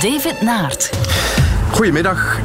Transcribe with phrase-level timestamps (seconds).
[0.00, 0.90] David Naert.
[1.70, 2.40] Goedemiddag.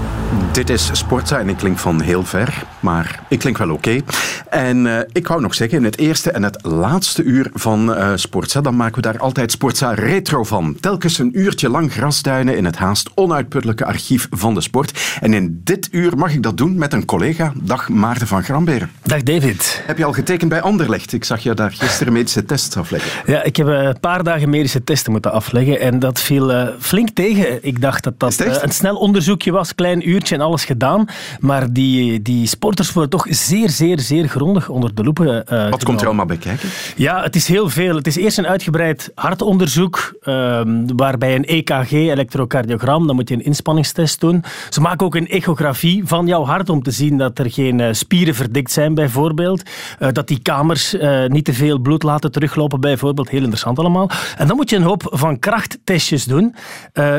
[0.54, 4.02] Dit is Sportza en ik klink van heel ver, maar ik klink wel oké.
[4.50, 8.12] En uh, ik wou nog zeggen, in het eerste en het laatste uur van uh,
[8.16, 10.78] Sportza, dan maken we daar altijd Sportza Retro van.
[10.80, 15.18] Telkens een uurtje lang grasduinen in het haast onuitputtelijke archief van de sport.
[15.22, 17.54] En in dit uur mag ik dat doen met een collega.
[17.56, 18.92] Dag Maarten van Gramberen.
[19.04, 19.84] Dag David.
[19.86, 21.14] Heb je al getekend bij Anderlecht?
[21.14, 23.12] Ik zag je daar gisteren medische tests afleggen.
[23.26, 27.10] Ja, ik heb een paar dagen medische testen moeten afleggen en dat viel uh, flink
[27.10, 27.66] tegen.
[27.66, 31.06] Ik dacht dat dat een snel onderzoekje was, klein uurtje alles gedaan.
[31.40, 35.84] Maar die, die sporters worden toch zeer, zeer, zeer grondig onder de loep uh, Wat
[35.84, 36.70] komt er allemaal bij kijken?
[36.96, 37.96] Ja, het is heel veel.
[37.96, 40.62] Het is eerst een uitgebreid hartonderzoek, uh,
[40.96, 44.44] waarbij een EKG, elektrocardiogram, dan moet je een inspanningstest doen.
[44.70, 47.88] Ze maken ook een echografie van jouw hart om te zien dat er geen uh,
[47.92, 49.64] spieren verdikt zijn, bijvoorbeeld.
[50.00, 50.96] Uh, dat die kamers
[51.28, 53.30] niet te veel bloed laten teruglopen, bijvoorbeeld.
[53.30, 54.10] Heel interessant allemaal.
[54.38, 56.56] En dan moet je een hoop van krachttestjes doen.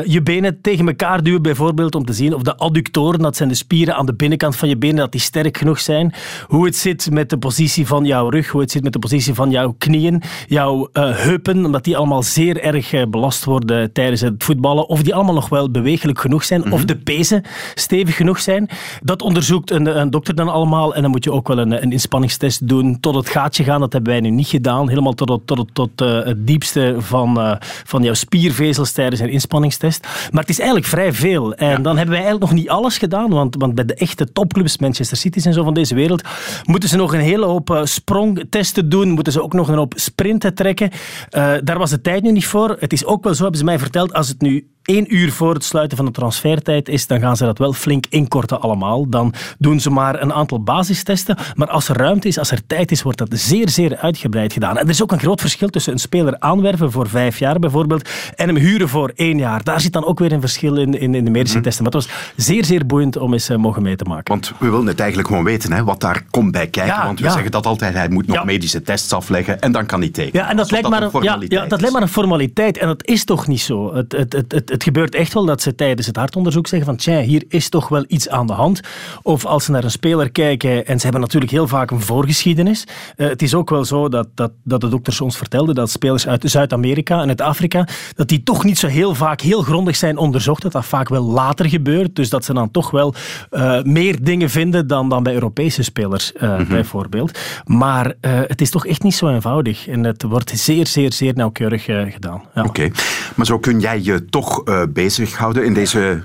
[0.05, 3.55] je benen tegen elkaar duwen, bijvoorbeeld, om te zien of de adductoren, dat zijn de
[3.55, 6.13] spieren aan de binnenkant van je benen, dat die sterk genoeg zijn.
[6.47, 9.33] Hoe het zit met de positie van jouw rug, hoe het zit met de positie
[9.33, 14.21] van jouw knieën, jouw uh, heupen, omdat die allemaal zeer erg uh, belast worden tijdens
[14.21, 14.87] het voetballen.
[14.87, 16.75] Of die allemaal nog wel bewegelijk genoeg zijn, mm -hmm.
[16.75, 17.43] of de pezen
[17.75, 18.69] stevig genoeg zijn.
[19.01, 20.95] Dat onderzoekt een, een, dokter dan allemaal.
[20.95, 23.79] En dan moet je ook wel een, een, inspanningstest doen, tot het gaatje gaan.
[23.79, 24.89] Dat hebben wij nu niet gedaan.
[24.89, 30.07] Helemaal tot, het, tot, tot uh, het diepste van, van jouw spiervezels tijdens een inspanningstest.
[30.31, 31.53] Maar het is eigenlijk vrij veel.
[31.53, 31.77] En ja.
[31.77, 35.17] dan hebben wij eigenlijk nog niet alles gedaan, want, want bij de echte topclubs, Manchester
[35.17, 36.23] City's en zo van deze wereld,
[36.63, 39.93] moeten ze nog een hele hoop uh, sprongtesten doen, moeten ze ook nog een hoop
[39.95, 40.89] sprinten trekken.
[40.91, 42.77] Uh, daar was de tijd nu niet voor.
[42.79, 45.53] Het is ook wel zo, hebben ze mij verteld, als het nu één uur voor
[45.53, 49.09] het sluiten van de transfertijd is, dan gaan ze dat wel flink inkorten allemaal.
[49.09, 51.37] Dan doen ze maar een aantal basistesten.
[51.53, 54.77] Maar als er ruimte is, als er tijd is, wordt dat zeer, zeer uitgebreid gedaan.
[54.77, 58.09] En er is ook een groot verschil tussen een speler aanwerven voor vijf jaar bijvoorbeeld
[58.35, 59.63] en hem huren voor één jaar.
[59.63, 61.83] Daar zit dan ook weer een verschil in, in, in de medische testen.
[61.83, 64.33] Maar het was zeer, zeer boeiend om eens uh, mogen mee te maken.
[64.33, 66.93] Want we willen het eigenlijk gewoon weten, hè, wat daar komt bij kijken.
[66.93, 67.31] Ja, want we ja.
[67.31, 68.43] zeggen dat altijd, hij moet nog ja.
[68.43, 70.43] medische tests afleggen en dan kan hij tekenen.
[70.43, 72.77] Ja, en dat, lijkt, dat maar een, ja, ja, dat lijkt maar een formaliteit.
[72.77, 73.93] En dat is toch niet zo.
[73.93, 76.97] Het, het, het, het, het gebeurt echt wel dat ze tijdens het hartonderzoek zeggen van
[76.97, 78.81] tja, hier is toch wel iets aan de hand.
[79.21, 82.83] Of als ze naar een speler kijken, en ze hebben natuurlijk heel vaak een voorgeschiedenis.
[83.17, 86.27] Uh, het is ook wel zo dat, dat, dat de dokters ons vertelden dat spelers
[86.27, 90.17] uit Zuid-Amerika en uit Afrika, dat die toch niet zo heel vaak heel grondig zijn
[90.17, 90.61] onderzocht.
[90.61, 92.15] Dat dat vaak wel later gebeurt.
[92.15, 93.13] Dus dat ze dan toch wel
[93.51, 96.67] uh, meer dingen vinden dan, dan bij Europese spelers uh, mm-hmm.
[96.67, 97.39] bijvoorbeeld.
[97.65, 99.87] Maar het is toch echt niet zo eenvoudig.
[99.87, 102.43] En het wordt zeer, zeer, zeer nauwkeurig gedaan.
[102.55, 102.61] Ja.
[102.61, 102.91] Oké, okay.
[103.35, 106.23] maar zo kun jij je toch bezighouden in deze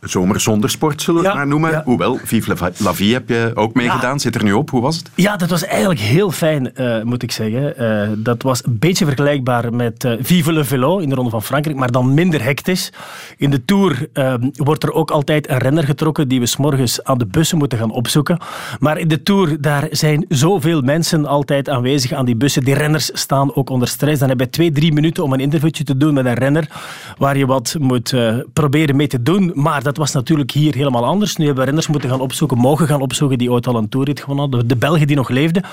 [0.00, 1.70] zomer zonder sport, zullen we ja, het maar noemen.
[1.70, 1.82] Ja.
[1.84, 4.12] Hoewel, Vive la Vie heb je ook meegedaan.
[4.12, 4.18] Ja.
[4.18, 4.70] Zit er nu op.
[4.70, 5.10] Hoe was het?
[5.14, 7.82] Ja, dat was eigenlijk heel fijn, uh, moet ik zeggen.
[7.82, 11.42] Uh, dat was een beetje vergelijkbaar met uh, Vive le Velo in de Ronde van
[11.42, 12.92] Frankrijk, maar dan minder hectisch.
[13.36, 14.08] In de Tour
[14.52, 17.90] wordt er ook altijd een renner getrokken die we s'morgens aan de bussen moeten gaan
[17.90, 18.38] opzoeken.
[18.78, 22.64] Maar in de Tour, daar zijn zoveel mensen altijd aanwezig aan die bussen.
[22.64, 24.20] Die renners staan ook onder stress.
[24.20, 26.70] Dan heb je twee, drie minuten om een interviewtje te doen met een renner
[27.18, 28.14] waar je wat moet
[28.52, 29.52] proberen mee te doen.
[29.54, 31.36] Maar dat was natuurlijk hier helemaal anders.
[31.36, 34.20] Nu hebben we renners moeten gaan opzoeken, mogen gaan opzoeken, die ooit al een toerrit
[34.20, 34.68] gewonnen hadden.
[34.68, 35.64] De Belgen die nog leefden.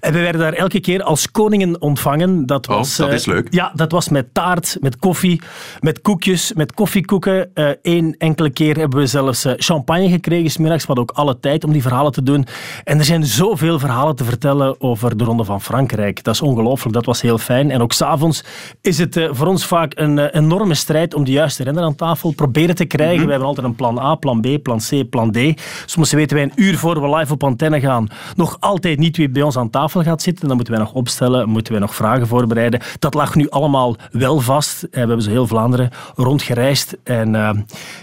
[0.00, 2.46] En we werden daar elke keer als koningen ontvangen.
[2.46, 3.44] Dat was, oh, dat is leuk.
[3.44, 5.40] Uh, ja, dat was met taart, met koffie,
[5.80, 7.50] met koekjes, met koffiekoeken.
[7.82, 10.80] Eén uh, enkele keer hebben we zelfs uh, champagne gekregen, smiddags.
[10.80, 12.46] We hadden ook alle tijd om die verhalen te doen.
[12.84, 16.24] En er zijn zoveel verhalen te vertellen over de Ronde van Frankrijk.
[16.24, 17.70] Dat is ongelooflijk, dat was heel fijn.
[17.70, 18.44] En ook s'avonds
[18.80, 22.74] is het voor ons vaak een enorme strijd om de juiste renner aan tafel proberen
[22.74, 23.06] te krijgen.
[23.12, 23.24] Mm-hmm.
[23.24, 25.38] We hebben altijd een plan A, plan B, plan C, plan D.
[25.86, 29.28] Soms weten wij een uur voor we live op antenne gaan nog altijd niet wie
[29.28, 30.46] bij ons aan tafel gaat zitten.
[30.46, 32.80] Dan moeten wij nog opstellen, moeten wij nog vragen voorbereiden.
[32.98, 34.80] Dat lag nu allemaal wel vast.
[34.80, 37.50] We hebben zo heel Vlaanderen rondgereisd en uh,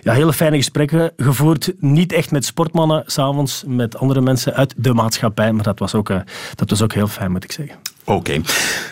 [0.02, 1.74] ja, hele fijne gesprekken gevoerd.
[1.80, 5.54] Niet echt met sportmannen, s'avonds met andere mensen uit de maatschappij.
[5.54, 6.20] Maar dat was ook, uh,
[6.56, 7.76] dat was ook heel fijn, moet ik zeggen.
[8.04, 8.42] Oké.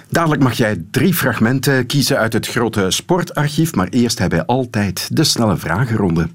[0.09, 3.75] Dadelijk mag jij drie fragmenten kiezen uit het grote sportarchief.
[3.75, 6.27] Maar eerst hebben wij altijd de snelle vragenronde.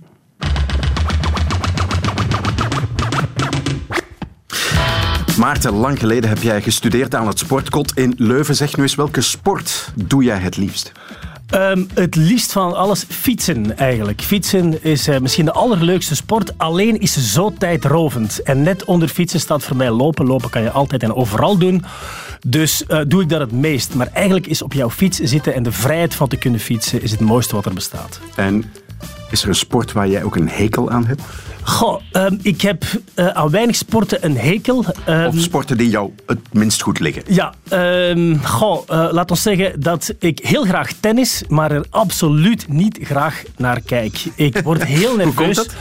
[5.38, 8.54] Maarten, lang geleden heb jij gestudeerd aan het Sportkot in Leuven.
[8.54, 10.92] Zeg nu eens, welke sport doe jij het liefst?
[11.54, 14.22] Um, het liefst van alles fietsen eigenlijk.
[14.22, 18.42] Fietsen is uh, misschien de allerleukste sport, alleen is ze zo tijdrovend.
[18.42, 20.26] En net onder fietsen staat voor mij lopen.
[20.26, 21.84] Lopen kan je altijd en overal doen.
[22.46, 23.94] Dus uh, doe ik dat het meest.
[23.94, 27.10] Maar eigenlijk is op jouw fiets zitten en de vrijheid van te kunnen fietsen is
[27.10, 28.20] het mooiste wat er bestaat.
[28.34, 28.64] En
[29.30, 31.22] is er een sport waar jij ook een hekel aan hebt?
[31.68, 32.84] Goh, ehm, ik heb
[33.14, 34.84] uh, aan weinig sporten een hekel.
[35.08, 37.22] Um, of sporten die jou het minst goed liggen?
[37.26, 37.54] Ja,
[38.10, 42.98] um, goh, uh, laat ons zeggen dat ik heel graag tennis, maar er absoluut niet
[43.02, 44.24] graag naar kijk.
[44.34, 45.34] Ik word heel nerveus.
[45.34, 45.74] Hoe komt dat?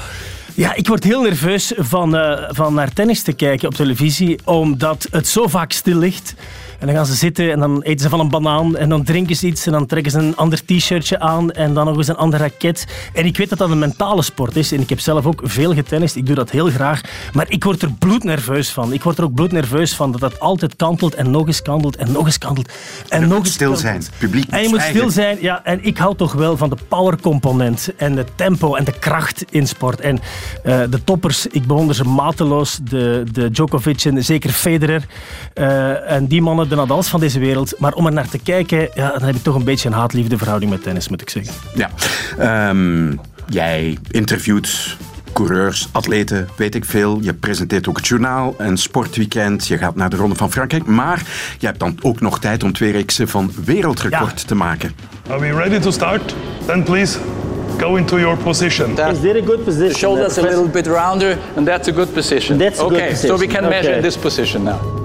[0.54, 5.08] Ja, ik word heel nerveus van, uh, van naar tennis te kijken op televisie, omdat
[5.12, 6.34] het zo vaak stil ligt.
[6.80, 9.36] En dan gaan ze zitten en dan eten ze van een banaan en dan drinken
[9.36, 12.16] ze iets en dan trekken ze een ander t-shirtje aan en dan nog eens een
[12.16, 12.88] ander raket.
[13.14, 15.74] En ik weet dat dat een mentale sport is en ik heb zelf ook veel
[15.74, 16.16] getennist.
[16.16, 17.02] Ik doe dat heel graag.
[17.34, 18.94] Maar ik word er bloednerveus van.
[18.94, 22.12] Ik word er ook bloednerveus van dat dat altijd kantelt en nog eens kantelt en
[22.12, 22.72] nog eens kantelt.
[23.10, 24.04] En, en nog eens stil zijn.
[24.18, 25.38] Publiek En je moet stil zijn.
[25.42, 29.46] Ja, en ik hou toch wel van de powercomponent en de tempo en de kracht
[29.50, 30.02] in sport.
[30.02, 30.20] En
[30.66, 32.80] uh, de toppers, ik bewonder ze mateloos.
[32.84, 35.06] De, de Djokovic en zeker Federer.
[35.56, 37.74] Uh, en die mannen de Nadals van deze wereld.
[37.80, 40.38] Maar om er naar te kijken, ja, dan heb ik toch een beetje een haat-liefde
[40.38, 41.54] verhouding met tennis, moet ik zeggen.
[41.76, 41.90] Ja.
[42.70, 43.20] Um,
[43.50, 44.98] jij interviewt
[45.34, 47.18] coureurs, atleten, weet ik veel.
[47.22, 49.68] Je presenteert ook het journaal, een sportweekend.
[49.68, 50.86] Je gaat naar de Ronde van Frankrijk.
[50.86, 51.24] Maar
[51.60, 54.48] je hebt dan ook nog tijd om twee reeksen van wereldrecord ja.
[54.48, 54.92] te maken.
[55.30, 56.36] Are we ready to start?
[56.66, 57.20] Then please
[57.78, 58.94] go into your position.
[58.94, 59.90] That Is dit a good position?
[59.90, 62.58] the shoulders a little bit rounder, and that's a good position.
[62.58, 64.02] That's a good okay, so we can measure Okay.
[64.02, 64.97] this position now.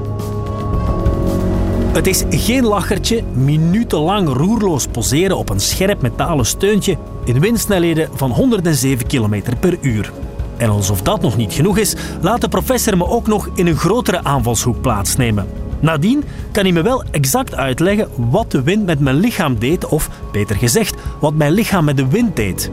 [1.92, 8.30] Het is geen lachertje, minutenlang roerloos poseren op een scherp metalen steuntje in windsnelheden van
[8.30, 10.12] 107 km per uur.
[10.56, 13.76] En alsof dat nog niet genoeg is, laat de professor me ook nog in een
[13.76, 15.46] grotere aanvalshoek plaatsnemen.
[15.80, 20.08] Nadien kan hij me wel exact uitleggen wat de wind met mijn lichaam deed, of
[20.32, 22.70] beter gezegd, wat mijn lichaam met de wind deed.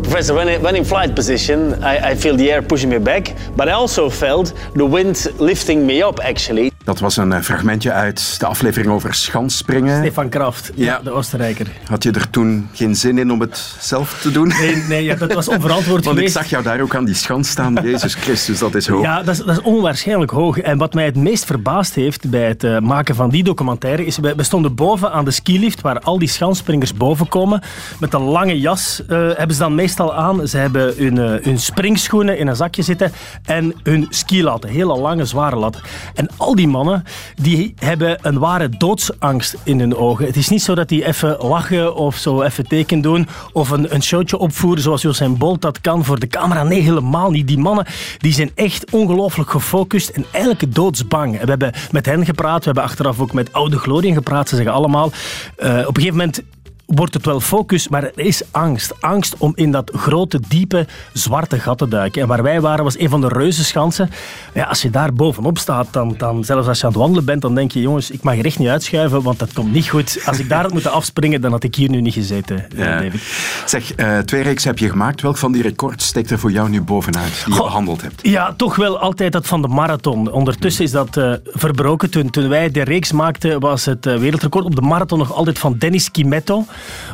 [0.00, 3.26] Professor, when, in- flight position, I, I feel the air pushing me back,
[3.56, 6.75] but I also felt the wind lifting me up, actually.
[6.86, 9.98] Dat was een eh, fragmentje uit de aflevering over schansspringen.
[9.98, 11.00] Stefan Kraft, Ja.
[11.04, 11.66] de Oostenrijker.
[11.84, 14.48] Had je er toen geen zin in om het zelf te doen?
[14.48, 17.48] Nee, nee ja, dat was onverantwoord Want ik zag jou daar ook aan die schans
[17.48, 17.74] staan.
[17.82, 19.02] Jezus Christus, dat is hoog.
[19.02, 20.58] Ja, dat is, dat is onwaarschijnlijk hoog.
[20.58, 24.18] En wat mij het meest verbaasd heeft bij het eh, maken van die documentaire is,
[24.18, 27.62] we, we stonden boven aan de skilift waar al die schansspringers boven komen.
[28.00, 30.48] Met een lange jas eh, hebben ze dan meestal aan.
[30.48, 33.12] Ze hebben hun, hun springschoenen in een zakje zitten
[33.44, 34.70] en hun skilatten.
[34.70, 35.82] Hele lange, zware latten.
[36.14, 40.26] En al die mannen, die hebben een ware doodsangst in hun ogen.
[40.26, 43.94] Het is niet zo dat die even lachen of zo even teken doen of een,
[43.94, 46.62] een showtje opvoeren zoals Usain Bolt dat kan voor de camera.
[46.62, 47.48] Nee, helemaal niet.
[47.48, 47.86] Die mannen
[48.18, 51.40] die zijn echt ongelooflijk gefocust en eigenlijk doodsbang.
[51.40, 54.48] We hebben met hen gepraat, we hebben achteraf ook met oude Glorien gepraat.
[54.48, 55.12] Ze zeggen allemaal,
[55.56, 56.42] eh, op een gegeven moment
[56.86, 58.92] wordt het wel focus, maar er is angst.
[59.00, 62.22] Angst om in dat grote, diepe, zwarte gat te duiken.
[62.22, 64.10] En waar wij waren was een van de reuzenschansen.
[64.54, 67.42] Ja, als je daar bovenop staat, dan, dan zelfs als je aan het wandelen bent,
[67.42, 70.22] dan denk je, jongens, ik mag hier echt niet uitschuiven, want dat komt niet goed.
[70.26, 73.00] Als ik daar had moeten afspringen, dan had ik hier nu niet gezeten, eh, Ja.
[73.00, 73.22] David.
[73.64, 75.22] Zeg, eh, twee reeks heb je gemaakt.
[75.22, 78.20] Welk van die records steekt er voor jou nu bovenuit, die je behandeld hebt?
[78.22, 80.32] Ja, toch wel altijd dat van de marathon.
[80.32, 82.10] Ondertussen is dat eh, verbroken.
[82.10, 85.74] Toen, toen wij de reeks maakten, was het wereldrecord op de marathon nog altijd van
[85.78, 86.64] Dennis Kimetto.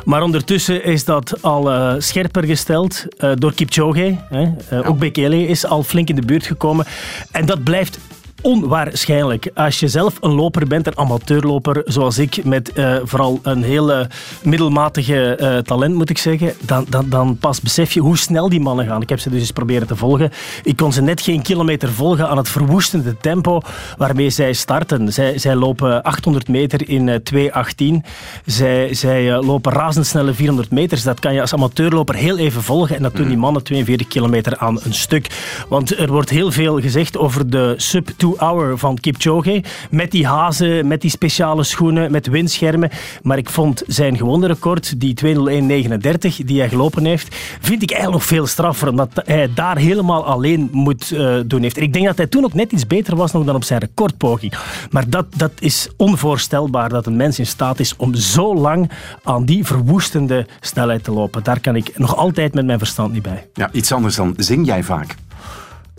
[0.05, 4.17] Maar ondertussen is dat al eh, scherper gesteld eh, door Kipchoge.
[4.29, 4.51] Hè.
[4.69, 6.85] Eh, Ook Bekele is al flink in de buurt gekomen.
[7.31, 7.99] En dat blijft
[8.43, 9.51] onwaarschijnlijk.
[9.53, 14.09] Als je zelf een loper bent, een amateurloper zoals ik, met eh, vooral een hele
[14.43, 18.59] middelmatige eh, talent moet ik zeggen, dan, dan, dan pas besef je hoe snel die
[18.59, 19.01] mannen gaan.
[19.01, 20.31] Ik heb ze dus eens proberen te volgen.
[20.63, 23.61] Ik kon ze net geen kilometer volgen aan het verwoestende tempo
[23.97, 25.13] waarmee zij starten.
[25.13, 28.07] Zij, zij lopen 800 meter in eh, 2.18.
[28.45, 31.03] Zij, zij eh, lopen razendsnelle 400 meters.
[31.03, 32.95] Dat kan je als amateurloper heel even volgen.
[32.95, 35.27] En dat doen die mannen 42 kilometer aan een stuk.
[35.67, 39.63] Want er wordt heel veel gezegd over de sub 2 hour van Kipchoge.
[39.89, 42.89] Met die hazen, met die speciale schoenen, met windschermen.
[43.21, 48.21] Maar ik vond zijn gewone record, die 2.01.39, die hij gelopen heeft, vind ik eigenlijk
[48.21, 48.89] nog veel straffer.
[48.89, 51.77] Omdat hij daar helemaal alleen moet eh, doen heeft.
[51.77, 54.53] Ik denk dat hij toen ook net iets beter was nog dan op zijn recordpoging.
[54.91, 58.91] Maar dat, dat is onvoorstelbaar dat een mens in staat is om zo lang
[59.23, 61.43] aan die verwoestende snelheid te lopen.
[61.43, 63.47] Daar kan ik nog altijd met mijn verstand niet bij.
[63.53, 65.15] Ja, iets anders dan zing jij vaak.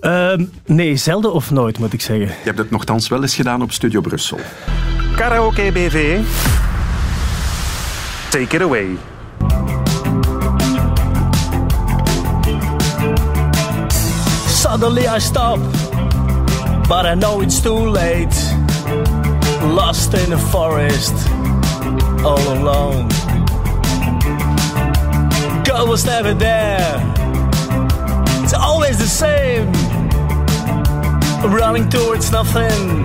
[0.04, 2.26] Ehm, nee, zelden of nooit, moet ik zeggen.
[2.26, 4.38] Je hebt het nogthans wel eens gedaan op Studio Brussel.
[5.16, 6.20] Karaoke BV.
[8.28, 8.87] Take it away.
[14.49, 15.58] Suddenly I stop,
[16.88, 18.37] but I know it's too late.
[19.75, 21.12] Lost in the forest,
[22.23, 23.06] all alone.
[25.62, 27.12] God was never there.
[28.42, 29.84] It's always the same.
[31.45, 33.05] Running towards nothing.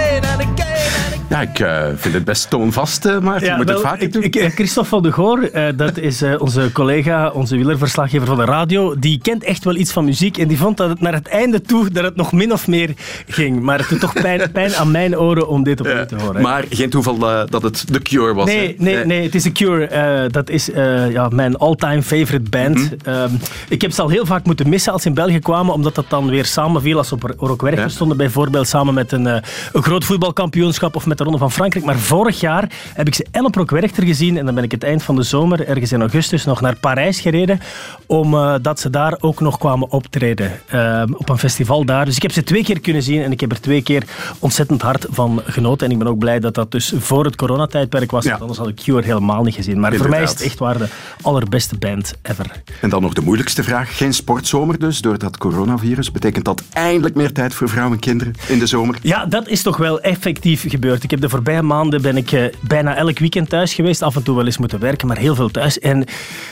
[1.29, 4.23] Ja, ik uh, vind het best toonvast, uh, maar je moet het vaker doen.
[4.23, 8.99] Ik, Christophe van de Goor, uh, dat is onze collega, onze wielerverslaggever van de radio,
[8.99, 11.61] die kent echt wel iets van muziek en die vond dat het naar het einde
[11.61, 12.93] toe dat het nog min of meer
[13.27, 13.61] ging.
[13.61, 16.41] Maar het doet toch pijn, pijn aan mijn oren om dit opnieuw te horen.
[16.41, 17.17] Maar geen toeval
[17.49, 18.45] dat het The Cure was.
[18.45, 20.29] Nee, nee, nee, het is The Cure.
[20.29, 20.69] dat is
[21.09, 22.77] ja, mijn all-time favorite band.
[22.77, 23.39] Mm -hmm.
[23.69, 26.05] ik heb ze al heel vaak moeten missen als ze in België kwamen, omdat dat
[26.09, 27.87] dan weer samenviel als ze op Rockwerk ja.
[27.87, 29.43] stonden, bijvoorbeeld samen met een, een
[29.73, 31.85] groot voetbalkampioenschap of met de Ronde van Frankrijk.
[31.85, 34.83] Maar vorig jaar heb ik ze en op Rockwerchter gezien en dan ben ik het
[34.83, 37.59] eind van de zomer, ergens in augustus, nog naar Parijs gereden,
[38.05, 40.51] omdat uh, ze daar ook nog kwamen optreden.
[40.73, 42.05] Uh, op een festival daar.
[42.05, 44.03] Dus ik heb ze twee keer kunnen zien en ik heb er twee keer
[44.39, 45.87] ontzettend hard van genoten.
[45.87, 48.29] En ik ben ook blij dat dat dus voor het coronatijdperk was, ja.
[48.29, 49.79] want anders had ik Cure helemaal niet gezien.
[49.79, 50.15] Maar Inderdaad.
[50.15, 50.87] voor mij is het echt waar de
[51.21, 52.63] allerbeste band ever.
[52.81, 53.97] En dan nog de moeilijkste vraag.
[53.97, 56.11] Geen sportzomer dus, door dat coronavirus.
[56.11, 58.97] Betekent dat eindelijk meer tijd voor vrouwen en kinderen in de zomer?
[59.01, 61.03] Ja, dat is toch wel effectief gebeurd.
[61.07, 64.01] Ik heb de voorbije maanden ben ik uh, bijna elk weekend thuis geweest.
[64.01, 65.79] Af en toe wel eens moeten werken, maar heel veel thuis.
[65.79, 66.05] En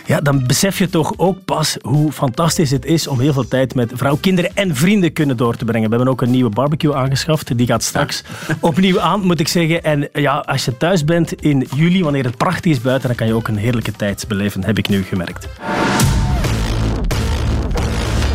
[0.05, 3.75] ja, dan besef je toch ook pas hoe fantastisch het is om heel veel tijd
[3.75, 5.89] met vrouw, kinderen en vrienden kunnen door te brengen.
[5.89, 7.57] We hebben ook een nieuwe barbecue aangeschaft.
[7.57, 8.23] Die gaat straks
[8.59, 9.83] opnieuw aan, moet ik zeggen.
[9.83, 13.27] En ja, als je thuis bent in juli, wanneer het prachtig is buiten, dan kan
[13.27, 15.47] je ook een heerlijke tijd beleven, heb ik nu gemerkt.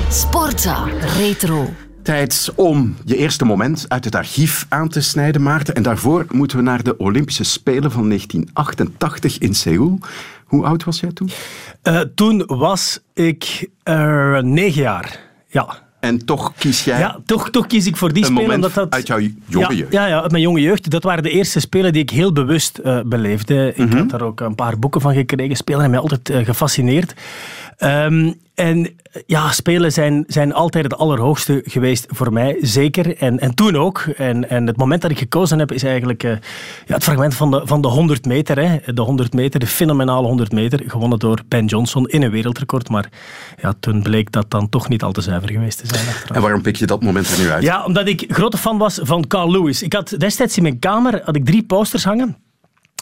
[0.09, 1.69] Sportza Retro.
[2.11, 5.75] Tijd om je eerste moment uit het archief aan te snijden, Maarten.
[5.75, 9.99] En daarvoor moeten we naar de Olympische Spelen van 1988 in Seoul.
[10.45, 11.31] Hoe oud was jij toen?
[11.83, 15.21] Uh, toen was ik uh, negen jaar.
[15.47, 15.79] Ja.
[16.01, 16.99] En toch kies jij.
[16.99, 18.55] Ja, toch, toch kies ik voor die spelen.
[18.55, 19.93] Omdat dat, uit jouw jonge jeugd.
[19.93, 20.91] Ja, ja, uit mijn jonge jeugd.
[20.91, 23.69] Dat waren de eerste spelen die ik heel bewust uh, beleefde.
[23.69, 23.99] Ik mm -hmm.
[23.99, 25.57] had daar ook een paar boeken van gekregen.
[25.57, 27.15] Spelen hebben mij altijd uh, gefascineerd.
[27.85, 28.97] Um, en
[29.27, 33.17] ja, spelen zijn, zijn altijd het allerhoogste geweest voor mij, zeker.
[33.17, 33.99] En, en toen ook.
[34.17, 36.31] En, en het moment dat ik gekozen heb, is eigenlijk uh,
[36.87, 38.59] ja, het fragment van de, van de 100 meter.
[38.59, 38.93] Hè.
[38.95, 42.89] De 100 meter, de fenomenale 100 meter, gewonnen door Ben Johnson in een wereldrecord.
[42.89, 43.09] Maar
[43.63, 46.09] ja, toen bleek dat dan toch niet al te zuiver geweest te zijn.
[46.09, 46.37] Achteraf.
[46.37, 47.63] En waarom pik je dat moment er nu uit?
[47.63, 49.83] Ja, omdat ik grote fan was van Carl Lewis.
[49.83, 52.37] Ik had destijds in mijn kamer had ik drie posters hangen.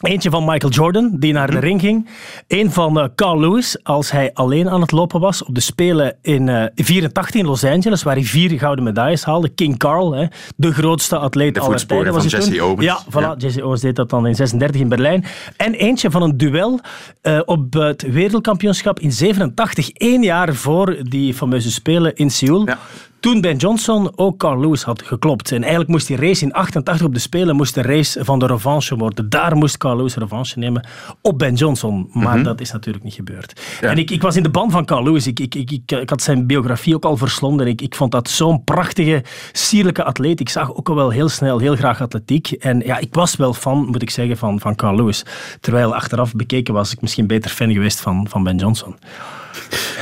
[0.00, 2.08] Eentje van Michael Jordan, die naar de ring ging.
[2.46, 6.16] Eén van uh, Carl Lewis, als hij alleen aan het lopen was op de Spelen
[6.22, 9.48] in 1984 uh, in Los Angeles, waar hij vier gouden medailles haalde.
[9.48, 10.26] King Carl, hè,
[10.56, 12.12] de grootste atleet de aller tijden.
[12.12, 12.64] was van Jesse.
[12.64, 12.84] Owens.
[12.84, 13.34] Ja, voilà, ja.
[13.38, 15.24] Jesse Owens deed dat dan in 36 in Berlijn.
[15.56, 16.80] En eentje van een duel
[17.22, 22.66] uh, op het wereldkampioenschap in 87, één jaar voor die fameuze Spelen in Seoul.
[22.66, 22.78] Ja
[23.20, 25.52] toen Ben Johnson ook Carl Lewis had geklopt.
[25.52, 28.46] En eigenlijk moest die race in 88 op de Spelen moest de race van de
[28.46, 29.28] revanche worden.
[29.28, 30.86] Daar moest Carl Lewis revanche nemen
[31.22, 32.08] op Ben Johnson.
[32.12, 32.42] Maar mm -hmm.
[32.42, 33.60] dat is natuurlijk niet gebeurd.
[33.80, 33.88] Ja.
[33.90, 35.26] En ik, ik was in de band van Carl Lewis.
[35.26, 37.66] Ik, ik, ik, ik, ik had zijn biografie ook al verslonden.
[37.66, 40.40] Ik, ik vond dat zo'n prachtige, sierlijke atleet.
[40.40, 42.50] Ik zag ook al wel heel snel heel graag atletiek.
[42.50, 45.24] En ja, ik was wel fan, moet ik zeggen, van, van Carl Lewis.
[45.60, 48.96] Terwijl achteraf bekeken was ik misschien beter fan geweest van, van Ben Johnson.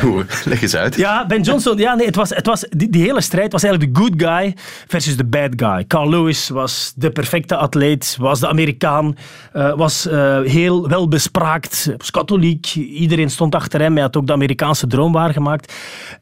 [0.45, 0.97] Leg eens uit.
[0.97, 3.95] Ja, Ben Johnson, ja, nee, het was, het was, die, die, hele strijd was eigenlijk
[3.95, 4.55] de good guy
[4.87, 5.85] versus de bad guy.
[5.87, 9.17] Carl Lewis was de perfecte atleet, was de Amerikaan,
[9.55, 12.75] uh, was uh, heel welbespraakt, was katholiek.
[12.75, 13.93] Iedereen stond achter hem.
[13.93, 15.73] Hij had ook de Amerikaanse droom waargemaakt.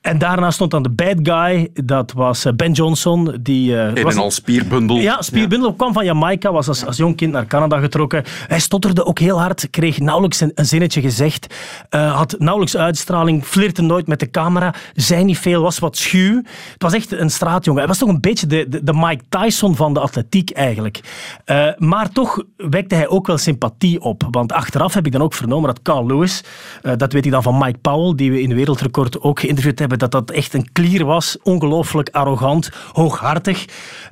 [0.00, 3.36] En daarna stond dan de bad guy, dat was Ben Johnson.
[3.40, 4.96] Die, uh, In was een al spierbundel.
[4.96, 5.68] Ja, spierbundel.
[5.68, 5.74] Ja.
[5.76, 8.22] kwam van Jamaica, was als, als jong kind naar Canada getrokken.
[8.46, 11.54] Hij stotterde ook heel hard, kreeg nauwelijks een, een zinnetje gezegd,
[11.90, 16.42] had nauwelijks uitstraling, flirte nooit met de camera, zei niet veel, was wat schuw.
[16.72, 17.78] Het was echt een straatjongen.
[17.78, 21.00] Hij was toch een beetje de, de, de Mike Tyson van de atletiek eigenlijk.
[21.46, 24.26] Uh, maar toch wekte hij ook wel sympathie op.
[24.30, 26.44] Want achteraf heb ik dan ook vernomen dat Carl Lewis,
[26.82, 29.98] uh, dat weet ik dan van Mike Powell, die we in Wereldrecord ook geïnterviewd hebben,
[29.98, 31.36] dat dat echt een klier was.
[31.42, 33.64] Ongelooflijk arrogant, hooghartig.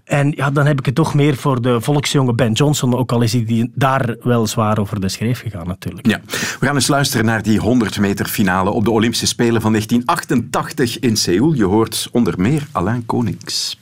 [0.05, 3.23] En ja, dan heb ik het toch meer voor de volksjongen Ben Johnson, ook al
[3.23, 6.07] is hij daar wel zwaar over de schreef gegaan natuurlijk.
[6.07, 6.21] Ja,
[6.61, 10.99] we gaan eens luisteren naar die 100 meter finale op de Olympische Spelen van 1988
[10.99, 11.53] in Seoul.
[11.53, 13.79] Je hoort onder meer Alain Konings.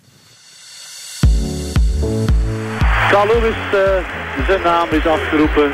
[3.11, 3.81] Carl Lewis, uh,
[4.47, 5.73] zijn naam is afgeroepen.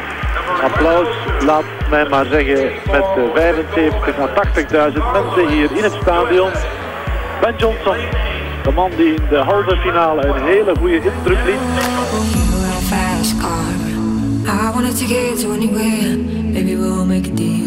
[0.62, 1.08] Applaus,
[1.44, 4.28] laat mij maar zeggen, met 75 à
[4.90, 6.50] 80.000 mensen hier in het stadion.
[7.40, 7.96] Ben Johnson,
[8.62, 11.60] de man die in de halve finale een hele goede indruk liet.
[14.48, 16.16] I wanted to get to anywhere,
[16.52, 17.65] maybe we'll make a deal.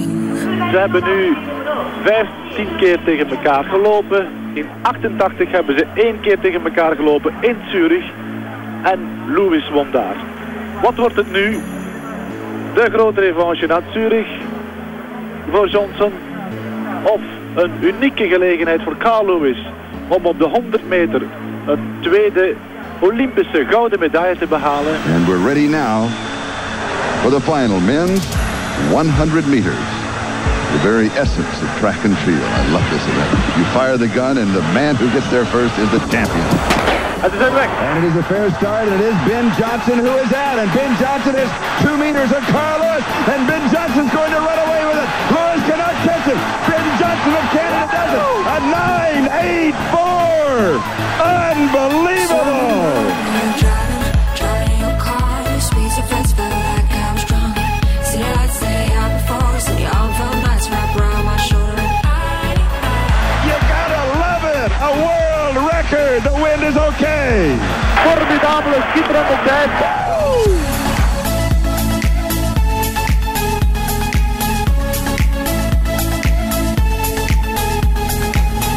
[0.72, 1.38] Ze hebben nu
[2.04, 4.28] 15 keer tegen elkaar gelopen.
[4.54, 8.06] In 88 hebben ze één keer tegen elkaar gelopen in Zurich.
[8.84, 10.16] En Lewis won daar.
[10.82, 11.60] Wat wordt het nu?
[12.74, 14.28] De grote revanche naar Zurich
[15.52, 16.12] voor Johnson.
[17.04, 17.22] Of
[17.56, 19.66] een unieke gelegenheid voor Carl Lewis
[20.08, 21.22] om op de 100 meter
[21.68, 22.56] een tweede
[23.00, 24.94] Olympische gouden medaille te behalen.
[25.16, 26.08] And we're ready now
[27.22, 28.28] for the final men's
[28.92, 30.09] 100 meters.
[30.74, 32.42] The very essence of track and field.
[32.42, 33.58] I love this event.
[33.58, 36.46] You fire the gun and the man who gets there first is the champion.
[37.24, 37.70] En ze zijn weg.
[37.90, 40.58] And it is a fair start, and it is Ben Johnson who is out.
[40.62, 41.50] And Ben Johnson is
[41.82, 45.10] two meters of Carl Lewis, and Ben Johnson's going to run away with it.
[45.36, 46.40] Lewis cannot catch him.
[46.70, 48.22] Ben Johnson of Canada does it.
[48.56, 50.80] A 9.84.
[51.52, 53.89] Unbelievable.
[66.70, 67.58] Is okay.
[68.04, 69.70] Formidabele, schitterende tijd.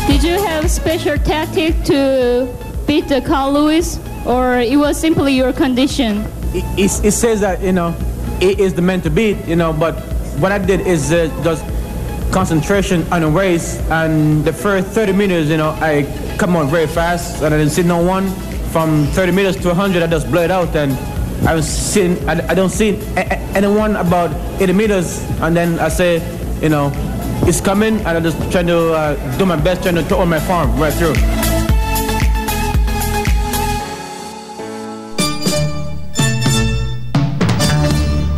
[0.07, 2.49] Did you have special tactic to
[2.87, 6.25] beat the Carl Lewis, or it was simply your condition?
[6.55, 7.95] it, it, it says that you know
[8.41, 9.95] it is the meant to beat you know but
[10.39, 11.65] what i did is uh, just
[12.33, 16.03] concentration on a race and the first 30 minutes, you know i
[16.43, 18.29] come on very fast and i didn't see no one.
[18.73, 20.93] From 30 meters to 100 i just bled out and
[21.47, 22.99] i was seeing i, I don't see
[23.55, 24.31] anyone about
[24.61, 25.23] 80 meters.
[25.41, 26.19] And then i say
[26.61, 26.91] you know
[27.47, 30.41] it's coming and I'm just trying to uh, do my best trying to throw my
[30.41, 31.42] farm right through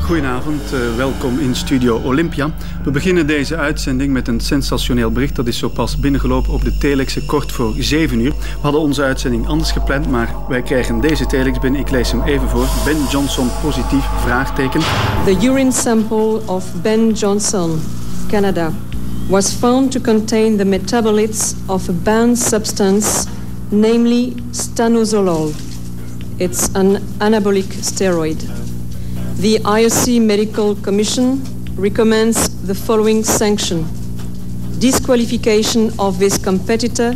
[0.05, 2.51] Goedenavond, eh, welkom in Studio Olympia.
[2.85, 5.37] We beginnen deze uitzending met een sensationeel bericht.
[5.37, 8.31] Dat is zo pas binnengelopen op de telexen kort voor 7 uur.
[8.31, 11.81] We hadden onze uitzending anders gepland, maar wij krijgen deze telex binnen.
[11.81, 12.67] Ik lees hem even voor.
[12.85, 14.81] Ben Johnson positief, vraagteken.
[15.25, 17.81] The urine sample of Ben Johnson,
[18.29, 18.73] Canada,
[19.29, 23.27] was found to contain the metabolites of a banned substance,
[23.69, 25.53] namely stanozolol.
[26.37, 28.64] It's an anabolic steroid.
[29.39, 31.43] The IOC Medical Commission
[31.77, 33.85] recommends the following sanction
[34.79, 37.15] disqualification of this competitor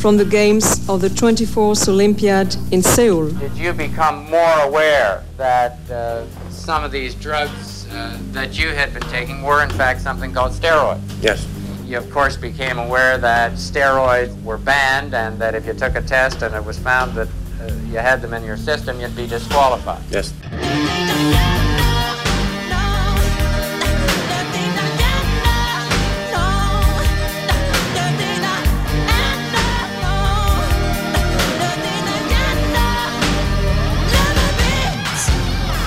[0.00, 3.28] from the Games of the 24th Olympiad in Seoul.
[3.30, 8.92] Did you become more aware that uh, some of these drugs uh, that you had
[8.92, 11.00] been taking were in fact something called steroids?
[11.20, 11.46] Yes.
[11.84, 16.02] You of course became aware that steroids were banned and that if you took a
[16.02, 17.28] test and it was found that
[17.60, 20.02] uh, you had them in your system, you'd be disqualified.
[20.10, 20.32] Yes.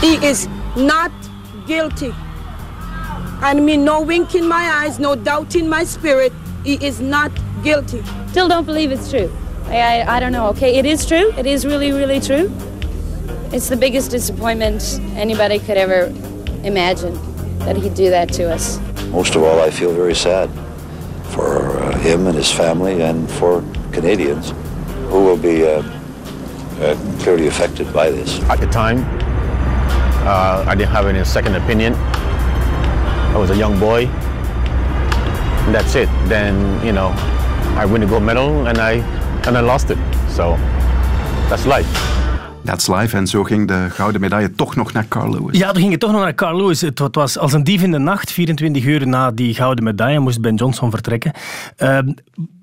[0.03, 1.13] He is not
[1.65, 2.13] guilty.
[3.41, 6.33] And me no wink in my eyes, no doubt in my spirit.
[6.65, 7.31] He is not
[7.63, 8.03] guilty.
[8.27, 9.31] Still don't believe it's true.
[9.67, 10.47] I, I, I don't know.
[10.47, 11.31] Okay, it is true.
[11.37, 12.51] It is really, really true.
[13.53, 16.13] It's the biggest disappointment anybody could ever
[16.65, 17.13] imagine
[17.59, 18.79] that he'd do that to us.
[19.07, 20.49] Most of all, I feel very sad
[21.27, 23.63] for uh, him and his family and for
[23.93, 24.51] Canadians
[25.07, 25.81] who will be uh,
[26.81, 28.41] uh, clearly affected by this.
[28.49, 29.22] At the time,
[30.25, 31.93] uh, I didn't have any second opinion.
[33.35, 34.07] I was a young boy.
[35.65, 36.07] And that's it.
[36.27, 37.11] Then, you know,
[37.83, 39.01] I win the gold medal and I,
[39.47, 39.97] and I lost it.
[40.35, 40.57] So
[41.49, 42.11] that's life.
[42.65, 43.15] That's live.
[43.17, 45.57] En zo ging de gouden medaille toch nog naar Carl Lewis.
[45.57, 46.81] Ja, dan ging het toch nog naar Carl Lewis.
[46.81, 49.83] Het wa- het was als een dief in de nacht, 24 uur na die gouden
[49.83, 51.31] medaille, moest Ben Johnson vertrekken.
[51.77, 52.07] Ehm,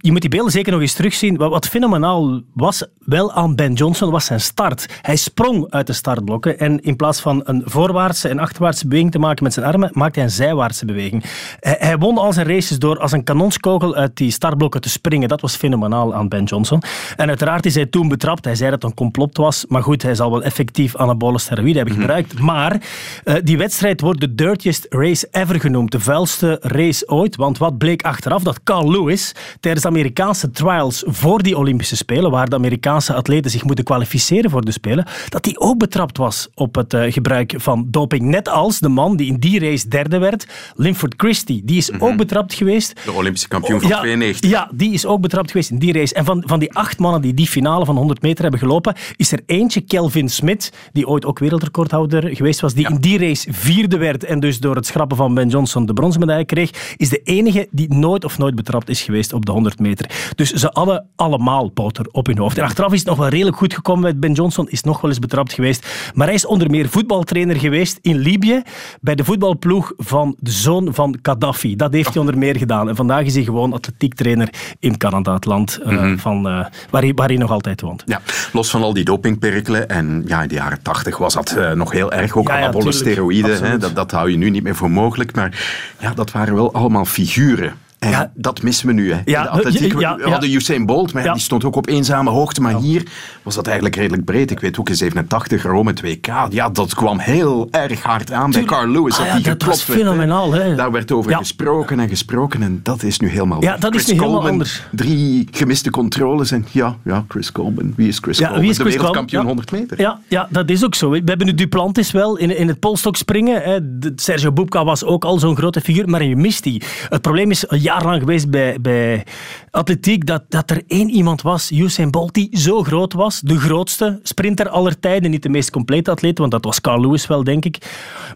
[0.00, 1.36] je moet die beelden zeker nog eens terugzien.
[1.36, 4.86] Wat, wat fenomenaal was wel aan Ben Johnson, was zijn start.
[5.02, 9.18] Hij sprong uit de startblokken en in plaats van een voorwaartse en achterwaartse beweging te
[9.18, 11.24] maken met zijn armen, maakte hij een zijwaartse beweging.
[11.60, 15.28] Hij, hij won al zijn races door als een kanonskogel uit die startblokken te springen.
[15.28, 16.82] Dat was fenomenaal aan Ben Johnson.
[17.16, 18.44] En uiteraard is hij toen betrapt.
[18.44, 21.76] Hij zei dat het een complot was, maar goed, hij zal wel effectief anabole steroïden
[21.76, 22.38] hebben gebruikt.
[22.38, 22.82] Maar
[23.24, 25.92] eh, die wedstrijd wordt de dirtiest race ever genoemd.
[25.92, 27.36] De vuilste race ooit.
[27.36, 28.42] Want wat bleek achteraf?
[28.42, 33.50] Dat Carl Lewis tijdens de Amerikaanse trials voor die Olympische Spelen, waar de Amerikaanse atleten
[33.50, 37.54] zich moeten kwalificeren voor de Spelen, dat hij ook betrapt was op het eh, gebruik
[37.56, 38.22] van doping.
[38.22, 41.62] Net als de man die in die race derde werd, Linford Christie.
[41.64, 43.00] Die is ook betrapt geweest.
[43.04, 44.50] De Olympische kampioen van Ja, 92.
[44.50, 46.14] ja, die is ook betrapt geweest in die race.
[46.14, 49.32] En van, van die acht mannen die die finale van 100 meter hebben gelopen, is
[49.32, 53.96] er eentje, Kelvin Smith, die ooit ook wereldrecordhouder geweest was, die in die race vierde
[53.96, 57.20] werd en dus door het schrappen van Ben Johnson de bronzen medaille kreeg, is de
[57.24, 60.10] enige die nooit of nooit betrapt is geweest op de 100 meter.
[60.34, 62.58] Dus ze hadden allemaal boter op hun hoofd.
[62.58, 65.10] En achteraf is het nog wel redelijk goed gekomen met Ben Johnson, is nog wel
[65.10, 65.86] eens betrapt geweest.
[66.14, 68.62] Maar hij is onder meer voetbaltrainer geweest in Libië,
[69.00, 71.76] bij de voetbalploeg van de zoon van Gaddafi.
[71.76, 72.88] Dat heeft hij onder meer gedaan.
[72.88, 76.18] En vandaag is hij gewoon atletiektrainer in Canada, het land uh, mm -hmm.
[76.18, 78.02] van, uh, waar, hij, waar hij nog altijd woont.
[78.06, 78.20] Ja,
[78.52, 79.88] los van al die dopingperikelen.
[79.88, 82.36] En ja, in de jaren tachtig was dat uh, nog heel erg.
[82.36, 85.34] Ook ja, steroïden, hè, dat, dat hou je nu niet meer voor mogelijk.
[85.34, 87.74] Maar ja, dat waren wel allemaal figuren.
[88.00, 88.32] En ja.
[88.34, 89.12] dat missen we nu.
[89.12, 89.20] Hè.
[89.24, 92.60] Ja, de atletiek, we hadden Usain Bolt, maar die stond ook op eenzame hoogte.
[92.60, 93.02] Maar hier
[93.42, 94.50] was dat eigenlijk redelijk breed.
[94.50, 96.48] Ik weet ook in 87, Rome 2K.
[96.48, 99.18] Ja, dat kwam heel erg hard aan bij Carl Lewis.
[99.18, 100.52] Ah, dat, dat was fenomenaal.
[100.52, 100.74] Hè.
[100.74, 102.62] Daar werd over gesproken en gesproken.
[102.62, 104.82] En dat is nu helemaal Ja, dat Chris is nu Coleman, helemaal anders.
[104.92, 106.50] Drie gemiste controles.
[106.50, 107.92] En ja, ja Chris Coleman.
[107.96, 108.60] Wie is Chris Coleman?
[108.60, 109.64] Wie is de Chris wereldkampioen Coleman?
[109.66, 110.06] 100 meter.
[110.06, 111.10] Ja, ja, dat is ook zo.
[111.10, 113.62] We hebben nu Duplantis wel in, in het polstok springen.
[114.00, 116.82] De, Sergio Bubka was ook al zo'n grote figuur, maar je mist die.
[117.08, 119.24] Het probleem is een jaar lang geweest bij bij
[119.70, 123.40] atletiek dat, dat er één iemand was, Usain Bolt, die zo groot was.
[123.40, 125.30] De grootste sprinter aller tijden.
[125.30, 127.76] Niet de meest complete atleet, want dat was Carl Lewis wel, denk ik.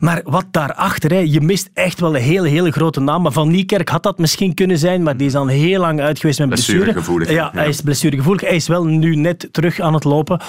[0.01, 3.23] Maar wat daarachter, hè, je mist echt wel een hele, hele grote naam.
[3.23, 6.19] Maar Van Niekerk had dat misschien kunnen zijn, maar die is al heel lang uit
[6.19, 6.79] geweest met blessure.
[6.79, 7.31] Blessuregevoelig.
[7.31, 8.40] Ja, hij is blessuregevoelig.
[8.40, 10.40] Hij is wel nu net terug aan het lopen.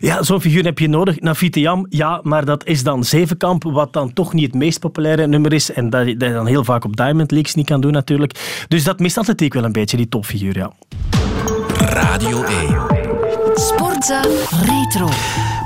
[0.00, 1.20] Ja, zo'n figuur heb je nodig.
[1.20, 5.26] Nafite Jam, ja, maar dat is dan Zevenkamp, wat dan toch niet het meest populaire
[5.26, 5.72] nummer is.
[5.72, 8.53] En dat je dan heel vaak op Diamond Leagues niet kan doen, natuurlijk.
[8.68, 10.72] Dus dat mist atletiek wel een beetje, die topfiguur, ja.
[11.78, 12.76] Radio 1.
[13.54, 15.08] Sportza Retro.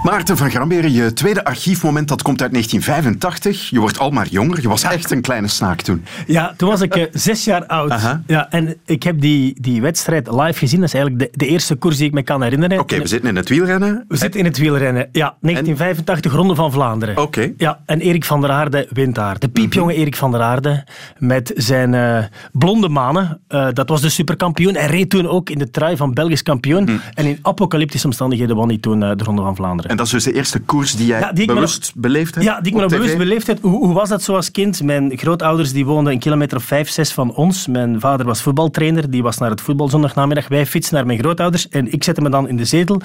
[0.03, 3.71] Maarten van Gramberen, je tweede archiefmoment dat komt uit 1985.
[3.71, 4.61] Je wordt al maar jonger.
[4.61, 6.05] Je was echt een kleine snaak toen.
[6.27, 7.95] Ja, toen was ik uh, zes jaar oud.
[8.27, 10.81] Ja, en ik heb die, die wedstrijd live gezien.
[10.81, 12.75] Dat is eigenlijk de, de eerste koers die ik me kan herinneren.
[12.75, 14.05] Oké, okay, we zitten in het wielrennen.
[14.09, 15.37] We zitten in het wielrennen, ja.
[15.41, 17.17] 1985, Ronde van Vlaanderen.
[17.17, 17.27] Oké.
[17.27, 17.55] Okay.
[17.57, 19.39] Ja, en Erik van der Aarde wint daar.
[19.39, 20.85] De piepjonge Erik van der Aarde
[21.19, 22.19] met zijn uh,
[22.53, 23.41] blonde manen.
[23.49, 24.75] Uh, dat was de superkampioen.
[24.75, 26.83] Hij reed toen ook in de trui van Belgisch kampioen.
[26.83, 27.01] Mm.
[27.15, 29.88] En in apocalyptische omstandigheden won hij toen de Ronde van Vlaanderen.
[29.89, 32.47] En dat is dus de eerste koers die jij ja, die bewust me, beleefd hebt?
[32.47, 33.63] Ja, die ik me bewust beleefd heb.
[33.63, 34.83] Hoe, hoe, was dat zo als kind?
[34.83, 37.67] Mijn grootouders die woonden een kilometer vijf, zes van ons.
[37.67, 40.49] Mijn vader was voetbaltrainer, die was naar het voetbal zondagnamiddag.
[40.49, 43.01] Wij fietsen naar mijn grootouders en ik zette me dan in de zetel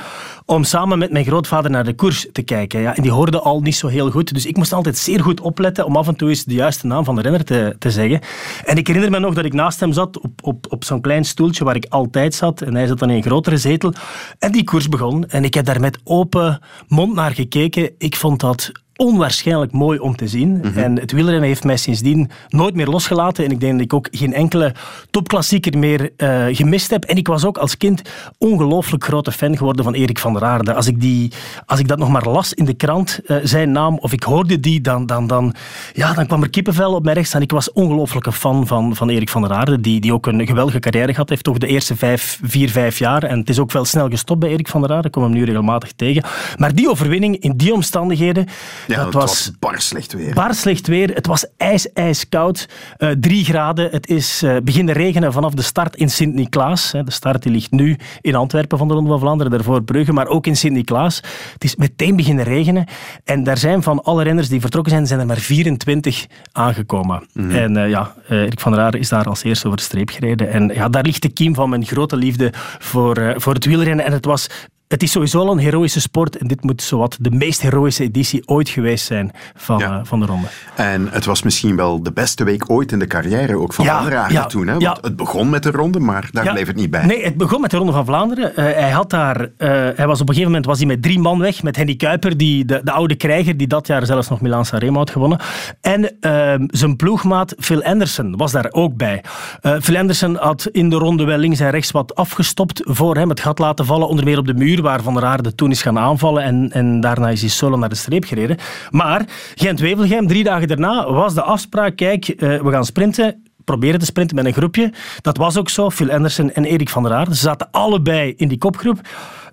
[0.45, 2.81] om samen met mijn grootvader naar de koers te kijken.
[2.81, 5.41] Ja, en die hoorde al niet zo heel goed, dus ik moest altijd zeer goed
[5.41, 8.19] opletten om af en toe eens de juiste naam van de renner te, te zeggen.
[8.65, 11.25] En ik herinner me nog dat ik naast hem zat op, op, op zo'n klein
[11.25, 13.93] stoeltje waar ik altijd zat en hij zat dan in een grotere zetel.
[14.39, 17.91] En die koers begon en ik heb daar met open mond naar gekeken.
[17.97, 18.71] Ik vond dat
[19.03, 20.49] onwaarschijnlijk mooi om te zien.
[20.49, 20.77] Mm -hmm.
[20.77, 23.45] En het wielrennen heeft mij sindsdien nooit meer losgelaten.
[23.45, 24.73] En ik denk dat ik ook geen enkele
[25.11, 27.03] topklassieker meer uh, gemist heb.
[27.03, 28.01] En ik was ook als kind
[28.37, 30.73] ongelooflijk grote fan geworden van Erik van der Aarde.
[30.73, 31.31] Als ik, die,
[31.65, 34.59] als ik dat nog maar las in de krant, uh, zijn naam, of ik hoorde
[34.59, 35.53] die, dan, dan, dan,
[35.93, 37.33] ja, dan kwam er kippenvel op mij rechts.
[37.33, 40.47] En ik was ongelooflijke fan van, van Erik van der Aarde, die, die ook een
[40.47, 43.23] geweldige carrière gehad heeft, toch de eerste vijf, vier, vijf jaar.
[43.23, 45.07] En het is ook wel snel gestopt bij Erik van der Aarde.
[45.07, 46.23] Ik kom hem nu regelmatig tegen.
[46.57, 48.45] Maar die overwinning in die omstandigheden...
[48.87, 50.33] Ja, dat het was, was bar slecht weer.
[50.33, 51.09] Bar slecht weer.
[51.13, 52.69] Het was ijs, ijskoud.
[52.97, 53.89] Uh, drie graden.
[53.91, 56.91] Het is uh, beginnen regenen vanaf de start in Sint-Niklaas.
[56.91, 60.27] De start die ligt nu in Antwerpen van de Ronde van Vlaanderen, daarvoor Brugge, maar
[60.27, 61.15] ook in Sint-Niklaas.
[61.53, 62.85] Het is meteen beginnen regenen.
[63.23, 67.27] En daar zijn van alle renners die vertrokken zijn, zijn er maar 24 aangekomen.
[67.33, 67.51] Mhm.
[67.51, 70.51] En uh, ja, Erik van der Aar is daar als eerste over de streep gereden.
[70.51, 74.05] En ja, daar ligt de kiem van mijn grote liefde voor, voor het wielrennen.
[74.05, 74.49] En het was
[74.93, 78.47] het is sowieso al een heroïsche sport en dit moet zowat de meest heroïsche editie
[78.47, 79.97] ooit geweest zijn van, ja.
[79.97, 80.47] uh, van de ronde.
[80.75, 84.45] En het was misschien wel de beste week ooit in de carrière ook van Ja,
[84.45, 84.67] toen.
[84.67, 84.77] Hè?
[84.79, 87.05] Want het begon met de ronde, maar daar bleef het niet bij.
[87.05, 88.51] Nee, het begon met de Ronde van Vlaanderen.
[88.51, 89.47] Uh, hij, had daar, uh,
[89.95, 92.37] hij was op een gegeven moment was hij met drie man weg, met Henny Kuiper,
[92.37, 95.39] die, de, de oude krijger, die dat jaar zelfs nog Milan Sanremo had gewonnen.
[95.81, 99.23] En ehm, zijn ploegmaat Phil Anderson was daar ook bij.
[99.61, 103.29] Eh, Phil Anderson had in de ronde wel links en rechts wat afgestopt voor hem,
[103.29, 105.81] het gat laten vallen, onder meer op de muur, waar Van der Aarde toen is
[105.81, 108.57] gaan aanvallen en, en daarna is hij solo naar de streep gereden.
[108.89, 114.05] Maar Gent-Wevelgem, drie dagen daarna, was de afspraak, kijk, uh, we gaan sprinten, proberen te
[114.05, 114.93] sprinten met een groepje.
[115.21, 117.35] Dat was ook zo, Phil Anderson en Erik van der Aarde.
[117.35, 118.99] Ze zaten allebei in die kopgroep.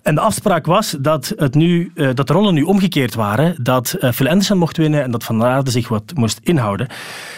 [0.01, 3.55] En de afspraak was dat, het nu, uh, dat de rollen nu omgekeerd waren.
[3.63, 6.87] Dat uh, Phil Anderson mocht winnen en dat Van Aarde zich wat moest inhouden.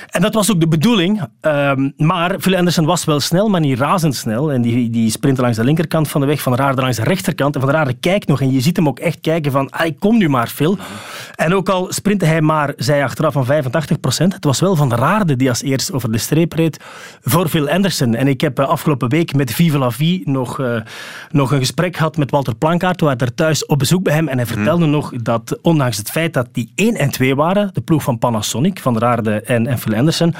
[0.09, 1.21] En dat was ook de bedoeling.
[1.41, 4.51] Um, maar Phil Anderson was wel snel, maar niet razendsnel.
[4.51, 7.55] En die, die sprintte langs de linkerkant van de weg, Van Aarde langs de rechterkant.
[7.55, 10.17] En Van Aarde kijkt nog en je ziet hem ook echt kijken van, ah, kom
[10.17, 10.77] nu maar Phil.
[11.35, 14.89] En ook al sprintte hij maar, zei achteraf van 85 procent, het was wel Van
[14.89, 16.79] der Aarde die als eerst over de streep reed
[17.21, 18.15] voor Phil Anderson.
[18.15, 20.61] En ik heb uh, afgelopen week met Vive la Vie nog,
[21.31, 24.37] nog een gesprek gehad met Walter Plankaart waren er thuis op bezoek bij hem en
[24.37, 28.03] hij vertelde nog dat ondanks het feit dat die 1 en 2 waren, de ploeg
[28.03, 30.33] van Panasonic, Van der Aarde en, en Phil Anderson,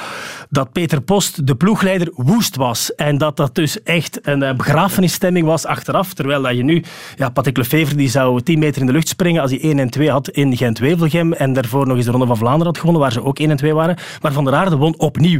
[0.49, 2.95] dat Peter Post, de ploegleider, woest was.
[2.95, 6.83] En dat dat dus echt een eh, begrafenisstemming was achteraf, terwijl dat je nu,
[7.15, 9.89] ja, Patrick Lefevre die zou 10 meter in de lucht springen als hij 1 en
[9.89, 13.11] 2 had in Gent-Wevelgem en daarvoor nog eens de Ronde van Vlaanderen had gewonnen, waar
[13.11, 13.97] ze ook 1 en 2 waren.
[14.21, 15.39] Maar Van der Aarde won opnieuw.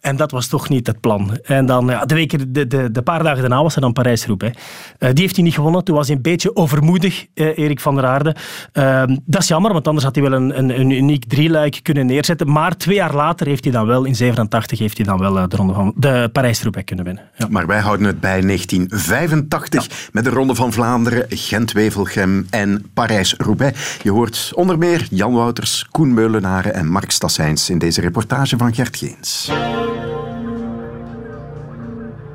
[0.00, 1.38] En dat was toch niet het plan.
[1.42, 4.58] En dan, ja, de, weken, de, de, de paar dagen daarna was er dan Parijs-Roubaix.
[4.98, 5.84] Uh, die heeft hij niet gewonnen.
[5.84, 8.36] Toen was hij een beetje overmoedig, uh, Erik van der Aarde.
[8.72, 12.06] Uh, dat is jammer, want anders had hij wel een, een, een uniek drieluik kunnen
[12.06, 12.52] neerzetten.
[12.52, 15.56] Maar twee jaar later heeft hij dan wel, in 87, heeft hij dan wel de,
[15.56, 17.24] ronde van, de Parijs-Roubaix kunnen winnen.
[17.36, 17.46] Ja.
[17.50, 19.90] Maar wij houden het bij 1985 ja.
[20.12, 23.98] met de Ronde van Vlaanderen, Gent-Wevelgem en Parijs-Roubaix.
[24.02, 28.74] Je hoort onder meer Jan Wouters, Koen Meulenaren en Mark Stassijns in deze reportage van
[28.74, 29.50] Gert Geens.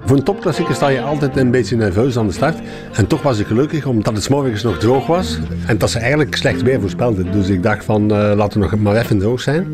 [0.10, 2.58] Voor een topklassieker sta je altijd een beetje nerveus aan de start.
[2.94, 5.40] En toch was ik gelukkig omdat het morgens nog droog was.
[5.68, 7.32] En dat ze eigenlijk slecht weer voorspelden.
[7.32, 9.68] Dus ik dacht van uh, laten we nog maar even droog zijn.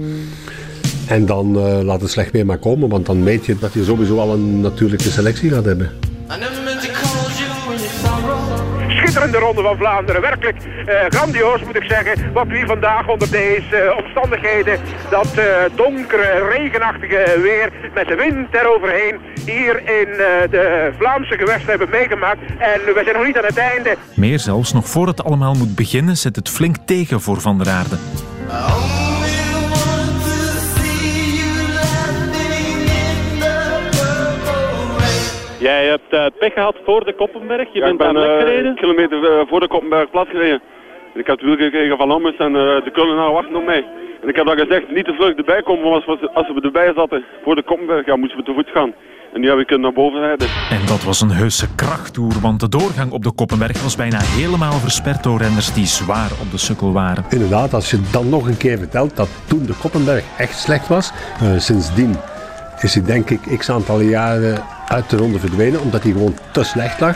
[1.08, 2.90] En dan uh, laat het slecht weer maar komen.
[2.90, 5.92] Want dan weet je dat je sowieso al een natuurlijke selectie gaat hebben.
[9.16, 10.22] Schitterende ronde van Vlaanderen.
[10.22, 12.34] Werkelijk uh, grandioos moet ik zeggen.
[12.34, 15.44] Wat we hier vandaag onder deze omstandigheden, dat uh,
[15.76, 20.08] donkere, regenachtige weer met de wind eroverheen, hier in
[20.50, 22.40] de Vlaamse gewesten hebben meegemaakt.
[22.58, 23.96] En we zijn nog niet aan het einde.
[24.16, 27.70] Meer zelfs, nog voor het allemaal moet beginnen, zet het flink tegen voor Van der
[27.70, 27.98] Aarde.
[35.72, 37.68] Jij hebt uh, pech gehad voor de Koppenberg.
[37.74, 38.76] Je ja, bent ben, aan uh, gereden.
[38.76, 40.62] kilometer uh, voor de Koppenberg plat gereden.
[41.14, 43.86] En ik heb het wiel gekregen van Lammers en de Kullenaar wachten op mij.
[44.22, 47.26] En ik heb dan gezegd, niet te vlug erbij komen, want als we erbij zaten
[47.44, 48.94] voor de Koppenberg, ja, moesten we te voet gaan.
[49.34, 50.48] En nu heb ik naar boven rijden.
[50.70, 54.78] En dat was een heuse krachttoer, want de doorgang op de Koppenberg was bijna helemaal
[54.88, 57.26] versperd door renners die zwaar op de sukkel waren.
[57.30, 61.12] Inderdaad, als je dan nog een keer vertelt dat toen de Koppenberg echt slecht was,
[61.58, 62.16] sindsdien
[62.82, 66.64] is hij denk ik x aantal jaren uit de ronde verdwenen, omdat hij gewoon te
[66.64, 67.16] slecht lag.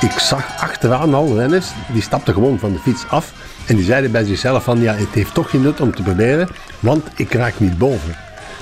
[0.00, 3.32] Ik zag achteraan al renners, die stapten gewoon van de fiets af
[3.66, 6.48] en die zeiden bij zichzelf van ja, het heeft toch geen nut om te proberen,
[6.80, 8.16] want ik raak niet boven.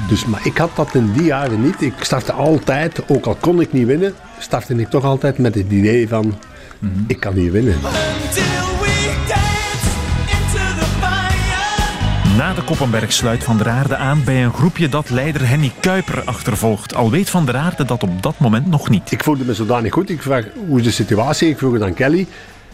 [0.08, 1.82] Dus, maar ik had dat in die jaren niet.
[1.82, 5.70] Ik startte altijd, ook al kon ik niet winnen, startte ik toch altijd met het
[5.70, 6.38] idee van
[7.06, 7.74] ik kan hier winnen.
[12.38, 16.22] Na de Koppenberg sluit Van der Aarde aan bij een groepje dat leider Henny Kuiper
[16.24, 16.94] achtervolgt.
[16.94, 19.12] Al weet Van der Aarde dat op dat moment nog niet.
[19.12, 20.10] Ik voelde me zodanig goed.
[20.10, 21.48] Ik vraag hoe is de situatie.
[21.48, 22.26] Ik vroeg het aan Kelly.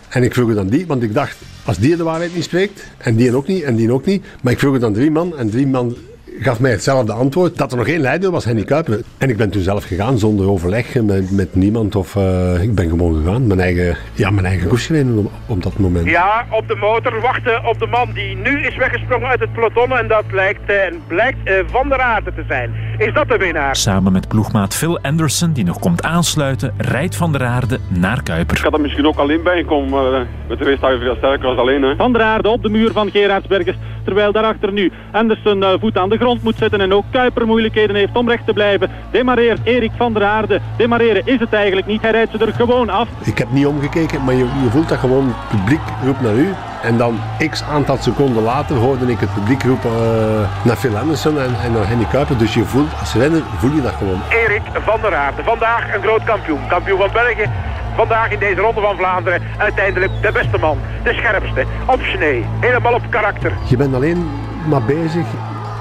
[0.08, 2.84] En ik vroeg het aan die, want ik dacht, als die de waarheid niet spreekt,
[2.98, 5.36] en die ook niet, en die ook niet, maar ik vroeg het aan drie man,
[5.36, 5.96] en drie man
[6.40, 7.56] gaf mij hetzelfde antwoord.
[7.56, 9.00] Dat er nog één leider was, Henny Kuiper.
[9.18, 11.96] En ik ben toen zelf gegaan zonder overleg met, met niemand.
[11.96, 13.46] Of uh, ik ben gewoon gegaan.
[13.46, 16.06] Mijn eigen, ja, mijn eigen koers gereden op, op, dat moment.
[16.06, 19.98] Ja, op de motor wachten op de man die nu is weggesprongen uit het peloton.
[19.98, 22.72] En dat lijkt, uh, blijkt uh, Van der Aarde te zijn.
[22.98, 23.76] Is dat de winnaar?
[23.76, 28.56] Samen met ploegmaat Phil Anderson, die nog komt aansluiten, rijdt Van der Aarde naar Kuiper.
[28.56, 31.58] Ik had er misschien ook alleen bij gekomen, maar met de je veel sterker als
[31.58, 31.82] alleen.
[31.82, 31.96] Hè.
[31.96, 33.76] Van der Aarde op de muur van Gerardsbergers.
[34.04, 38.16] Terwijl daarachter nu Anderson voet aan de grond moet zetten en ook Kuiper moeilijkheden heeft
[38.16, 38.90] om recht te blijven.
[39.10, 40.60] Demareert Erik van der Aarde.
[40.76, 42.02] Demareren is het eigenlijk niet.
[42.02, 43.08] Hij rijdt ze er gewoon af.
[43.22, 45.26] Ik heb niet omgekeken, maar je, je voelt dat gewoon.
[45.26, 46.48] Het publiek roept naar u.
[46.82, 51.38] En dan x aantal seconden later hoorde ik het publiek roepen uh, naar Phil Anderson
[51.40, 52.38] en, en, naar Henny Kuiper.
[52.38, 54.20] Dus je voelt, als renner voel je dat gewoon.
[54.30, 56.66] Erik van der Aarde, vandaag een groot kampioen.
[56.68, 57.50] Kampioen van België.
[57.94, 60.78] Vandaag in deze ronde van Vlaanderen uiteindelijk de beste man.
[61.02, 61.64] De scherpste.
[61.86, 62.44] Op snee.
[62.60, 63.52] Helemaal op karakter.
[63.68, 64.30] Je bent alleen
[64.68, 65.26] maar bezig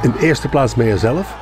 [0.03, 1.35] in de eerste plaats met jezelf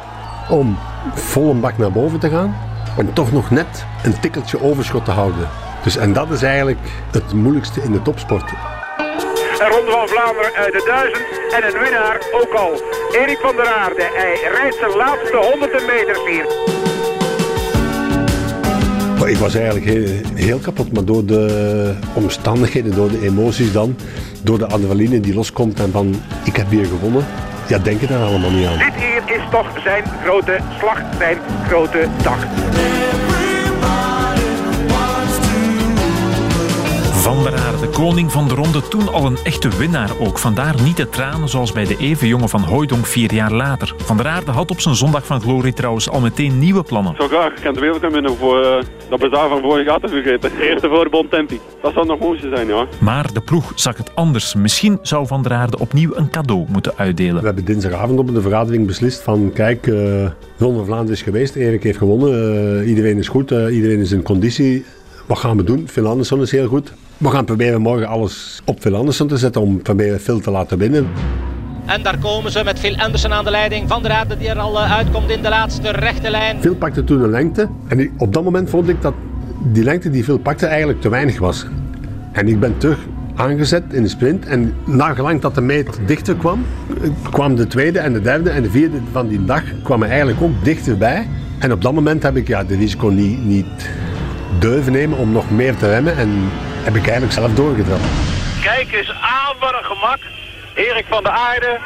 [0.50, 0.78] om
[1.14, 2.56] vol een bak naar boven te gaan
[2.98, 5.50] en toch nog net een tikkeltje overschot te houden.
[5.84, 6.80] Dus, en dat is eigenlijk
[7.12, 8.52] het moeilijkste in de topsport.
[9.60, 12.82] Een ronde van Vlaanderen uit de duizend en een winnaar ook al.
[13.12, 16.46] Erik van der Aarde, hij rijdt zijn laatste honderden meters hier.
[19.30, 23.96] Ik was eigenlijk heel, heel, kapot, maar door de omstandigheden, door de emoties dan,
[24.44, 27.26] door de adrenaline die loskomt en van ik heb hier gewonnen,
[27.72, 28.78] ja, denk je daar allemaal niet aan.
[28.78, 32.46] Dit hier is toch zijn grote slag, zijn grote dag.
[37.22, 40.40] Van der Aarde, koning van de ronde, toen al een echte winnaar ook.
[40.40, 43.94] Vandaar niet de tranen zoals bij de even jonge van Hooijdonk vier jaar later.
[43.98, 47.16] Van der Aarde had op zijn zondag van glorie trouwens al meteen nieuwe plannen.
[47.18, 48.76] Zo graag, ik kan de wereld winnen voor uh,
[49.10, 50.52] dat bazaar van vorig jaar te vergeten.
[50.60, 51.60] Eerste voor Bontempi.
[51.82, 52.88] Dat zou nog mooiste zijn, ja.
[53.00, 54.56] Maar de ploeg zag het anders.
[54.56, 57.40] Misschien zou Van der Aarde opnieuw een cadeau moeten uitdelen.
[57.40, 59.96] We hebben dinsdagavond op de vergadering beslist van kijk, uh,
[60.58, 64.24] Ronde van Vlaanderen is geweest, Erik heeft gewonnen, uh, iedereen is goed, iedereen is in
[64.24, 64.86] conditie.
[65.28, 65.88] Wat gaan we doen?
[65.88, 66.94] Phil Anderson is heel goed.
[67.22, 70.78] We gaan proberen morgen alles op Phil Anderson te zetten om proberen Phil te laten
[70.78, 71.08] winnen.
[71.86, 73.88] En daar komen ze met Phil Anderson aan de leiding.
[73.88, 76.62] Van der Aarde die er al eh, uitkomt in de laatste rechte lijn.
[76.62, 77.70] Phil pakte toen een lengte.
[77.88, 79.14] En op dat moment vond ik dat
[79.64, 81.66] die lengte die Phil pakte eigenlijk te weinig was.
[82.32, 82.98] En ik ben terug
[83.36, 84.46] aangezet in de sprint.
[84.46, 86.66] En nagelang dat de meet dichter kwam,
[87.32, 90.64] kwam de tweede en de derde en de vierde van die dag kwamen eigenlijk ook
[90.64, 91.28] dichterbij.
[91.60, 93.90] En op dat moment heb ik ja, de risico niet, niet
[94.58, 96.18] durven nemen om nog meer te remmen.
[96.18, 96.52] En
[96.84, 98.04] heb ik eigenlijk zelf doorgedrapt.
[98.62, 100.20] Kijk eens aan, wat een gemak.
[100.74, 101.80] Erik van der Aarde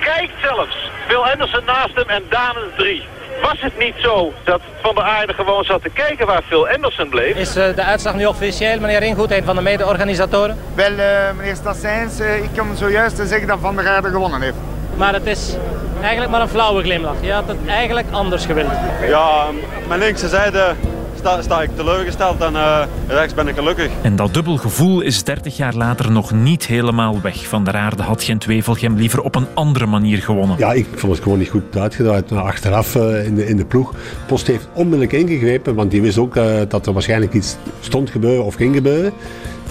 [0.00, 0.90] kijkt zelfs.
[1.06, 3.02] Phil Anderson naast hem en is drie.
[3.42, 7.08] Was het niet zo dat Van der Aarde gewoon zat te kijken waar Phil Anderson
[7.08, 7.36] bleef?
[7.36, 10.58] Is eh, de uitslag nu officieel, meneer Ingoed, een van de mede-organisatoren?
[10.74, 14.56] Wel, eh, meneer Stassijns, eh, ik kan zojuist zeggen dat Van der Aarde gewonnen heeft.
[14.96, 15.56] Maar het is
[16.00, 17.14] eigenlijk maar een flauwe glimlach.
[17.20, 18.70] Je had het eigenlijk anders gewild.
[19.06, 19.44] Ja,
[19.88, 20.74] mijn linkse zijde
[21.20, 23.90] sta, sta ik teleurgesteld en eh, rechts ben ik gelukkig.
[24.02, 27.46] En dat dubbel gevoel is 30 jaar later nog niet helemaal weg.
[27.46, 30.58] Van der Aarde had Gent-Wevelgem liever op een andere manier gewonnen.
[30.58, 32.30] Ja, ik vond het gewoon niet goed uitgedraaid.
[32.30, 33.94] Maar achteraf eh, in, de, in de ploeg.
[34.26, 38.44] Post heeft onmiddellijk ingegrepen, want die wist ook eh, dat er waarschijnlijk iets stond gebeuren
[38.44, 39.12] of ging gebeuren.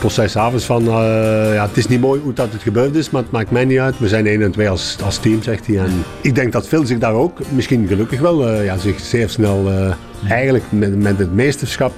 [0.07, 3.21] Zei s'avonds van, eh, ja, het is niet mooi hoe dat het gebeurd is, maar
[3.21, 3.99] het maakt mij niet uit.
[3.99, 5.77] We zijn 1 en 2 als, als team, zegt hij.
[5.77, 9.29] En ik denk dat Phil zich daar ook, misschien gelukkig wel, eh, ja, zich zeer
[9.29, 9.93] snel, eh,
[10.31, 11.93] eigenlijk met, met het meesterschap,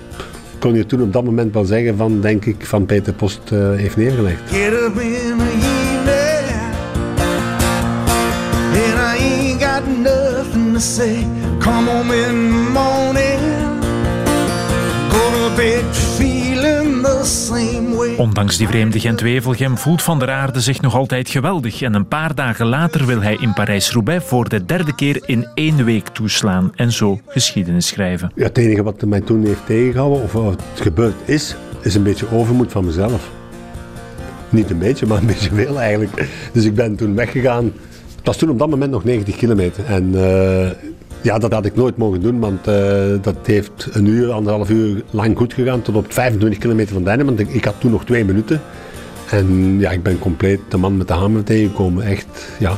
[0.60, 3.98] kon je toen op dat moment wel zeggen van, denk ik, van Peter Post heeft
[3.98, 4.42] neergelegd.
[11.60, 12.62] Come in
[18.18, 21.82] Ondanks die vreemde Gent-Wevelgem voelt Van der Aarde zich nog altijd geweldig.
[21.82, 25.86] En een paar dagen later wil hij in Parijs-Roubaix voor de derde keer in één
[25.86, 26.72] week toeslaan.
[26.76, 28.32] En zo geschiedenis schrijven.
[28.36, 32.32] Ja, het enige wat mij toen heeft tegengehouden, of wat gebeurd is, is een beetje
[32.32, 33.30] overmoed van mezelf.
[34.50, 36.28] Niet een beetje, maar een beetje veel eigenlijk.
[36.54, 37.64] Dus ik ben toen weggegaan.
[38.16, 39.86] Het was toen op dat moment nog 90 kilometer.
[39.86, 40.70] En eh,
[41.22, 45.04] ja, dat had ik nooit mogen doen, want eh, dat heeft een uur, anderhalf uur
[45.10, 45.82] lang goed gegaan.
[45.82, 48.62] Tot op 25 kilometer van het want ik, ik had toen nog twee minuten.
[49.30, 52.06] En ja, ik ben compleet de man met de hamer tegengekomen.
[52.06, 52.78] Echt, ja.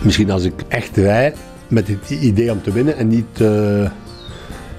[0.00, 1.34] Misschien als ik echt rij
[1.68, 3.90] met het idee om te winnen en niet eh,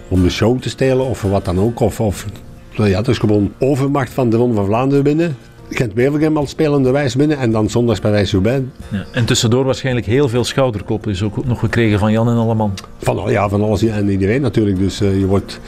[0.08, 1.80] om de show te stelen of wat dan ook.
[1.80, 2.26] Of, of
[2.70, 5.38] ja, het is gewoon overmacht van de Ronde van Vlaanderen winnen.
[5.70, 9.06] Gent-Wevelgem al spelende wijs winnen en dan zondags bij wijze Ja.
[9.12, 12.74] En tussendoor waarschijnlijk heel veel schouderkloppen is ook nog gekregen van Jan en Alleman.
[12.98, 14.78] Van, ja, van alles en iedereen natuurlijk.
[14.78, 15.60] Dus eh, je wordt...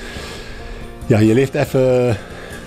[1.06, 2.18] Ja, je leeft even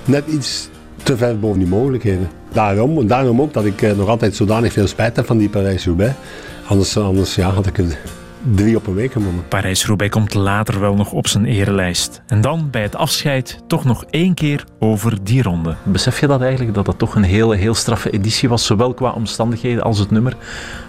[0.05, 0.69] net iets
[1.03, 2.29] te ver boven die mogelijkheden.
[2.53, 6.15] Daarom, daarom ook dat ik eh, nog altijd zodanig veel spijt heb van die Parijs-Roubaix.
[6.67, 7.99] Anders, anders ja, had ik er
[8.55, 9.45] drie op een week gewonnen.
[9.49, 12.23] Parijs-Roubaix komt later wel nog op zijn erelijst.
[12.27, 15.75] En dan, bij het afscheid, toch nog één keer over die ronde.
[15.83, 19.11] Besef je dat eigenlijk, dat dat toch een hele, heel straffe editie was, zowel qua
[19.11, 20.37] omstandigheden als het nummer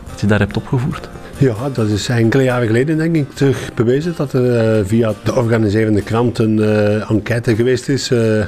[0.09, 1.09] dat je daar hebt opgevoerd?
[1.37, 5.35] Ja, dat is enkele jaren geleden denk ik terug bewezen dat er eh, via de
[5.35, 8.11] organiserende krant een eh, enquête geweest is.
[8.11, 8.45] eh,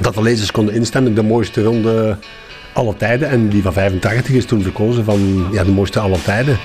[0.00, 2.16] dat de lezers konden instemmen, de mooiste ronde
[2.72, 3.28] alle tijden.
[3.28, 6.58] En die van 85 is toen verkozen van ja, de mooiste alle tijden.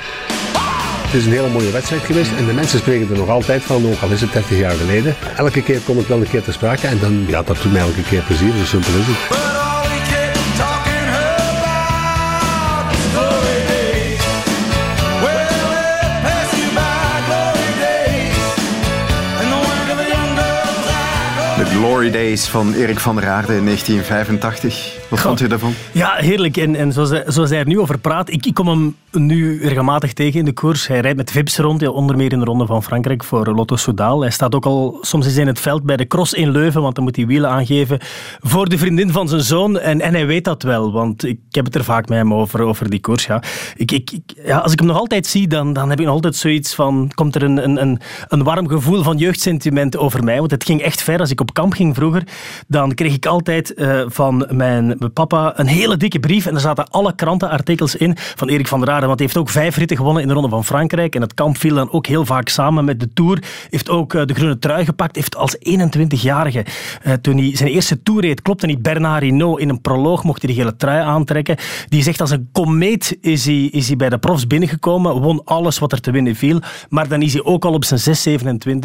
[1.06, 3.86] Het is een hele mooie wedstrijd geweest en de mensen spreken er nog altijd van,
[3.86, 5.16] ook al is het 30 jaar geleden.
[5.38, 7.82] Elke keer komt het wel een keer te sprake en dan, ja, dat doet mij
[7.82, 9.54] elke keer plezier, zo simpel is het.
[21.86, 25.05] Glory Days van Erik van der Aarde in 1985.
[25.10, 25.74] Wat vond u daarvan?
[25.92, 26.58] Ja, heerlijk.
[26.58, 29.62] En, en zoals, hij, zoals hij er nu over praat, ik, ik kom hem nu
[29.68, 30.88] regelmatig tegen in de koers.
[30.88, 34.22] Hij rijdt met Vips rond, onder meer in de Ronde van Frankrijk voor Lotto Soudal.
[34.22, 36.96] Hij staat ook al soms eens in het veld bij de cross in Leuven, want
[36.96, 38.00] dan moet hij wielen aangeven
[38.40, 39.80] voor de vriendin van zijn zoon.
[39.80, 42.62] En, en hij weet dat wel, want ik heb het er vaak met hem over,
[42.62, 43.26] over die koers.
[43.26, 43.44] Ja.
[43.76, 46.14] Ik, ik, ik- ja, als ik hem nog altijd zie, dan, dan heb ik nog
[46.14, 47.12] altijd zoiets van...
[47.14, 50.40] Komt er een, een, een, een warm gevoel van jeugdsentiment over mij?
[50.40, 51.20] Want het ging echt ver.
[51.20, 52.24] Als ik op kamp ging vroeger,
[52.68, 56.46] dan kreeg ik altijd eh, van mijn papa een hele dikke brief.
[56.46, 59.06] En daar zaten alle krantenartikels in van Erik van der Aarde.
[59.06, 61.16] Want hij heeft ook vijf ritten gewonnen in de Ronde van Frankrijk.
[61.16, 63.44] En het kamp viel dan ook heel vaak samen met de Tour.
[63.70, 65.16] Heeft ook eh, de groene trui gepakt.
[65.16, 66.66] Heeft als 21-jarige,
[67.02, 69.60] eh, toen hij zijn eerste Tour reed, klopte niet Bernard Hinault.
[69.60, 71.58] In een proloog mocht hij de gele trui aantrekken.
[71.90, 75.22] Die zegt als een komeet is hij, is hij bij de profs binnengekomen.
[75.22, 76.60] Won alles wat er te winnen viel.
[76.90, 78.40] Maar dan is hij ook al op zijn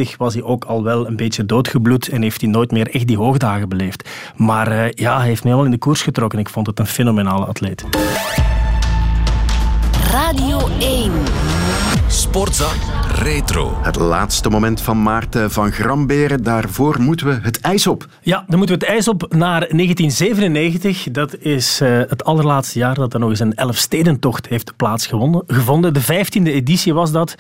[0.05, 2.09] 6,27 was hij ook al wel een beetje doodgebloed.
[2.09, 4.09] En heeft hij nooit meer echt die hoogdagen beleefd.
[4.37, 6.39] Maar eh, ja, hij heeft mij wel in de koers getrokken.
[6.39, 7.85] Ik vond het een fenomenale atleet.
[10.11, 11.13] Radio 1.
[12.07, 12.69] Sportza
[13.15, 13.79] Retro.
[13.83, 16.43] Het laatste moment van Maarten van Gramberen.
[16.43, 18.07] Daarvoor moeten we het ijs op.
[18.21, 21.11] Ja, dan moeten we het ijs op naar 1997.
[21.11, 25.93] Dat is eh, het allerlaatste jaar dat er nog eens een Elfstedentocht heeft plaatsgevonden.
[25.93, 27.35] De vijftiende editie was dat.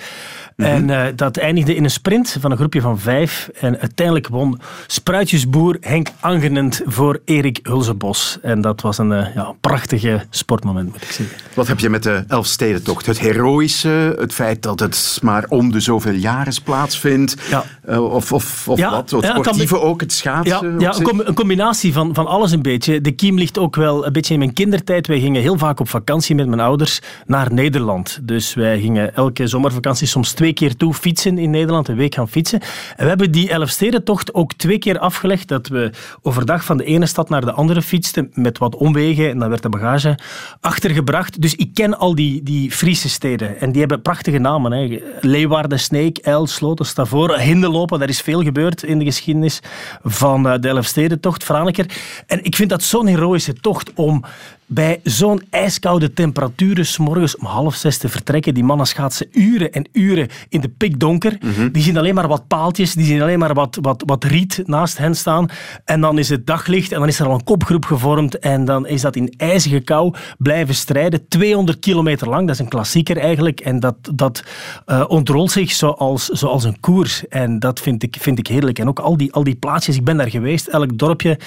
[0.62, 3.50] En eh, dat eindigde in een sprint van een groepje van vijf.
[3.60, 8.38] En uiteindelijk won spruitjesboer Henk Angenent voor Erik Hulzenbos.
[8.42, 11.36] En dat was een eh, ja, prachtige sportmoment, moet ik zeggen.
[11.54, 13.06] Wat heb je met de Elfstedentocht?
[13.06, 17.36] Het heroïsche, het feit dat het maar om de zoveel jaren plaatsvindt.
[17.84, 19.10] Eh, of of, of Ja, wat?
[19.10, 20.80] Het sportieve ook, het schaatsen.
[20.80, 23.00] Ja, com- een combinatie van, van alles een beetje.
[23.00, 25.06] De kiem ligt ook wel een beetje in mijn kindertijd.
[25.06, 28.18] Wij gingen heel vaak op vakantie met mijn ouders naar Nederland.
[28.22, 32.28] Dus wij gingen elke zomervakantie soms twee keer toe fietsen in Nederland, een week gaan
[32.28, 32.60] fietsen.
[32.60, 35.90] En we hebben die Elfstedentocht ook twee keer afgelegd, dat we
[36.22, 39.62] overdag van de ene stad naar de andere fietsten, met wat omwegen, en dan werd
[39.62, 40.18] de bagage
[40.60, 41.42] achtergebracht.
[41.42, 43.60] Dus ik ken al die, die Friese steden.
[43.60, 44.72] En die hebben prachtige namen.
[44.72, 45.00] Hè.
[45.20, 47.98] Leeuwarden, Sneek, El, Sloten, Stavoren, Hindelopen.
[47.98, 49.60] Daar is veel gebeurd in de geschiedenis
[50.02, 51.86] van eh, de Elfstedentocht, Franeker.
[52.26, 54.24] En ik vind dat zo'n heroïsche tocht om
[54.72, 58.54] bij zo'n ijskoude temperaturen, 's morgens om half zes te vertrekken.
[58.54, 61.38] Die mannen schaatsen uren en uren in de pikdonker.
[61.72, 64.98] Die zien alleen maar wat paaltjes, die zien alleen maar wat, wat, wat riet naast
[64.98, 65.48] hen staan.
[65.84, 68.38] En dan is het daglicht en dan is er al een kopgroep gevormd.
[68.38, 71.28] En dan is dat in ijzige kou blijven strijden.
[71.28, 73.60] 200 kilometer lang, dat is een klassieker eigenlijk.
[73.60, 74.44] En dat, dat
[74.86, 77.28] eh, ontrolt zich zoals, zoals een koers.
[77.28, 78.78] En dat vind ik, vind ik heerlijk.
[78.78, 81.38] En ook al die, al die plaatsjes, ik ben daar geweest, elk dorpje,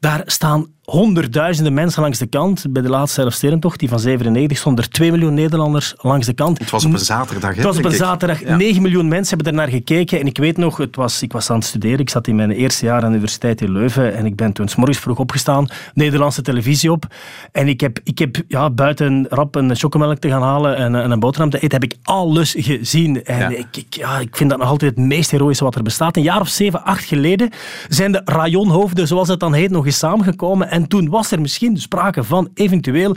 [0.00, 2.64] daar staan honderdduizenden mensen langs de kant.
[2.70, 6.58] Bij de laatste Elfstedentocht, die van 97, stonden er 2 miljoen Nederlanders langs de kant.
[6.58, 8.40] Het was op een zaterdag, hè, Het was op een zaterdag.
[8.40, 8.56] Ja.
[8.56, 10.20] 9 miljoen mensen hebben er naar gekeken.
[10.20, 11.98] En ik weet nog, het was, ik was aan het studeren.
[11.98, 14.14] Ik zat in mijn eerste jaar aan de universiteit in Leuven.
[14.14, 17.06] En ik ben toen 's morgens vroeg opgestaan, Nederlandse televisie op.
[17.52, 21.10] En ik heb, ik heb ja, buiten rap een chocomelk te gaan halen en, en
[21.10, 23.24] een boterham te eten, heb ik alles gezien.
[23.24, 23.48] En Ja.
[23.48, 26.16] ik, ik, ja, ik vind dat nog altijd het meest heroïsche wat er bestaat.
[26.16, 27.50] Een jaar of zeven, acht geleden
[27.88, 30.70] zijn de rajonhoofden, zoals het dan heet, nog eens samengekomen.
[30.74, 33.16] En toen was er misschien sprake van eventueel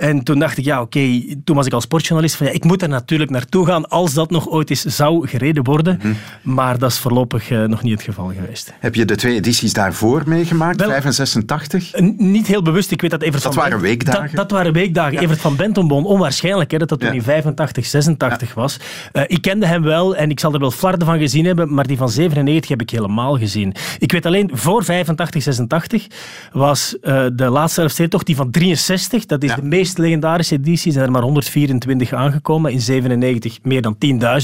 [0.00, 2.82] en toen dacht ik, ja, oké, toen was ik als sportjournalist van ja, ik moet
[2.82, 5.98] er natuurlijk naartoe gaan als dat nog ooit eens zou gereden worden.
[6.02, 6.12] Mhm.
[6.42, 8.72] Maar dat is voorlopig eh, nog niet het geval geweest.
[8.78, 11.92] Heb je de twee edities daarvoor meegemaakt, Wel- 5 en 86?
[12.00, 12.90] N- Niet heel bewust.
[12.90, 14.22] Ik weet dat Evert Dat van waren weekdagen?
[14.26, 15.18] Dat, dat waren weekdagen.
[15.18, 17.14] Evert van Bentonboom, onwaarschijnlijk hè, dat dat toen Ja.
[17.14, 18.76] in 85, 86 was.
[19.12, 21.86] Eh, ik kende hem wel en ik zal er wel flarden van gezien hebben, maar
[21.86, 23.74] die van 97 heb ik helemaal gezien.
[23.98, 26.06] Ik weet alleen, voor 85, 86
[26.52, 29.26] was eh, de laatste Elfstedentocht die van 63.
[29.26, 30.92] Dat is de meest legendarische editie.
[30.92, 32.72] Zijn er maar 124 aangekomen.
[32.72, 33.96] In 97 meer dan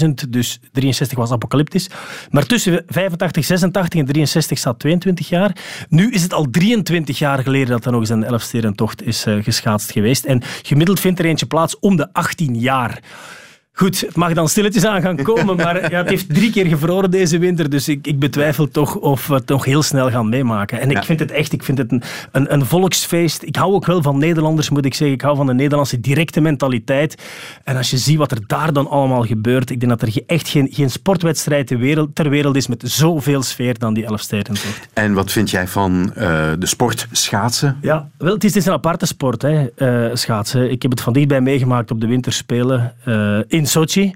[0.04, 0.28] 10.000.
[0.28, 1.90] Dus 63 was apocalyptisch.
[2.30, 5.56] Maar tussen 85, 86 en 63 staat 22 jaar.
[5.88, 9.42] Nu is het al 23 jaar geleden dat er nog eens een Elfstedentocht is eh,
[9.42, 10.24] geschaatst geweest.
[10.24, 13.00] En gemiddeld vindt er eentje plaats om de 18 jaar.
[13.78, 17.10] Goed, het mag dan stilletjes aan gaan komen, maar ja, het heeft drie keer gevroren
[17.10, 20.80] deze winter, dus ik, ik betwijfel toch of we het nog heel snel gaan meemaken.
[20.80, 22.02] En ik vind het echt, ik vind het een,
[22.32, 23.42] een, een volksfeest.
[23.42, 25.16] Ik hou ook wel van Nederlanders, moet ik zeggen.
[25.16, 27.22] Ik hou van de Nederlandse directe mentaliteit.
[27.64, 30.48] En als je ziet wat er daar dan allemaal gebeurt, ik denk dat er echt
[30.48, 34.88] geen, geen sportwedstrijd ter wereld, ter wereld is met zoveel sfeer dan die Elfstedentocht.
[34.92, 37.76] En wat vind jij van eh, de sport schaatsen?
[37.80, 40.70] Ja, wel, het is, het is een aparte sport, hè, eh, schaatsen.
[40.70, 44.14] Ik heb het van dichtbij meegemaakt op de winterspelen eh, in in Sochi.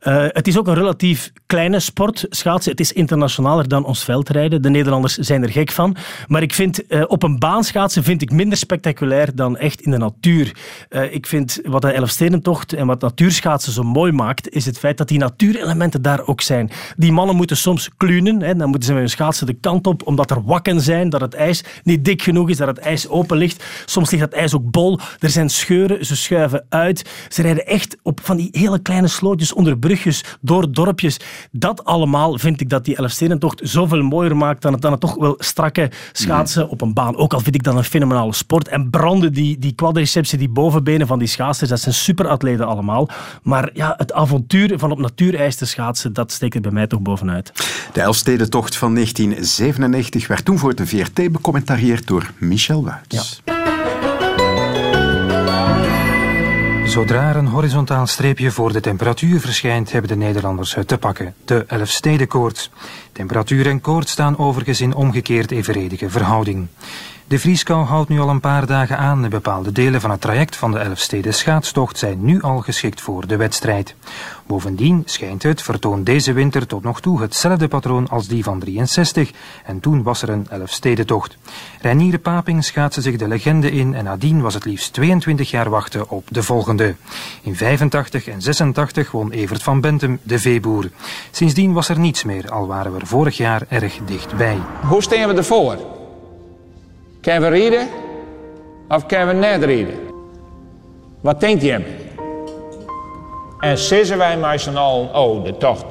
[0.00, 2.70] Eh, het is ook een relatief kleine sport, schaatsen.
[2.70, 4.62] Het is internationaler dan ons veldrijden.
[4.62, 5.96] De Nederlanders zijn er gek van.
[6.26, 9.90] Maar ik vind eh, op een baan schaatsen vind ik minder spectaculair dan echt in
[9.90, 10.56] de natuur.
[10.88, 14.98] Eh, ik vind wat de Elfstedentocht en wat natuurschaatsen zo mooi maakt, is het feit
[14.98, 16.70] dat die natuurelementen daar ook zijn.
[16.96, 18.42] Die mannen moeten soms klunen.
[18.42, 21.20] Hè, dan moeten ze met hun schaatsen de kant op, omdat er wakken zijn, dat
[21.20, 23.64] het ijs niet dik genoeg is, dat het ijs open ligt.
[23.84, 24.98] Soms ligt dat ijs ook bol.
[25.18, 27.10] Er zijn scheuren, ze schuiven uit.
[27.28, 31.20] Ze rijden echt op van die hele kleine slootjes onder brugjes, door dorpjes.
[31.50, 35.14] Dat allemaal vind ik dat die Elfstedentocht zoveel mooier maakt dan het, dan het toch
[35.14, 37.16] wel strakke schaatsen op een baan.
[37.16, 38.68] Ook al vind ik dat een fenomenale sport.
[38.68, 43.08] En branden, die, die quadricepsen, die bovenbenen van die schaatsers, dat zijn superatleten allemaal.
[43.42, 47.00] Maar ja, het avontuur van op natuurijs te schaatsen, dat steekt er bij mij toch
[47.00, 47.52] bovenuit.
[47.92, 53.42] De Elfstedentocht van 1997 werd toen voor de VRT becommentarieerd door Michel Wuits.
[56.88, 61.34] Zodra een horizontaal streepje voor de temperatuur verschijnt, hebben de Nederlanders het te pakken.
[61.44, 62.70] De Elfstedenkoorts.
[63.12, 66.66] Temperatuur en koorts staan overigens in omgekeerd evenredige verhouding.
[67.28, 70.56] De vrieskou houdt nu al een paar dagen aan en bepaalde delen van het traject
[70.56, 73.94] van de Elfsteden schaatstocht zijn nu al geschikt voor de wedstrijd.
[74.46, 79.30] Bovendien schijnt het vertoont deze winter tot nog toe hetzelfde patroon als die van 63
[79.64, 81.36] en toen was er een Elfstedentocht.
[81.80, 86.10] Reinier Paping schaatste zich de legende in en nadien was het liefst 22 jaar wachten
[86.10, 86.94] op de volgende.
[87.42, 90.90] In 85 en 86 won Evert van Bentum de veeboer.
[91.30, 94.58] Sindsdien was er niets meer, al waren we er vorig jaar erg dichtbij.
[94.82, 95.97] Hoe staan we ervoor?
[97.28, 97.88] Kunnen we rieden
[98.88, 99.86] of kunnen we net?
[101.20, 101.80] Wat denkt je?
[103.60, 105.84] En zeggen wij maar z'n allen, oh, de tocht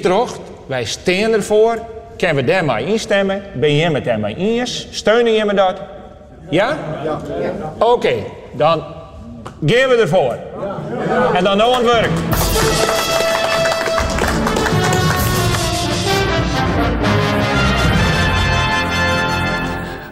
[0.00, 0.38] terug.
[0.66, 1.78] Wij staan ervoor.
[2.16, 3.42] Kunnen we daar maar instemmen?
[3.54, 4.88] Ben je met daar maar eens?
[4.90, 5.80] Steunen je me dat?
[6.50, 6.76] Ja?
[7.04, 7.18] Ja.
[7.78, 8.14] Oké,
[8.52, 8.84] dan
[9.66, 10.36] gaan we ervoor.
[11.34, 12.10] En dan nou aan het werk.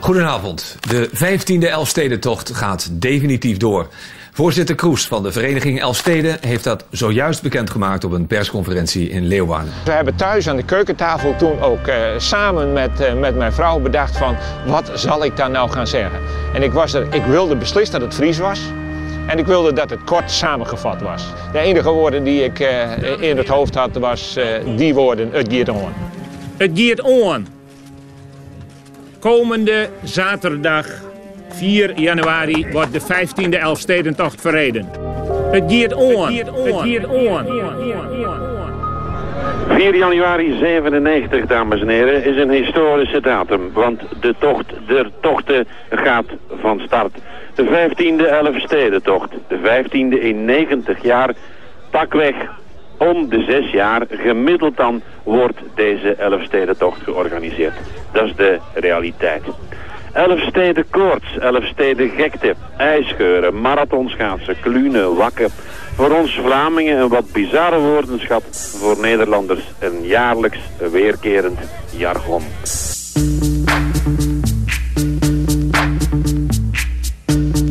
[0.05, 0.77] Goedenavond.
[0.89, 3.89] De 15e Elfstedentocht gaat definitief door.
[4.33, 9.73] Voorzitter Kroes van de vereniging Elfsteden heeft dat zojuist bekendgemaakt op een persconferentie in Leeuwarden.
[9.85, 13.81] We hebben thuis aan de keukentafel toen ook eh, samen met, eh, met mijn vrouw
[13.81, 14.37] bedacht van
[14.67, 16.21] wat zal ik daar nou gaan zeggen.
[16.55, 18.61] En ik, was er, ik wilde beslist dat het Fries was.
[19.27, 21.27] En ik wilde dat het kort samengevat was.
[21.53, 22.91] De enige woorden die ik eh,
[23.21, 24.47] in het hoofd had was eh,
[24.77, 25.93] die woorden, het giert on.
[26.57, 27.54] Het giert on.
[29.25, 30.87] Komende zaterdag
[31.49, 34.89] 4 januari wordt de 15e Elfstedentocht verreden.
[35.51, 36.33] Het giert on.
[36.33, 37.45] Het giert on.
[39.69, 43.73] 4 januari 97, dames en heren, is een historische datum.
[43.73, 46.27] Want de tocht der tochten gaat
[46.61, 47.13] van start.
[47.55, 49.31] De 15e Elfstedentocht.
[49.49, 51.35] De 15e in 90 jaar.
[51.91, 52.35] Pakweg
[53.11, 57.75] om de zes jaar gemiddeld dan wordt deze Elfstedentocht georganiseerd.
[58.13, 59.43] Dat is de realiteit.
[60.13, 65.51] Elfsteden koorts, Elfsteden gekte, ijsgeuren, marathonschaatsen, klunen, wakken.
[65.95, 70.59] Voor ons Vlamingen een wat bizarre woordenschat, voor Nederlanders een jaarlijks
[70.91, 71.59] weerkerend
[71.97, 72.43] jargon.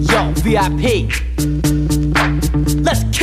[0.02, 1.12] Yo, VIP.
[2.84, 3.23] Let's.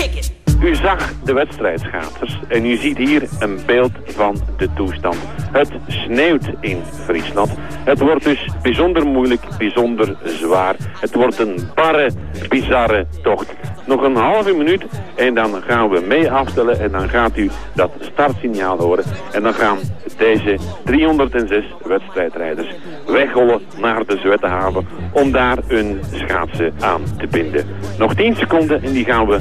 [0.62, 5.16] U zag de wedstrijdschaatsers en u ziet hier een beeld van de toestand.
[5.52, 7.50] Het sneeuwt in Friesland.
[7.84, 10.76] Het wordt dus bijzonder moeilijk, bijzonder zwaar.
[11.00, 12.11] Het wordt een barre,
[12.48, 13.54] bizarre tocht.
[13.86, 14.84] Nog een halve minuut
[15.16, 19.04] en dan gaan we mee afstellen en dan gaat u dat startsignaal horen.
[19.32, 19.78] En dan gaan
[20.16, 22.68] deze 306 wedstrijdrijders
[23.06, 27.66] wegrollen naar de Zwettenhaven om daar hun schaatsen aan te binden.
[27.98, 29.40] Nog 10 seconden en die gaan we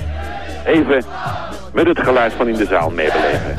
[0.65, 1.03] even
[1.73, 3.55] met het geluid van in de zaal meebeleven.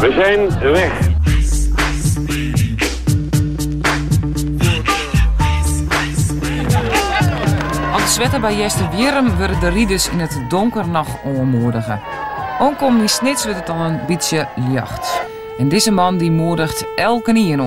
[0.00, 1.08] We zijn weg.
[7.92, 12.00] Het zwetten bij Jester Wierm worden de rieders in het donker nog onmoedigen.
[12.58, 15.22] Onkom die snits wordt het dan een beetje licht.
[15.58, 17.58] En deze man die moedigt elke nier.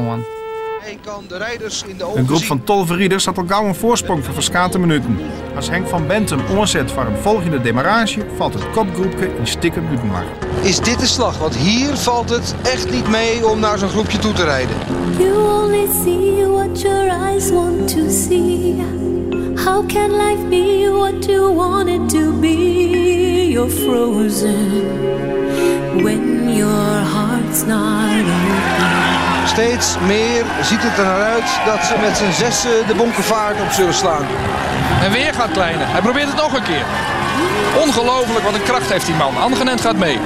[2.16, 5.18] Een groep van 12 rieders had al gauw een voorsprong van verskate minuten.
[5.56, 10.24] Als Henk van Bentum onzet voor een volgende demarrage, valt het kopgroepje in stikken uitenlag.
[10.62, 11.38] Is dit de slag?
[11.38, 14.76] Want hier valt het echt niet mee om naar zo'n groepje toe te rijden.
[15.18, 18.76] You only see what your eyes want to see.
[19.66, 23.50] How can life be what you want it to be?
[23.50, 24.82] You're frozen
[26.04, 29.23] when your heart's not open.
[29.46, 33.72] Steeds meer ziet het er naar uit dat ze met z'n zessen de bonkenvaart op
[33.72, 34.26] zullen slaan.
[35.04, 35.84] En weer gaat Kleine.
[35.84, 36.86] Hij probeert het nog een keer.
[37.86, 39.38] Ongelooflijk wat een kracht heeft die man.
[39.38, 40.20] Angenent gaat mee.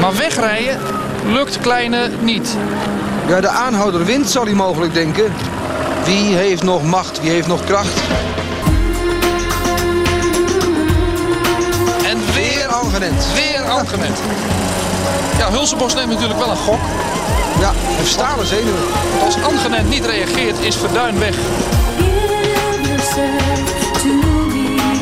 [0.00, 0.80] Maar wegrijden
[1.26, 2.56] lukt Kleine niet.
[3.26, 5.32] Ja, de aanhouder wint, zal hij mogelijk denken.
[6.04, 7.20] Wie heeft nog macht?
[7.20, 8.00] Wie heeft nog kracht?
[12.06, 13.26] En weer Angenent.
[13.34, 14.18] Weer Angenent.
[15.38, 16.80] Ja, Hulsenbos neemt natuurlijk wel een gok.
[17.64, 18.82] Ja, heeft stalen zenuwen.
[19.18, 21.34] Want als Angenent niet reageert, is Verduin weg.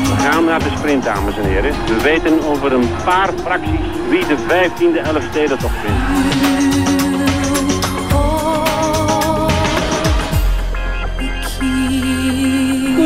[0.09, 1.71] We gaan naar de sprint, dames en heren.
[1.71, 5.97] We weten over een paar fracties wie de 15e Elfstedentocht wint.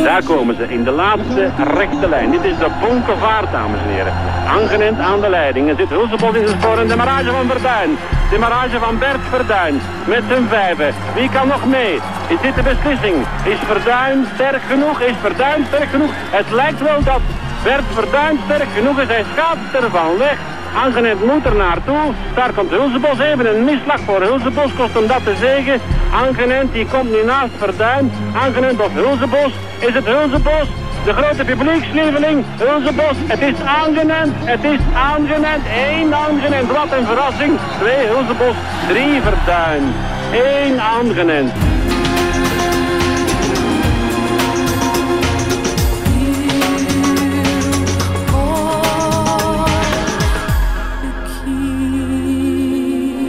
[0.04, 2.30] Daar komen ze in de laatste rechte lijn.
[2.30, 4.12] Dit is de Bonkenvaart, dames en heren.
[4.48, 5.68] Angenent aan de leiding.
[5.68, 7.98] Er zit Hulsebos in zijn spoor en de marage van Verduin.
[8.30, 10.94] De marage van Bert Verduin met zijn vijven.
[11.14, 11.94] Wie kan nog mee?
[12.28, 13.16] Is dit de beslissing?
[13.44, 15.00] Is Verduin sterk genoeg?
[15.00, 16.10] Is Verduin sterk genoeg?
[16.14, 17.20] Het lijkt wel dat
[17.62, 19.06] Bert Verduin sterk genoeg is.
[19.06, 20.38] Hij schaatst ervan weg.
[20.84, 22.12] Angenent moet er naartoe.
[22.34, 23.56] Daar komt Hulsebos even.
[23.56, 25.80] Een misslag voor Hulsebos kost hem dat te zeggen.
[26.12, 28.12] Angenent die komt nu naast Verduin.
[28.44, 29.52] Angenent of Hulsebos.
[29.78, 30.68] Is het Hulsebos?
[31.04, 33.16] De grote publiekslieveling, Hulsebos.
[33.26, 35.62] Het is aangenend, het is aangenend.
[35.88, 37.58] Eén aangenend, wat een verrassing.
[37.78, 38.54] Twee Hulsebos,
[38.88, 39.82] drie Verduin.
[40.32, 41.52] Eén aangenend.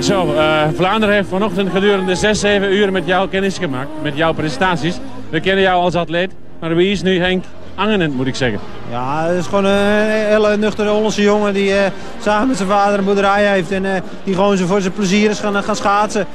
[0.09, 3.89] Zo, eh, Vlaanderen heeft vanochtend gedurende 6, 7 uur met jou kennis gemaakt.
[4.01, 4.99] Met jouw prestaties.
[5.29, 6.31] We kennen jou als atleet.
[6.59, 7.43] Maar wie is nu Henk
[7.79, 8.59] Angenent, moet ik zeggen?
[8.91, 11.91] Ja, het is gewoon een hele nuchtere Hollandse jongen die eh,
[12.23, 13.71] samen met zijn vader een boerderij heeft.
[13.71, 16.25] En eh, die gewoon voor zijn plezier is gaan, gaan schaatsen.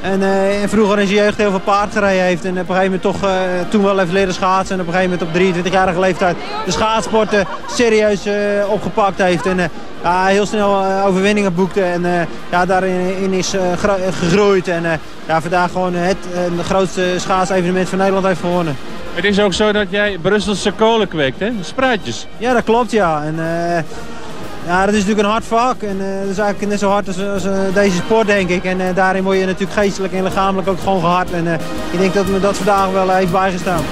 [0.00, 2.44] En, eh, en vroeger in zijn jeugd heel veel paard gereden heeft.
[2.44, 3.30] En op een gegeven moment toch eh,
[3.68, 4.74] toen wel heeft leren schaatsen.
[4.74, 8.34] En op een gegeven moment op 23-jarige leeftijd de schaatsporten serieus eh,
[8.68, 9.46] opgepakt heeft.
[9.46, 9.66] En eh,
[10.02, 11.82] ja, heel snel eh, overwinningen boekte.
[11.82, 12.20] En eh,
[12.50, 14.68] ja, daarin in is eh, gro- gegroeid.
[14.68, 14.92] En eh,
[15.26, 18.76] ja, vandaag gewoon het eh, grootste schaatsevenement van Nederland heeft gewonnen.
[19.16, 21.50] Het is ook zo dat jij Brusselse kolen kweekt, hè?
[21.60, 22.26] Spruitjes.
[22.38, 23.22] Ja, dat klopt ja.
[23.24, 23.82] En, eh,
[24.66, 25.82] ja, dat is natuurlijk een hard vak.
[25.82, 28.64] En eh, dat is eigenlijk net zo hard als, als eh, deze sport, denk ik.
[28.64, 31.32] En daarin word je natuurlijk geestelijk en lichamelijk ook gewoon gehard.
[31.32, 31.46] En
[31.90, 33.82] ik denk dat me dat vandaag wel heeft bijgestaan.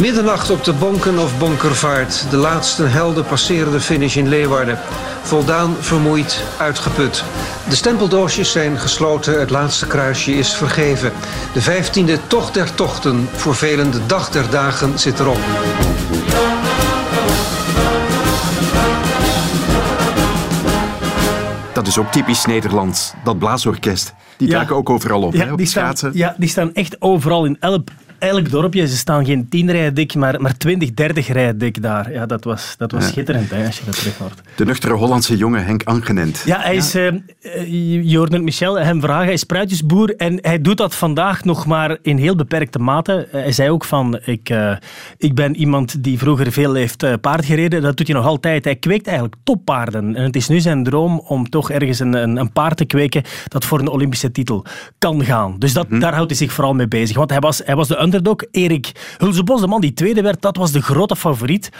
[0.00, 2.26] Middernacht op de Bonken of Bonkervaart.
[2.30, 4.78] De laatste helden passeren de finish in Leeuwarden.
[5.22, 7.24] Voldaan, vermoeid, uitgeput.
[7.68, 11.12] De stempeldoosjes zijn gesloten, het laatste kruisje is vergeven.
[11.52, 15.38] De vijftiende tocht der tochten, voor velen de dag der dagen zit erop.
[21.72, 24.14] Dat is ook typisch Nederlands, dat blaasorkest.
[24.36, 24.66] Die Ja.
[24.70, 26.10] ook overal op, hè, Ja, op die staan, schaatsen.
[26.14, 27.88] ja, die staan echt overal in elk,
[28.20, 28.86] elk dorpje.
[28.88, 32.12] Ze staan geen tien rijen dik, maar, maar 20, 30 rijen dik daar.
[32.12, 33.10] Ja, dat was, dat was Ja.
[33.10, 34.40] schitterend hè, als je dat terug hoort.
[34.56, 36.42] De nuchtere Hollandse jongen Henk Angenent.
[36.44, 37.14] Ja, hij is, eh, eh,
[38.10, 41.98] je hoort Michel hem vragen, hij is spruitjesboer en hij doet dat vandaag nog maar
[42.02, 43.28] in heel beperkte mate.
[43.32, 44.76] Eh, Hij zei ook van, ik, eh,
[45.16, 48.64] ik ben iemand die vroeger veel heeft eh, paard gereden, dat doet hij nog altijd.
[48.64, 52.36] Hij kweekt eigenlijk toppaarden en het is nu zijn droom om toch ergens een, een,
[52.36, 54.64] een paard te kweken dat voor een Olympische titel
[54.98, 55.54] kan gaan.
[55.58, 57.96] Dus dat, daar houdt hij zich vooral mee bezig, want hij was, hij was de
[58.12, 58.36] underdog.
[58.50, 61.70] Erik Hulsebos, de man die tweede werd, dat was de grote favoriet.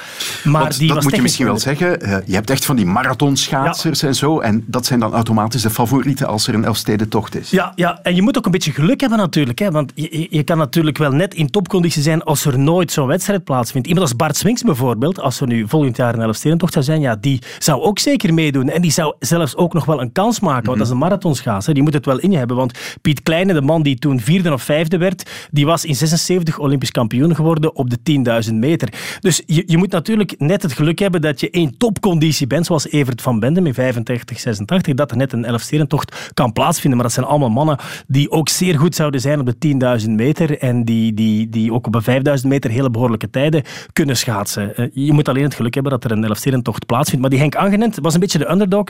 [0.45, 2.01] Maar Want die dat was moet je misschien wel zeggen.
[2.01, 4.41] eh, je hebt echt van die marathonschaatsers en zo.
[4.41, 7.51] En dat zijn dan automatisch de favorieten als er een Elfstedentocht is.
[7.51, 9.59] Ja, ja, en je moet ook een beetje geluk hebben natuurlijk.
[9.59, 13.07] Hè, want je, je- kan natuurlijk wel net in topconditie zijn als er nooit zo'n
[13.07, 13.87] wedstrijd plaatsvindt.
[13.89, 17.17] Iemand als Bart Swings bijvoorbeeld, als er nu volgend jaar een Elfstedentocht zou zijn, ja,
[17.17, 18.69] die zou ook zeker meedoen.
[18.69, 21.75] En die zou zelfs ook nog wel een kans maken, want dat is een marathonschaatser.
[21.75, 24.53] Die moet het wel in je hebben, want Piet Kleine, de man die toen vierde
[24.53, 25.97] of vijfde werd, die was in
[26.27, 28.93] 76 Olympisch kampioen geworden op de 10.000 meter.
[29.21, 32.91] Dus je, je moet natuurlijk net het geluk hebben dat je in topconditie bent, zoals
[32.91, 36.99] Evert van Bendem in 85, 86, dat er net een Elfstedentocht kan plaatsvinden.
[36.99, 40.59] Maar dat zijn allemaal mannen die ook zeer goed zouden zijn op de 10.000 meter
[40.59, 43.63] en die, die, die ook op de 5.000 meter hele behoorlijke tijden
[43.93, 44.77] kunnen schaatsen.
[44.77, 47.21] Eh, Je moet alleen het geluk hebben dat er een Elfstedentocht plaatsvindt.
[47.21, 48.85] Maar die Henk Angenent was een beetje de underdog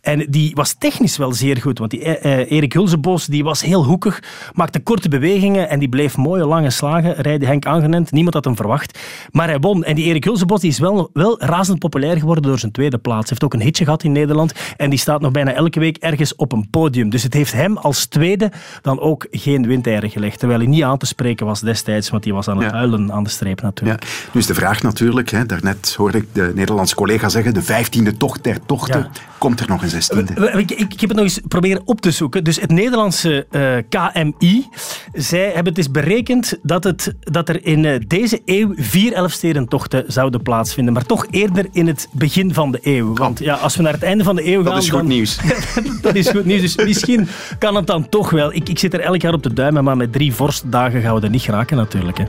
[0.00, 3.62] en die was technisch wel zeer goed, want die eh, eh, Erik Hulsebos die was
[3.62, 4.22] heel hoekig,
[4.54, 7.48] maakte korte bewegingen en die bleef mooie lange slagen rijden.
[7.48, 8.98] Henk Angenent, niemand had hem verwacht.
[9.30, 9.84] Maar hij won.
[9.84, 13.18] En die Erik Hulsebos die is wel, wel razend populair geworden door zijn tweede plaats.
[13.20, 15.96] Hij heeft ook een hitje gehad in Nederland en die staat nog bijna elke week
[15.96, 17.10] ergens op een podium.
[17.10, 18.50] Dus het heeft hem als tweede
[18.82, 20.38] dan ook geen windeieren gelegd.
[20.38, 23.22] Terwijl hij niet aan te spreken was destijds, want hij was aan het huilen aan
[23.24, 24.28] de streep natuurlijk.
[24.32, 28.16] Nu is de vraag natuurlijk, hè, daarnet hoorde ik de Nederlandse collega zeggen, de vijftiende
[28.16, 29.08] tocht der tochten, Ja.
[29.38, 30.50] komt er nog een zestiende.
[30.58, 32.44] Ik, ik, ik heb het nog eens proberen op te zoeken.
[32.44, 34.66] Dus het Nederlandse eh, KMI,
[35.12, 40.04] zij hebben het eens berekend dat, het, dat er in eh, deze eeuw vier Elfstedentochten
[40.06, 40.92] zouden plaatsvinden.
[40.94, 43.14] Maar toch eerder in het begin van de eeuw.
[43.14, 44.82] Want ja, als we naar het einde van de eeuw Dat gaan...
[44.82, 45.38] is goed dan- nieuws.
[46.02, 46.60] dat is goed nieuws.
[46.60, 48.54] Dus misschien kan het dan toch wel.
[48.54, 51.20] Ik, ik zit er elk jaar op de duimen, maar met drie vorstdagen gaan we
[51.20, 52.18] er niet geraken natuurlijk.
[52.18, 52.24] Hè.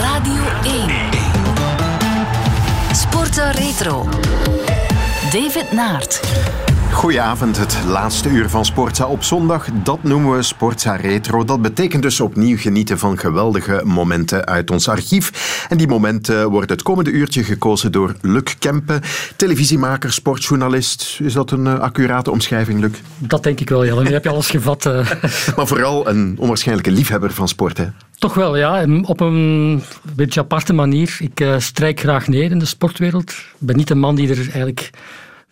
[0.00, 0.88] Radio 1.
[2.92, 4.08] Sporten Retro.
[5.32, 6.20] David Naert.
[6.96, 9.68] Goedenavond, het laatste uur van Sportza op zondag.
[9.82, 11.44] Dat noemen we Sportza Retro.
[11.44, 15.66] Dat betekent dus opnieuw genieten van geweldige momenten uit ons archief.
[15.68, 19.00] En die momenten worden het komende uurtje gekozen door Luc Kempen,
[19.36, 21.18] televisiemaker, sportjournalist.
[21.22, 22.92] Is dat een eh, accurate omschrijving, Luc?
[23.18, 24.02] Dat denk ik wel, Jelle.
[24.02, 24.86] Nu heb je alles gevat.
[24.86, 25.10] eh.
[25.56, 27.86] Maar vooral een onwaarschijnlijke liefhebber van sport, hè?
[28.18, 28.86] Toch wel, ja.
[29.02, 29.82] Op een
[30.14, 31.16] beetje aparte manier.
[31.20, 33.30] Ik eh, strijk graag neer in de sportwereld.
[33.30, 34.90] Ik ben niet een man die er eigenlijk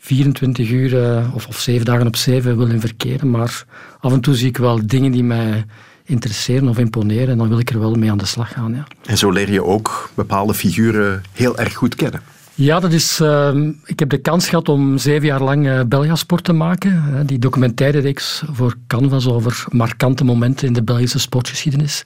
[0.05, 3.31] 24 uur eh, of, of 7 dagen op 7 wil in verkeren.
[3.31, 3.65] Maar
[4.01, 5.65] af en toe zie ik wel dingen die mij
[6.05, 7.29] interesseren of imponeren.
[7.29, 8.87] En dan wil ik er wel mee aan de slag gaan, ja.
[9.07, 12.21] En zo leer je ook bepaalde figuren heel erg goed kennen.
[12.55, 16.45] Ja, dat is, ehm, ik heb de kans gehad om zeven jaar lang eh Belgasport
[16.45, 17.23] te maken.
[17.27, 22.03] die documentaire reeks voor Canvas over markante momenten in de Belgische sportgeschiedenis.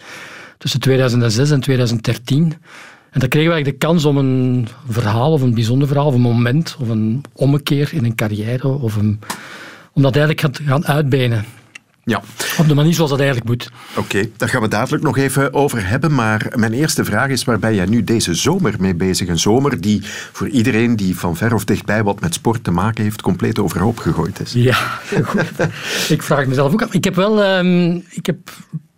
[0.59, 2.55] Tussen 2006 en 2013.
[3.19, 6.15] En dan kregen we eigenlijk de kans om een verhaal of een bijzonder verhaal of
[6.15, 9.21] een moment of een ommekeer in een carrière of een,
[9.93, 11.45] om dat eigenlijk te gaan uitbenen.
[12.05, 12.23] Ja.
[12.59, 13.71] Op de manier zoals dat eigenlijk moet.
[13.97, 16.15] Oké, daar gaan we dadelijk nog even over hebben.
[16.15, 19.29] Maar mijn eerste vraag is, waar ben jij nu deze zomer mee bezig?
[19.29, 20.01] Een zomer die
[20.33, 23.99] voor iedereen die van ver of dichtbij wat met sport te maken heeft, compleet overhoop
[23.99, 24.53] gegooid is.
[24.53, 24.77] Ja,
[25.25, 25.45] goed.
[26.09, 26.95] ik vraag mezelf ook af.
[26.95, 28.39] Ik heb wel ehm, ik heb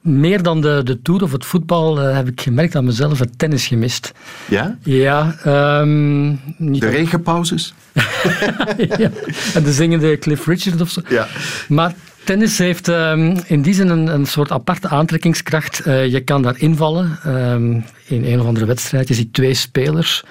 [0.00, 3.38] meer dan de, de tour of het voetbal eh, heb ik gemerkt aan mezelf het
[3.38, 4.12] tennis gemist.
[4.48, 4.78] Ja?
[4.82, 5.36] Ja.
[5.42, 7.74] ehm, niet De regenpauzes?
[8.98, 9.10] ja.
[9.54, 11.00] En de zingende Cliff Richard of zo.
[11.08, 11.26] Ja.
[11.68, 11.94] Maar
[12.24, 15.80] tennis heeft ehm, in die zin een, een soort aparte aantrekkingskracht.
[15.80, 19.08] Eh, je kan daar invallen ehm, in een of andere wedstrijd.
[19.08, 20.24] Je ziet twee spelers.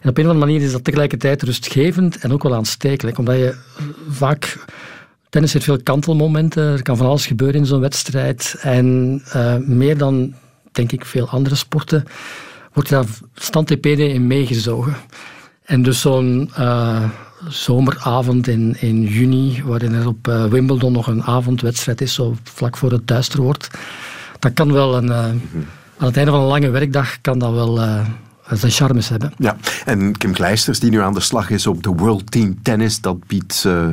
[0.00, 3.18] En op een of andere manier is dat tegelijkertijd rustgevend en ook wel aanstekelijk.
[3.18, 3.54] Omdat je
[4.10, 4.58] vaak...
[5.32, 6.62] Tennis heeft veel kantelmomenten.
[6.62, 8.56] Er kan van alles gebeuren in zo'n wedstrijd.
[8.60, 10.34] En eh, meer dan,
[10.72, 12.04] denk ik, veel andere sporten
[12.72, 13.04] wordt daar
[13.34, 14.96] standtepede in meegezogen.
[15.64, 17.04] En dus zo'n eh,
[17.48, 22.76] zomeravond in, in juni, waarin er op eh, Wimbledon nog een avondwedstrijd is, zo vlak
[22.76, 23.70] voor het duister wordt,
[24.38, 25.24] dat kan wel een, eh,
[25.98, 27.80] aan het einde van een lange werkdag kan dat wel
[28.58, 29.32] zijn charmes hebben.
[29.38, 33.00] Ja, en Kim Kleisters, die nu aan de slag is op de World Team Tennis,
[33.00, 33.88] dat biedt eh,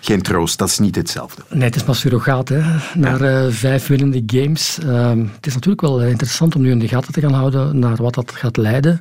[0.00, 0.58] geen troost.
[0.58, 1.42] Dat is niet hetzelfde.
[1.50, 2.62] Nee, het is maar surrogaat, hè.
[2.94, 4.78] Naar eh, vijf winnende games.
[4.78, 7.78] Ehm, het is natuurlijk wel eh, interessant om nu in de gaten te gaan houden
[7.78, 9.00] naar wat dat gaat leiden.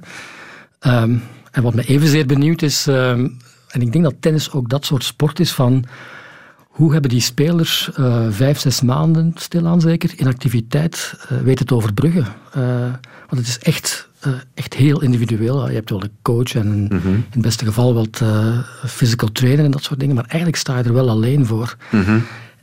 [0.79, 1.15] Ehm,
[1.51, 3.27] en wat me evenzeer benieuwd is, ehm,
[3.67, 5.85] en ik denk dat tennis ook dat soort sport is van
[6.67, 7.89] hoe hebben die spelers
[8.29, 12.25] vijf, zes maanden, stilaan zeker, in activiteit weten te overbruggen.
[12.53, 12.61] Eh,
[13.29, 15.67] want het is echt, eh, echt heel individueel.
[15.67, 19.65] Je hebt wel een coach en een- in het beste geval wat eh, physical trainer
[19.65, 21.75] en dat soort dingen, maar eigenlijk sta je er wel alleen voor.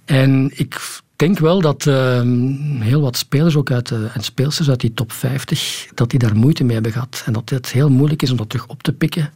[0.05, 4.81] En ik denk wel dat ehm, heel wat spelers ook uit de, en speelsters uit
[4.81, 7.23] die top 50, dat die daar moeite mee hebben gehad.
[7.27, 9.31] En dat het heel moeilijk is om dat terug op te pikken.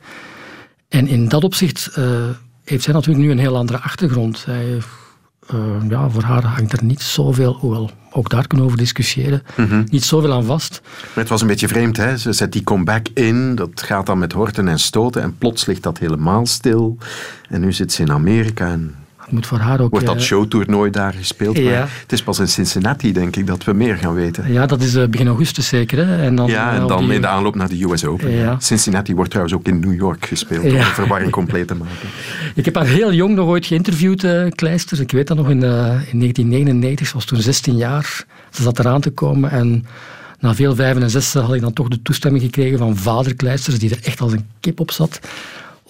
[0.88, 2.04] En in dat opzicht eh,
[2.64, 4.38] heeft zij natuurlijk nu een heel andere achtergrond.
[4.38, 4.78] Zij,
[5.48, 9.42] eh, ja, voor haar hangt er niet zoveel, hoewel ook daar kunnen we over discussiëren,
[9.56, 9.84] Mhm.
[9.90, 10.80] niet zoveel aan vast.
[10.82, 12.16] Maar het was een beetje vreemd, hè?
[12.18, 15.82] Ze zet die comeback in, dat gaat dan met horten en stoten en plots ligt
[15.82, 16.98] dat helemaal stil.
[17.48, 18.94] En nu zit ze in Amerika en
[19.30, 19.90] moet voor haar ook...
[19.90, 21.56] wordt dat eh, showtoernooi daar gespeeld.
[21.58, 21.70] Ja.
[21.70, 24.52] Maar het is pas in Cincinnati, denk ik, dat we meer gaan weten.
[24.52, 26.06] Ja, dat is eh, begin augustus zeker.
[26.06, 26.22] Hè?
[26.22, 28.30] En dan, Ja, eh, en dan die- in de aanloop naar de US Open.
[28.30, 28.56] Ja.
[28.58, 32.08] Cincinnati wordt trouwens ook in New York gespeeld, om de verwarring compleet te maken.
[32.54, 35.00] Ik heb haar heel jong nog ooit geïnterviewd, eh Kleisters.
[35.00, 35.70] Ik weet dat nog in, eh,
[36.10, 38.24] in 1999, ze was toen 16 jaar.
[38.50, 39.86] Ze zat eraan te komen en
[40.40, 43.78] na veel vijven en zessen had ik dan toch de toestemming gekregen van vader Kleisters,
[43.78, 45.20] die er echt als een kip op zat,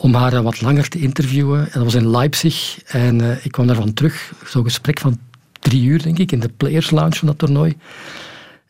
[0.01, 1.61] om haar wat langer te interviewen.
[1.61, 4.33] En dat was in Leipzig en eh, ik kwam daarvan terug.
[4.47, 5.19] Zo'n gesprek van
[5.61, 7.77] drie uur, denk ik, in de Players Lounge van dat toernooi.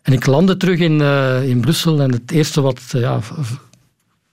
[0.02, 3.20] En ik landde terug in, eh, in Brussel en het eerste wat eh, ja,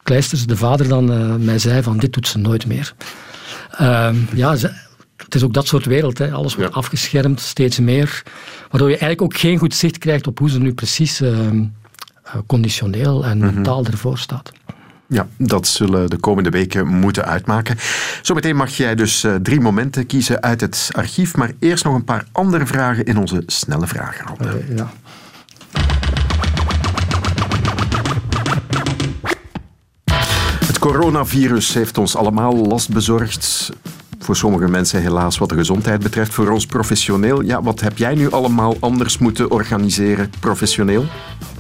[0.04, 1.06] Kleisters, de vader, dan
[1.46, 2.94] mij zei van dit doet ze nooit meer.
[3.72, 4.74] Ehm, ja, ze-
[5.18, 6.18] het is ook dat soort wereld.
[6.18, 6.32] Hè.
[6.32, 8.24] Alles wordt afgeschermd, steeds meer.
[8.70, 11.64] Waardoor je eigenlijk ook geen goed zicht krijgt op hoe ze nu precies ehm,
[12.24, 14.52] eh, conditioneel en mentaal ervoor staat.
[15.08, 17.78] Ja, dat zullen de komende weken moeten uitmaken.
[18.22, 22.04] Zometeen mag jij dus eh, drie momenten kiezen uit het archief, maar eerst nog een
[22.04, 24.64] paar andere vragen in onze snelle vragenronde.
[24.76, 24.92] ja.
[30.66, 33.72] Het coronavirus heeft ons allemaal last bezorgd.
[34.26, 36.34] Voor sommige mensen helaas wat de gezondheid betreft.
[36.34, 41.06] Voor ons professioneel, ja, wat heb jij nu allemaal anders moeten organiseren professioneel?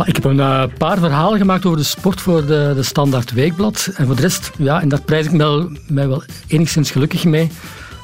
[0.06, 3.90] Ik heb een eh, paar verhalen gemaakt over de sport voor de, de Standaard Weekblad.
[3.96, 7.26] En voor de rest, ja, en daar prijs ik mij wel, mij wel enigszins gelukkig
[7.26, 7.52] mee,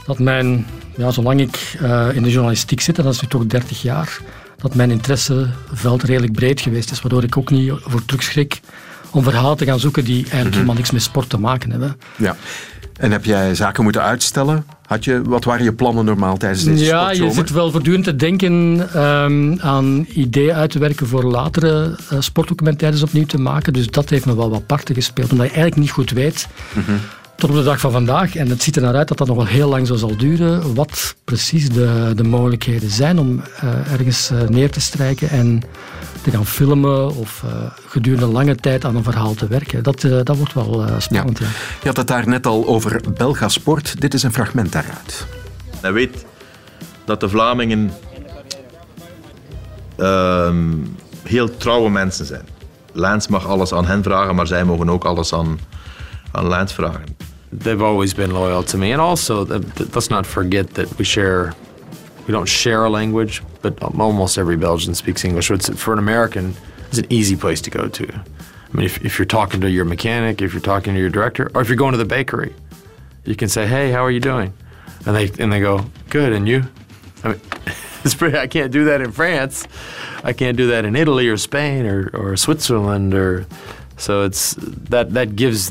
[0.06, 0.66] dat mijn,
[0.98, 4.20] ja, zolang ik eh, in de journalistiek zit, en dat is nu toch 30 jaar,
[4.58, 8.62] dat mijn interesseveld redelijk breed geweest is, waardoor ik ook niet voor terugschrik
[9.12, 11.98] om verhalen te gaan zoeken die eigenlijk helemaal niks met sport te maken hebben.
[12.18, 12.36] Ja.
[13.02, 14.66] En heb jij zaken moeten uitstellen?
[14.86, 18.16] Had je, wat waren je plannen normaal tijdens deze Ja, je zit wel voortdurend te
[18.16, 23.74] denken ehm, aan ideeën uit te werken voor latere eh, sportdocumentaires opnieuw te maken.
[23.74, 25.32] Dus dat heeft me wel wat parten gespeeld.
[25.32, 26.92] Omdat je eigenlijk niet goed weet, Mhm.
[27.42, 29.36] Tot op de dag van vandaag, en het ziet er naar uit dat dat nog
[29.36, 34.30] wel heel lang zo zal duren, wat precies de, de mogelijkheden zijn om eh, ergens
[34.30, 35.64] eh, neer te strijken en
[36.22, 37.52] te gaan filmen of eh,
[37.88, 39.84] gedurende lange tijd aan een verhaal te werken.
[39.84, 41.46] Dat, eh, dat wordt wel eh, spannend, ja.
[41.82, 44.02] Je had het daar net al over Belga Sport.
[44.02, 45.28] Dit is een fragment daaruit.
[45.82, 46.26] Hij weet
[47.06, 47.92] dat de Vlamingen
[49.98, 50.70] ehm,
[51.24, 52.46] heel trouwe mensen zijn.
[52.94, 55.60] Lens mag alles aan hen vragen, maar zij mogen ook alles aan,
[56.32, 57.21] aan Lance vragen.
[57.52, 58.92] They've always been loyal to me.
[58.92, 61.54] And also, let's not forget that we share,
[62.28, 65.48] we don't share a language, but almost every Belgian speaks English.
[65.48, 66.56] So for an American,
[66.88, 68.08] it's an easy place to go to.
[68.14, 71.52] I mean, if, if you're talking to your mechanic, if you're talking to your director,
[71.54, 72.54] or if you're going to the bakery,
[73.26, 74.54] you can say, "Hey, how are you doing?"
[75.06, 76.64] And they and they go, "Good." And you?
[77.24, 77.42] I mean,
[78.04, 78.38] it's pretty.
[78.38, 79.68] I can't do that in France.
[80.24, 83.46] I can't do that in Italy or Spain or, or Switzerland or.
[83.96, 84.56] So it's
[84.90, 85.70] that that gives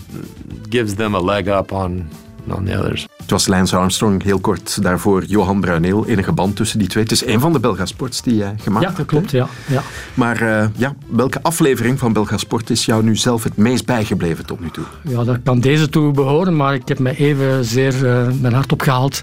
[0.69, 2.09] gives them a leg up on
[2.49, 3.07] on the others.
[3.17, 6.07] Het was Lance Armstrong, heel kort daarvoor Johan Bruineel.
[6.07, 7.03] Enige band tussen die twee.
[7.03, 9.09] Het is een van de Belga Sports die jij gemaakt Ja, hebt.
[9.09, 9.31] klopt.
[9.31, 9.83] Ja, ja.
[10.15, 14.47] Maar eh, ja, welke aflevering van Belga Sport is jou nu zelf het meest bijgebleven
[14.47, 14.85] tot nu toe?
[15.05, 18.73] Ja, dat kan deze toe behoren, maar ik heb me even zeer eh, mijn hart
[18.73, 19.21] opgehaald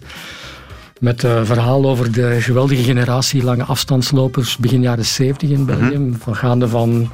[1.00, 6.16] met het verhaal over de geweldige generatie lange afstandslopers begin jaren 70 in België.
[6.20, 7.12] Van gaande van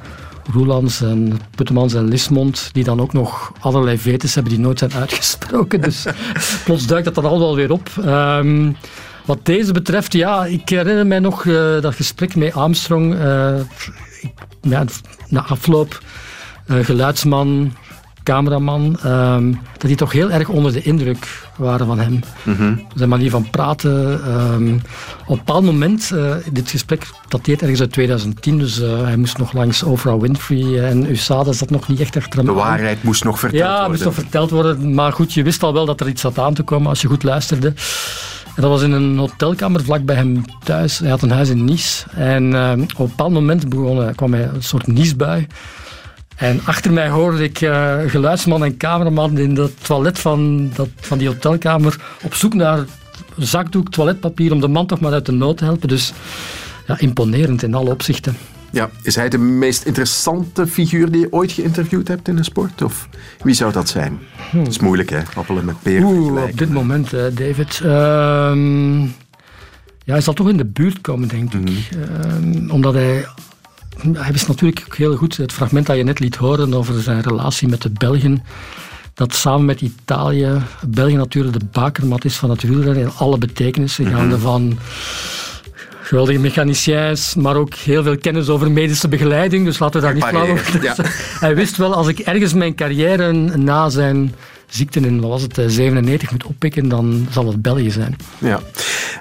[0.51, 4.93] Roelands en Puttemans en Lismond, die dan ook nog allerlei vetes hebben die nooit zijn
[4.93, 5.81] uitgesproken.
[5.81, 6.05] Dus
[6.65, 7.89] plots duikt dat dan al wel weer op.
[8.05, 8.71] Ehm,
[9.25, 13.15] wat deze betreft, ja, ik herinner mij nog eh, dat gesprek met Armstrong.
[13.15, 13.55] eh,
[14.21, 14.85] ik- ja,
[15.27, 16.01] na afloop,
[16.67, 17.73] eh, geluidsman,
[18.23, 22.19] cameraman, ehm, dat die toch heel erg onder de indruk waren van hem.
[22.95, 24.23] Zijn manier van praten.
[24.25, 24.73] ehm,
[25.25, 29.37] op een bepaald moment, eh, dit gesprek dateert ergens uit 2010, dus eh, hij moest
[29.37, 32.57] nog langs Oprah Winfrey en USADA zat nog niet echt achter hem De aan.
[32.57, 33.89] waarheid moest nog verteld Ja, worden.
[33.91, 34.93] moest nog verteld worden.
[34.93, 37.07] Maar goed, je wist al wel dat er iets zat aan te komen als je
[37.07, 37.67] goed luisterde.
[38.55, 40.99] En dat was in een hotelkamer vlak bij hem thuis.
[40.99, 42.05] Hij had een huis in Nice.
[42.15, 45.47] En eh, op een bepaald moment begon, eh, kwam hij een soort niesbui.
[46.35, 51.17] En achter mij hoorde ik eh, geluidsman en cameraman in het toilet van, dat, van
[51.17, 52.85] die hotelkamer op zoek naar
[53.37, 55.87] zakdoek, toiletpapier om de man toch maar uit de nood te helpen.
[55.87, 56.13] Dus
[56.87, 58.37] ja, imponerend in alle opzichten.
[58.71, 62.81] Ja, is hij de meest interessante figuur die je ooit geïnterviewd hebt in de sport?
[62.81, 63.09] Of
[63.43, 64.19] wie zou dat zijn?
[64.51, 65.19] Dat is moeilijk, hè?
[65.35, 67.81] Appelen met peren Oeh, op dit moment, David.
[67.83, 69.01] Ehm,
[70.05, 71.89] ja, hij zal toch in de buurt komen, denk ik.
[71.91, 73.25] Ehm, omdat hij...
[74.13, 77.21] Hij wist natuurlijk ook heel goed, het fragment dat je net liet horen over zijn
[77.21, 78.43] relatie met de Belgen,
[79.13, 84.05] dat samen met Italië, België natuurlijk de bakermat is van het wielrennen in alle betekenissen,
[84.05, 84.79] gaande van
[86.01, 90.23] geweldige mechaniciens, maar ook heel veel kennis over medische begeleiding, dus laten we daar niet
[90.23, 90.95] flauw over Ja.
[91.39, 94.35] Hij wist wel, als ik ergens mijn carrière na zijn
[94.75, 98.15] ziekte in, wat was het, eh, 97 moet oppikken, dan zal het België zijn.
[98.37, 98.59] Ja.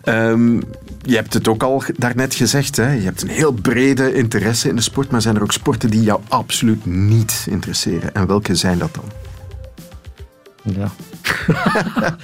[0.03, 0.55] Ehm,
[1.03, 2.93] je hebt het ook al daarnet gezegd, hè?
[2.93, 6.03] je hebt een heel brede interesse in de sport, maar zijn er ook sporten die
[6.03, 8.15] jou absoluut niet interesseren?
[8.15, 9.05] En welke zijn dat dan?
[10.75, 10.93] Ja.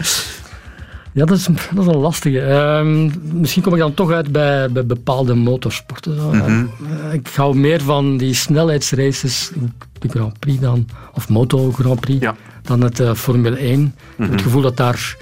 [1.18, 2.40] Ja, dat is, dat is een lastige.
[2.40, 3.10] Ehm,
[3.40, 6.16] misschien kom ik dan toch uit bij, bij bepaalde motorsporten.
[6.16, 6.66] Mhm.
[7.06, 9.50] Eh, ik hou meer van die snelheidsraces,
[9.98, 12.26] de Grand Prix dan, of Moto Grand Prix,
[12.68, 13.82] dan het eh, Formule 1.
[13.84, 15.16] Ik heb het gevoel dat daar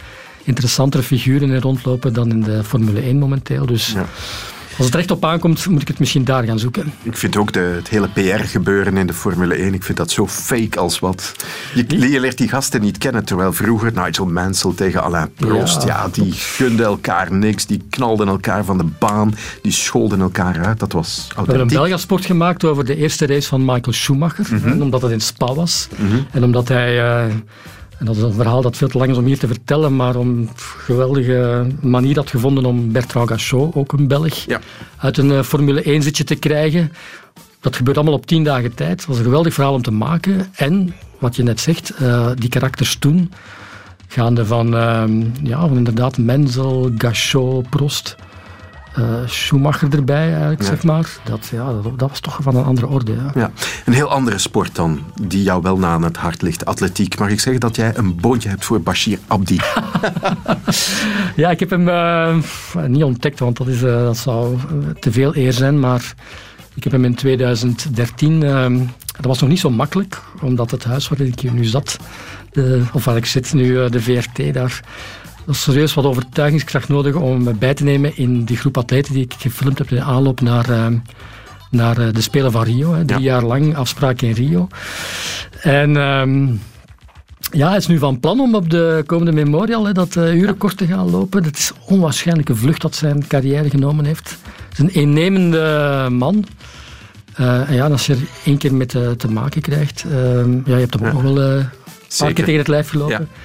[0.44, 3.66] interessantere figuren in rondlopen dan in de Formule 1 momenteel.
[3.66, 3.94] Dus
[4.76, 6.92] als het recht op aankomt, moet ik het misschien daar gaan zoeken.
[7.02, 10.26] Ik vind ook de, het hele PR-gebeuren in de Formule 1, ik vind dat zo
[10.26, 11.34] fake als wat.
[11.74, 15.88] Je, je leert die gasten niet kennen, terwijl vroeger Nigel Mansell tegen Alain Prost, ja.
[15.88, 16.08] Ja.
[16.12, 20.78] die gunden elkaar niks, die knalden elkaar van de baan, die scholden elkaar uit.
[20.80, 21.78] Dat was We hebben een authentiek.
[21.78, 24.46] Belgasport gemaakt over de eerste race van Michael Schumacher.
[24.50, 24.82] Mhm.
[24.82, 25.88] Omdat het in Spa was.
[25.96, 26.16] Mhm.
[26.30, 27.02] En omdat hij...
[27.26, 27.34] eh,
[27.98, 30.16] en dat is een verhaal dat veel te lang is om hier te vertellen, maar
[30.16, 34.46] om een geweldige manier had gevonden om Bertrand Gachot, ook een Belg,
[34.96, 36.92] uit een eh, Formule 1 zitje te krijgen.
[37.60, 38.90] Dat gebeurt allemaal op tien dagen tijd.
[38.90, 40.48] Het was een geweldig verhaal om te maken.
[40.54, 43.32] En, wat je net zegt, eh, die karakters toen,
[44.08, 48.16] gaande van, ehm, ja, van inderdaad Menzel, Gachot, Prost,
[48.96, 50.66] eh, Schumacher erbij eigenlijk, Ja.
[50.66, 51.08] zeg maar.
[51.24, 53.12] Dat, ja, dat, dat was toch van een andere orde.
[53.12, 53.30] Ja.
[53.34, 53.50] Ja,
[53.84, 56.64] een heel andere sport dan, die jou wel na aan het hart ligt.
[56.64, 57.18] Atletiek.
[57.18, 59.60] Mag ik zeggen dat jij een boontje hebt voor Bashir Abdi?
[61.36, 62.36] Ja, ik heb hem eh,
[62.86, 64.56] niet ontdekt, want dat, is, eh, dat zou
[65.00, 65.80] te veel eer zijn.
[65.80, 66.14] Maar
[66.74, 68.42] ik heb hem in 2013.
[68.42, 68.70] eh,
[69.16, 71.96] dat was nog niet zo makkelijk, omdat het huis waarin ik hier nu zat,
[72.52, 74.80] de, of waar ik zit nu, de VRT, daar
[75.46, 79.24] was serieus wat overtuigingskracht nodig om me bij te nemen in die groep atleten die
[79.24, 80.86] ik gefilmd heb in de aanloop naar, eh,
[81.70, 82.94] naar eh, de Spelen van Rio.
[82.94, 84.68] Hè, drie jaar lang afspraak in Rio.
[85.60, 85.96] En.
[85.96, 86.46] ehm,
[87.50, 90.76] ja, hij is nu van plan om op de komende Memorial hè, dat uh, urenkort
[90.76, 91.44] te gaan lopen.
[91.44, 94.36] Het is een onwaarschijnlijke vlucht dat zijn carrière genomen heeft.
[94.68, 96.44] Het is een innemende man.
[97.40, 100.12] Uh, en ja, als je er één keer mee te, te maken krijgt, uh,
[100.64, 101.68] ja, je hebt hem ook wel een
[102.18, 103.28] paar keer tegen het lijf gelopen.
[103.32, 103.40] Ja.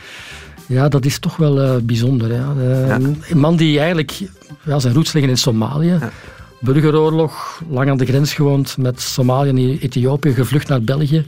[0.72, 2.34] Ja dat is toch wel uh, bijzonder.
[2.34, 2.54] Ja.
[2.88, 3.00] ja.
[3.30, 4.20] Een man die eigenlijk
[4.64, 5.98] ja, zijn roots liggen in Somalië.
[6.00, 6.12] Ja.
[6.60, 11.26] Burgeroorlog, lang aan de grens gewoond met Somalië en Ethiopië, gevlucht naar België.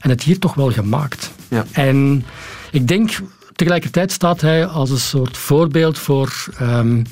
[0.00, 1.30] En het hier toch wel gemaakt.
[1.72, 2.24] En
[2.70, 3.10] ik denk,
[3.52, 7.02] tegelijkertijd staat hij als een soort voorbeeld voor ehm,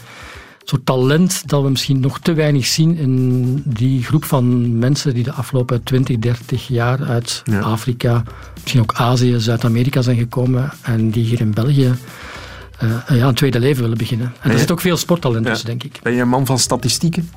[0.65, 5.25] soort talent dat we misschien nog te weinig zien in die groep van mensen die
[5.25, 8.23] de afgelopen 20, 30 jaar uit Afrika,
[8.61, 11.95] misschien ook Azië, Zuid-Amerika zijn gekomen en die hier in België
[12.83, 14.35] eh, ja, een tweede leven willen beginnen.
[14.41, 15.99] En er zit ook veel sporttalent tussen, denk ik.
[16.03, 17.31] Ben je een man van statistieken?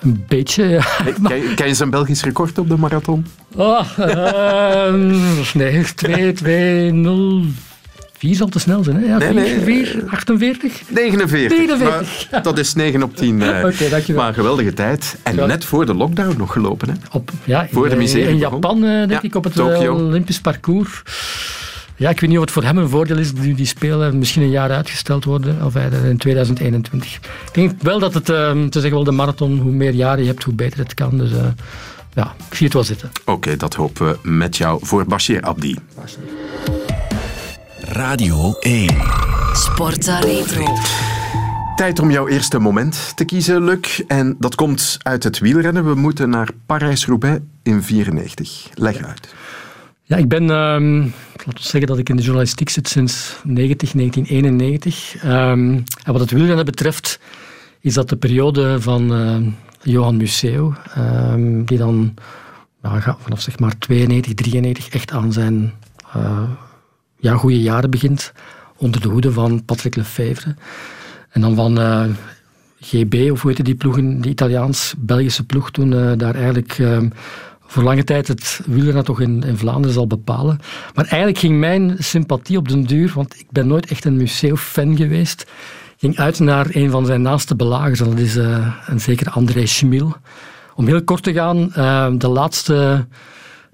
[0.00, 0.86] Een beetje, ja.
[1.22, 3.26] Ken je, ken je zijn Belgisch record op de marathon?
[3.54, 5.14] Oh, ehm,
[5.54, 7.42] nee, 2, 2, 0,
[8.18, 8.96] 4 zal te snel zijn.
[8.96, 9.06] Hè?
[9.06, 9.84] Ja, Nee, 4, nee.
[9.86, 10.80] 4, 48.
[10.88, 11.58] 49.
[11.58, 12.30] 49.
[12.30, 13.42] Maar dat is 9 op 10.
[13.42, 14.16] eh, dankjewel.
[14.16, 15.16] Maar een geweldige tijd.
[15.22, 15.46] En Ja.
[15.46, 16.88] net voor de lockdown nog gelopen.
[16.88, 16.94] Hè?
[17.12, 18.36] Op, ja, in, Voor de eh, miserie in.
[18.38, 21.02] Japan, eh, denk Ja, ik, op het eh, Olympisch parcours.
[21.96, 24.42] Ja, ik weet niet of het voor hem een voordeel is, nu die spelen misschien
[24.42, 27.14] een jaar uitgesteld worden, of in 2021.
[27.14, 27.20] Ik
[27.52, 30.42] denk wel dat het, eh, te zeggen wel, de marathon, hoe meer jaren je hebt,
[30.44, 31.18] hoe beter het kan.
[31.18, 31.30] Dus
[32.14, 33.10] ja, ik zie het wel zitten.
[33.24, 35.76] Oké, dat hopen we met jou voor Bashir Abdi.
[37.88, 38.88] Radio 1.
[39.52, 40.74] Sporta Retro.
[41.76, 44.00] Tijd om jouw eerste moment te kiezen, Luc.
[44.06, 45.84] En dat komt uit het wielrennen.
[45.84, 48.68] We moeten naar Parijs-Roubaix in 94.
[48.74, 49.34] Leg uit.
[50.02, 51.00] Ja, ik ben, ehm
[51.46, 55.16] laten we zeggen dat ik in de journalistiek zit sinds 90, 1991.
[55.22, 57.20] Ehm, en wat het wielrennen betreft,
[57.80, 59.36] is dat de periode van eh,
[59.92, 62.14] Johan Museeuw, ehm, die dan
[63.18, 65.72] vanaf zeg maar 92, 93 echt aan zijn
[66.12, 66.42] eh,
[67.18, 68.32] ja, goede jaren begint,
[68.76, 70.54] onder de hoede van Patrick Lefevre.
[71.30, 72.04] En dan van eh,
[72.80, 77.08] GB, of hoe heette die ploegen, die Italiaans-Belgische ploeg toen, eh, daar eigenlijk ehm,
[77.66, 80.60] voor lange tijd het wielrennen toch in, in Vlaanderen zal bepalen.
[80.94, 84.96] Maar eigenlijk ging mijn sympathie op den duur, want ik ben nooit echt een Museeuw-fan
[84.96, 85.46] geweest,
[85.96, 89.66] ging uit naar een van zijn naaste belagers, en dat is eh, een zeker André
[89.66, 90.16] Schmil.
[90.74, 91.68] Om heel kort te gaan,
[92.18, 93.06] de laatste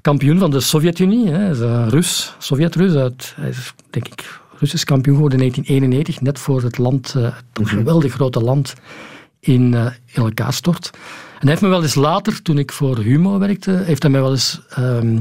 [0.03, 4.85] kampioen van de Sovjet-Unie, hè, is een Rus, Sovjet-Rus, uit, hij is denk ik Russisch
[4.85, 8.75] kampioen geworden in 1991, net voor het land, eh, dat geweldig grote land,
[9.41, 10.91] in, eh, in elkaar stort.
[10.93, 14.21] En hij heeft me wel eens later, toen ik voor Humo werkte, heeft hij mij
[14.21, 15.19] wel eens ehm,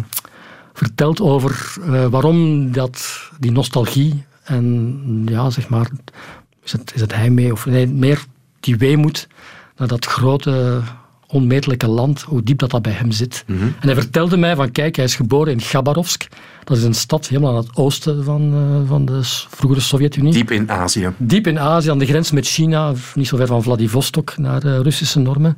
[0.73, 5.89] verteld over eh, waarom dat, die nostalgie en ja, zeg maar,
[6.63, 8.25] is het, is het heimwee of nee, meer
[8.59, 9.27] die weemoed
[9.75, 10.81] naar dat grote,
[11.31, 13.43] onmetelijke land, hoe diep dat, dat bij hem zit.
[13.47, 13.63] Mhm.
[13.63, 16.27] En hij vertelde mij van, kijk, hij is geboren in Gabarovsk.
[16.63, 19.19] Dat is een stad helemaal aan het oosten van, eh, van de
[19.49, 20.33] vroegere Sovjet-Unie.
[20.33, 21.09] Diep in Azië.
[21.17, 24.79] Diep in Azië, aan de grens met China, niet zo ver van Vladivostok, naar eh,
[24.79, 25.57] Russische normen.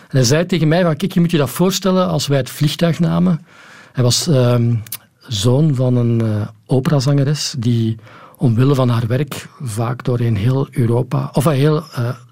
[0.00, 2.50] En hij zei tegen mij, van, kijk, je moet je dat voorstellen als wij het
[2.50, 3.46] vliegtuig namen.
[3.92, 4.74] Hij was ehm,
[5.18, 7.96] zoon van een eh, operazangeres die
[8.36, 11.84] omwille van haar werk vaak doorheen heel Europa, of heel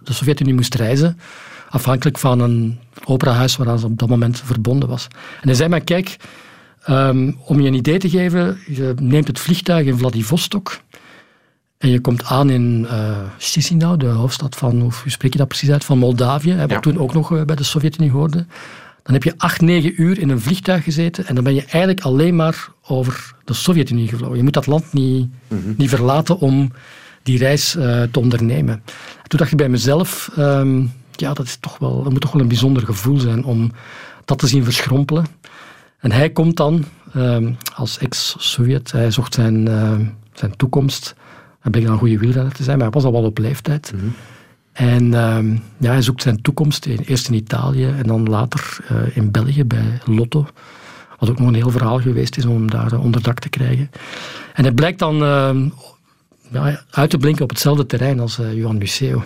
[0.03, 1.18] de Sovjet-Unie moest reizen,
[1.69, 5.07] afhankelijk van een operahuis waaraan ze op dat moment verbonden was.
[5.41, 6.16] En hij zei mij, kijk,
[6.83, 10.81] ehm, om je een idee te geven, je neemt het vliegtuig in Vladivostok
[11.79, 15.71] en je komt aan in eh Chisinau, de hoofdstad van, hoe spreek je dat precies
[15.71, 18.47] uit, van Moldavië, hè, wat toen ook nog eh, bij de Sovjet-Unie hoorde.
[19.03, 22.01] Dan heb je acht, negen uur in een vliegtuig gezeten en dan ben je eigenlijk
[22.01, 24.37] alleen maar over de Sovjet-Unie gevlogen.
[24.37, 25.29] Je moet dat land niet,
[25.77, 26.73] niet verlaten om
[27.23, 28.75] die reis eh, te ondernemen.
[29.23, 30.31] En toen dacht ik bij mezelf,
[31.21, 33.71] ja, dat, is toch wel, dat moet toch wel een bijzonder gevoel zijn om
[34.25, 35.27] dat te zien verschrompelen.
[35.99, 41.14] En hij komt dan ehm, als ex-Sovjet, hij zocht zijn, ehm, zijn toekomst.
[41.61, 43.93] Hij bleek dan een goede wielrenner te zijn, maar hij was al wel op leeftijd.
[44.73, 49.16] En ehm, ja, hij zoekt zijn toekomst in, eerst in Italië en dan later eh,
[49.16, 50.47] in België bij Lotto.
[51.19, 53.49] Wat ook nog een heel verhaal geweest is om hem daar eh, onder dak te
[53.49, 53.91] krijgen.
[54.55, 55.23] En hij blijkt dan
[56.51, 59.23] ja, uit te blinken op hetzelfde terrein als eh, Johan Museeuw.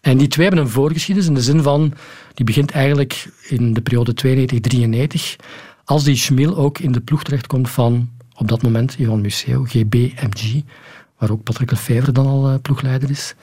[0.00, 1.94] En die twee hebben een voorgeschiedenis in de zin van,
[2.34, 4.14] die begint eigenlijk in de periode
[5.38, 5.44] 92-93,
[5.84, 10.62] als die Schmil ook in de ploeg terechtkomt van, op dat moment, Johan Museeuw, GBMG,
[11.18, 13.34] waar ook Patrick Lefevre dan al eh, ploegleider is.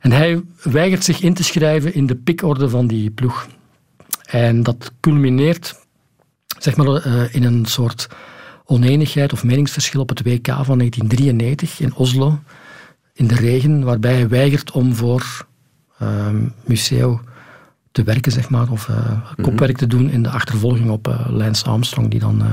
[0.00, 3.48] En hij weigert zich in te schrijven in de pikorde van die ploeg.
[4.26, 5.80] En dat culmineert
[6.58, 8.08] zeg maar, eh, in een soort
[8.64, 12.38] oneenigheid of meningsverschil op het WK van 1993 in Oslo,
[13.12, 15.46] in de regen, waarbij hij weigert om voor
[16.64, 17.20] Museo
[17.92, 21.64] te werken, zeg maar, of eh, kopwerk te doen in de achtervolging op eh, Lance
[21.64, 22.46] Armstrong, die dan eh,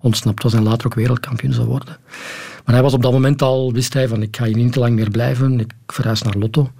[0.00, 1.96] ontsnapt was en later ook wereldkampioen zou worden.
[2.64, 4.78] Maar hij was op dat moment al, wist hij van ik ga hier niet te
[4.78, 6.70] lang meer blijven, ik verhuis naar Lotto.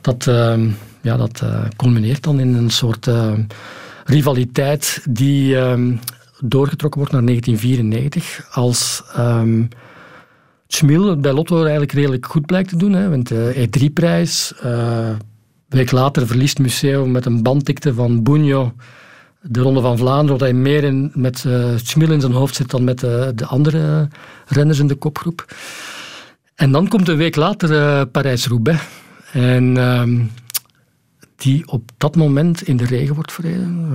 [0.00, 0.68] Dat, ehm,
[1.00, 3.42] ja, dat eh, culmineert dan in een soort ehm,
[4.04, 5.96] rivaliteit die ehm,
[6.40, 9.62] doorgetrokken wordt naar 1994 als ehm
[10.68, 12.92] Schmil bij Lotto eigenlijk redelijk goed blijkt te doen.
[12.92, 14.52] Hè, wint de E3-prijs.
[14.60, 15.08] Eh,
[15.68, 18.72] een week later verliest Museum met een banddikte van Bunyo
[19.42, 22.70] de Ronde van Vlaanderen, dat hij meer in, met uh, Schmil in zijn hoofd zit
[22.70, 24.08] dan met uh, de andere
[24.46, 25.54] renners in de kopgroep.
[26.54, 28.82] En dan komt een week later uh, Parijs-Roubaix.
[29.32, 30.20] En ehm,
[31.36, 33.90] die op dat moment in de regen wordt verreden.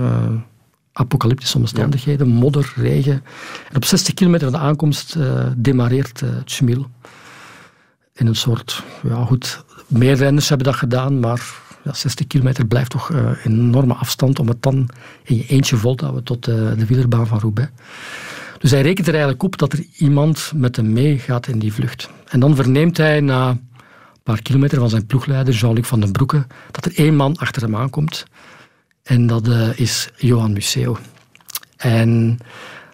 [0.96, 2.34] Apocalyptische omstandigheden, ja.
[2.34, 3.24] modder, regen.
[3.68, 5.16] En op 60 kilometer van de aankomst
[5.56, 6.90] demareert uh, Schmil.
[8.14, 12.90] In een soort, ja goed, meer renners hebben dat gedaan, maar ja, 60 kilometer blijft
[12.90, 14.88] toch uh, een enorme afstand om het dan
[15.22, 17.70] in je eentje vol te houden tot uh, de wielerbaan van Roubaix.
[18.58, 22.10] Dus hij rekent er eigenlijk op dat er iemand met hem meegaat in die vlucht.
[22.28, 23.60] En dan verneemt hij na een
[24.22, 27.76] paar kilometer van zijn ploegleider Jean-Luc van den Broeke dat er één man achter hem
[27.76, 28.26] aankomt.
[29.04, 30.98] En dat uh, is Johan Museo.
[31.76, 32.38] En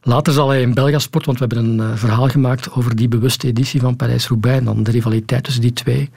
[0.02, 3.80] later zal hij in Belgasport, want we hebben een verhaal gemaakt over die bewuste editie
[3.80, 6.10] van Parijs-Roubaix en dan de rivaliteit tussen die twee.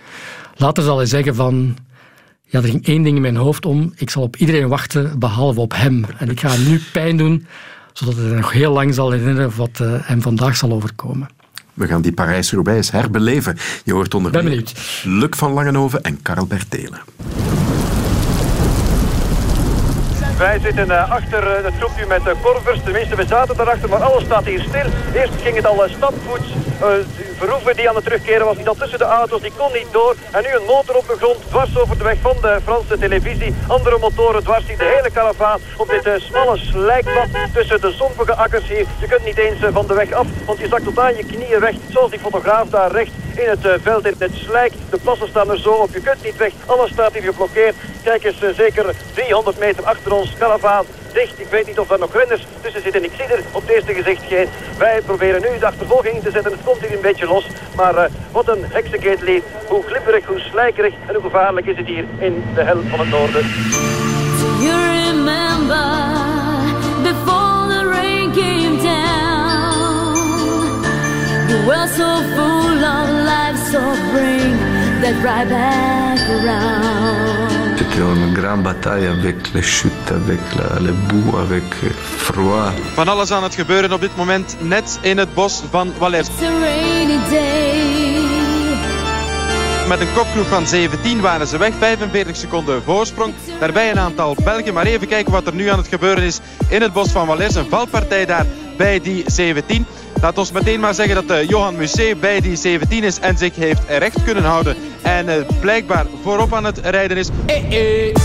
[0.55, 1.77] Later zal hij zeggen van
[2.53, 3.93] ja, er ging één ding in mijn hoofd om.
[3.95, 6.05] Ik zal op iedereen wachten, behalve op hem.
[6.17, 7.45] En ik ga hem nu pijn doen,
[7.93, 11.29] zodat hij nog heel lang zal herinneren wat uh, hem vandaag zal overkomen.
[11.73, 13.57] We gaan die Parijs-Roubaix herbeleven.
[13.83, 14.73] Je hoort onder benieuwd.
[15.03, 17.01] Luc van Langenhoven en Karel Bertelen.
[20.37, 22.79] Wij zitten uh, achter het groepje met korvers.
[22.83, 24.85] Tenminste, we zaten daarachter, maar alles staat hier stil.
[25.13, 26.47] Eerst ging het al stapvoets.
[27.37, 30.15] Verhoeven die aan het terugkeren was, die dan tussen de auto's, die kon niet door.
[30.31, 33.55] En nu een motor op de grond, dwars over de weg van de Franse televisie.
[33.67, 38.67] Andere motoren dwars, die de hele karavaan op dit smalle slijkpad tussen de zompige akkers
[38.67, 38.85] hier.
[38.99, 41.59] Je kunt niet eens van de weg af, want je zakt tot aan je knieën
[41.59, 41.75] weg.
[41.89, 44.73] Zoals die fotograaf daar recht in het veld, in het slijk.
[44.89, 46.51] De plassen staan er zo op, je kunt niet weg.
[46.65, 47.75] Alles staat hier geblokkeerd.
[48.03, 52.45] Kijk eens, zeker 300 meter achter ons, karavaan Ik weet niet of er nog renners
[52.61, 53.03] tussen zitten.
[53.03, 54.47] Ik zie er op het eerste gezicht geen.
[54.77, 56.51] Wij proberen nu de achtervolging te zetten.
[56.51, 57.47] Het komt hier een beetje los.
[57.75, 59.43] Maar uh, wat een heksenkeetlied.
[59.67, 63.09] Hoe glibberig, hoe slijkerig en hoe gevaarlijk is het hier in de hel van het
[63.09, 63.41] noorden.
[64.59, 65.93] You remember
[67.85, 70.15] rain came down?
[71.49, 74.53] You were so full of life, so bring
[75.01, 77.52] that right back around.
[77.93, 81.63] C'était une grande bataille avec les chutes, avec la, le boue, avec
[82.17, 82.71] froid.
[82.95, 86.27] Van alles aan het gebeuren op dit moment, net in het bos van Valais.
[86.27, 87.83] It's a rainy day.
[89.87, 93.33] Met een kopgroep van 17 waren ze weg, 45 seconden voorsprong.
[93.59, 96.81] Daarbij een aantal Belgen, maar even kijken wat er nu aan het gebeuren is in
[96.81, 97.55] het bos van Valais.
[97.55, 98.45] Een valpartij daar
[98.77, 99.85] bij die 17.
[100.21, 103.55] Laat ons meteen maar zeggen dat uh, Johan Museeuw bij die 17 is en zich
[103.55, 104.75] heeft recht kunnen houden.
[105.01, 107.29] En uh, blijkbaar voorop aan het rijden is.
[107.45, 108.15] Eh, eh.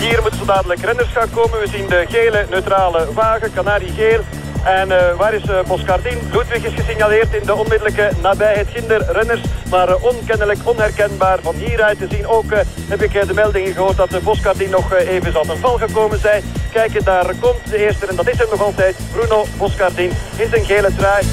[0.00, 1.60] Hier moeten zo dadelijk renners gaan komen.
[1.60, 4.20] We zien de gele neutrale wagen, kanariegeel.
[4.64, 6.18] En uh, waar is uh, Boscardin?
[6.32, 8.68] Ludwig is gesignaleerd in de onmiddellijke nabijheid.
[8.72, 9.40] Ginder renners,
[9.70, 11.38] maar onkennelijk, onherkenbaar.
[11.42, 12.50] Van hieruit te zien ook
[12.88, 16.42] heb ik de meldingen gehoord dat Boscardin nog even zal ten val gekomen zijn.
[16.72, 18.96] Kijken, daar komt de eerste en dat is hem nog altijd.
[19.12, 21.24] Bruno Boscardin in zijn gele trui.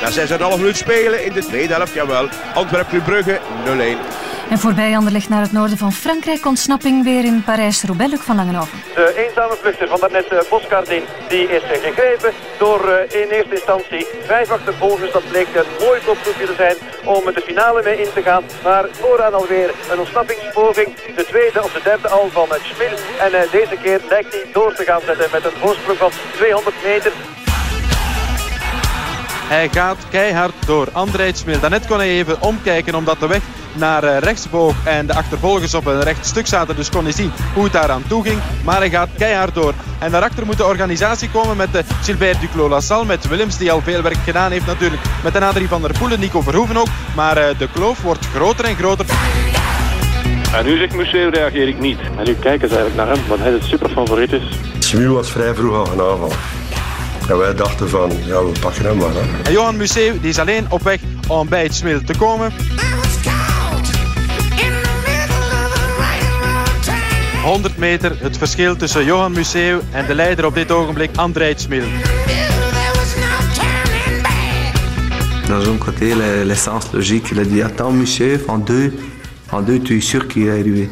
[0.00, 2.28] Na 6,5 minuut spelen in de tweede helft, jawel.
[2.54, 4.31] Antwerp Club Brugge 0-1.
[4.52, 6.46] En voorbij Anderlecht naar het noorden van Frankrijk.
[6.46, 8.78] Ontsnapping weer in Parijs-Roubaix, Luc van Langenhoven.
[8.94, 13.54] De eenzame vluchter van daarnet uh, Boscardin, die is uh, gegrepen door uh, in eerste
[13.54, 15.12] instantie vijf achtervolgers.
[15.12, 18.44] Dat bleek een mooi kopgroepje te zijn om de finale mee in te gaan.
[18.62, 20.88] Maar vooraan alweer een ontsnappingspoging.
[21.16, 22.96] De tweede of de derde al van Schmil.
[23.20, 27.12] En deze keer lijkt hij door te gaan zetten met een voorsprong van 200 meter.
[29.52, 30.88] Hij gaat keihard door.
[30.92, 31.60] André Smil.
[31.60, 33.40] Daarnet kon hij even omkijken omdat de weg
[33.72, 36.76] naar rechts boog en de achtervolgers op een recht stuk zaten.
[36.76, 38.38] Dus kon hij zien hoe het daar aan toe ging.
[38.64, 39.74] Maar hij gaat keihard door.
[39.98, 43.04] En daarachter moet de organisatie komen met de Gilbert Duclos-Lassalle.
[43.04, 45.02] Met Willems die al veel werk gedaan heeft natuurlijk.
[45.22, 46.88] Met de Adrie van der Poelen, Nico Verhoeven ook.
[47.14, 49.06] Maar de kloof wordt groter en groter.
[50.54, 51.98] En nu zegt Museeuw reageer ik niet.
[52.18, 54.58] En nu kijken ze eigenlijk naar hem, want hij de super favoriet is.
[54.78, 56.61] Smil was vrij vroeg al gaan aanvallen.
[57.28, 59.12] En wij dachten van, ja, we pakken hem maar.
[59.12, 59.42] Hè.
[59.42, 62.52] En Johan Museeuw die is alleen op weg om bij het Smil te komen.
[67.42, 71.84] 100 meter het verschil tussen Johan Museeuw en de leider op dit ogenblik, André Smil.
[75.48, 76.14] Dans un côté,
[76.44, 78.92] l'essence logique, il a dit attends Museeuw, en deux,
[79.50, 80.88] en deux tu es sûr qu'il est arrivé.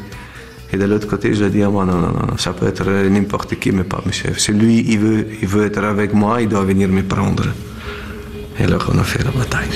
[0.72, 3.72] Et de l'autre côté, je dis, ah, non, non, non, ça peut être n'importe qui,
[3.72, 4.34] mais pas monsieur.
[4.36, 7.47] Si lui, il veut, il veut être avec moi, il doit venir me prendre.
[8.59, 9.68] Et alors, on a fait la bataille.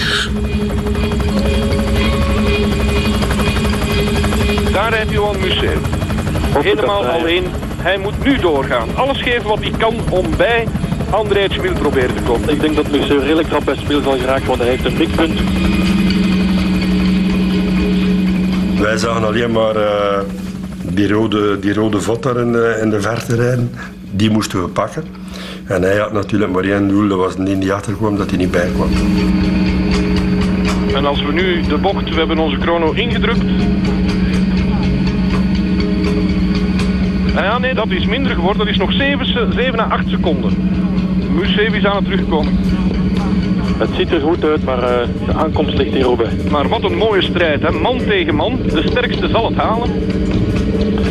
[4.72, 5.80] Daar heb je Johan Museeuw.
[6.62, 7.44] Helemaal alleen.
[7.76, 8.88] Hij moet nu doorgaan.
[8.94, 10.68] Alles geven wat hij kan om bij
[11.10, 12.48] André het Schmil proberen te komen.
[12.48, 14.96] Ik denk dat Museeuw redelijk trap bij het spel zal geraken, want hij heeft een
[14.96, 15.40] mikpunt.
[18.80, 20.18] Wij zagen alleen maar uh,
[20.92, 23.70] die rode, die rode vod daar in de, in de verte rijden,
[24.10, 25.04] die moesten we pakken.
[25.64, 28.50] En hij had natuurlijk maar één doel, dat was die niet achterkwam, dat hij niet
[28.50, 28.88] bij kwam.
[30.94, 33.44] En als we nu de bocht, we hebben onze chrono ingedrukt.
[37.34, 38.58] En ja, nee, dat is minder geworden.
[38.58, 40.52] Dat is nog 7, 7 à 8 seconden.
[41.34, 42.58] Museeuw is aan het terugkomen.
[43.78, 46.50] Het ziet er goed uit, maar eh, de aankomst ligt hier bij.
[46.50, 47.70] Maar wat een mooie strijd, hè?
[47.70, 48.58] man tegen man.
[48.62, 49.90] De sterkste zal het halen.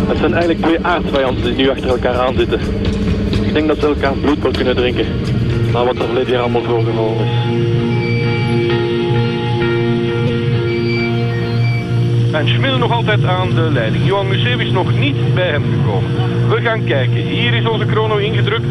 [0.07, 2.59] Het zijn eigenlijk twee aardsvijanden die nu achter elkaar aan zitten.
[3.41, 5.05] Ik denk dat ze elkaar bloed wel kunnen drinken.
[5.71, 7.61] Na wat er verleden jaar allemaal voorgevallen is.
[12.33, 14.05] En Schmil nog altijd aan de leiding.
[14.05, 16.09] Johan Museeuw is nog niet bij hem gekomen.
[16.49, 17.15] We gaan kijken.
[17.15, 18.65] Hier is onze chrono ingedrukt.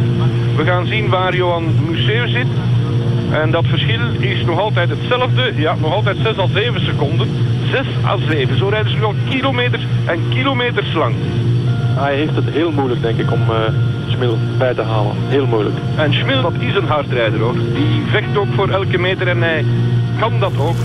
[0.57, 2.47] We gaan zien waar Johan Museeuw zit.
[3.31, 5.53] En dat verschil is nog altijd hetzelfde.
[5.57, 7.29] Ja, nog altijd 6 à 7 seconden.
[7.71, 8.59] 6 à 7.
[8.59, 11.15] Zo rijden ze nu al kilometers en kilometers lang.
[11.95, 13.57] Hij heeft het heel moeilijk, denk ik, om uh,
[14.07, 15.17] Schmil bij te halen.
[15.17, 15.77] Heel moeilijk.
[15.97, 17.55] En Schmil, dat is een hardrijder, hoor.
[17.55, 19.65] Die vecht ook voor elke meter en hij
[20.19, 20.77] kan dat ook.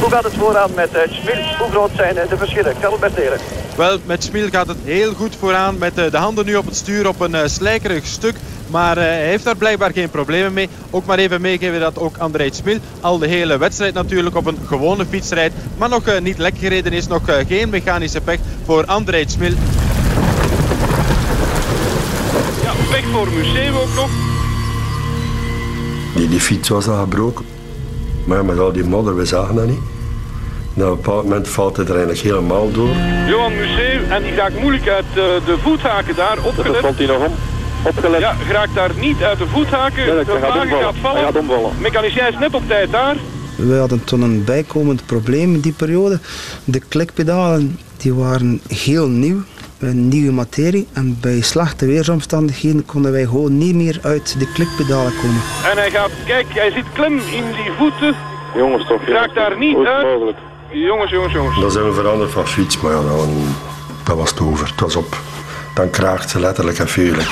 [0.00, 1.42] Hoe gaat het vooraan met uh, Schmil?
[1.58, 2.74] Hoe groot zijn uh, de verschillen?
[2.80, 3.38] Karel Bertelen.
[3.76, 5.78] Wel, met Schmil gaat het heel goed vooraan.
[5.78, 8.34] Met de handen nu op het stuur op een slijkerig stuk.
[8.66, 10.68] Maar uh, hij heeft daar blijkbaar geen problemen mee.
[10.90, 14.58] Ook maar even meegeven dat ook André Schmil al de hele wedstrijd natuurlijk op een
[14.66, 15.54] gewone fiets rijdt.
[15.78, 17.06] Maar nog uh, niet lek gereden is.
[17.06, 19.52] Nog uh, geen mechanische pech voor André Schmil.
[22.62, 24.10] Ja, pech voor Museeuw ook nog.
[26.16, 27.44] Die, die fiets was al gebroken.
[28.24, 29.80] Maar met al die modder, we zagen dat niet.
[30.76, 32.96] En op een bepaald moment valt het er eigenlijk helemaal door.
[33.26, 36.72] Johan Museeuw, en die gaat moeilijk uit de voethaken daar opgelet.
[36.72, 37.32] Dat valt hij nog om.
[37.84, 38.20] Opgelet.
[38.20, 40.06] Ja, geraakt daar niet uit de voethaken.
[40.06, 40.84] Ja, de wagen omvallen.
[40.84, 41.16] gaat vallen.
[41.16, 41.72] Hij gaat omvallen.
[41.78, 43.16] Mechanicien is net op tijd daar.
[43.56, 46.20] We hadden toen een bijkomend probleem in die periode.
[46.64, 49.42] De klikpedalen die waren heel nieuw,
[49.78, 50.86] een nieuwe materie.
[50.92, 55.40] En bij slechte weersomstandigheden konden wij gewoon niet meer uit de klikpedalen komen.
[55.70, 58.14] En hij gaat, kijk, hij zit klem in die voeten.
[58.56, 59.04] Jongens toch.
[59.06, 60.04] Raakt daar niet is uit.
[60.06, 60.38] mogelijk?
[60.70, 61.60] Jongens, jongens, jongens.
[61.60, 63.54] Dan zijn we veranderd van fiets, maar ja, dan,
[64.04, 64.66] dat was het over.
[64.66, 65.16] Het was op.
[65.74, 67.28] Dan kraakt ze letterlijk en vuurlijk.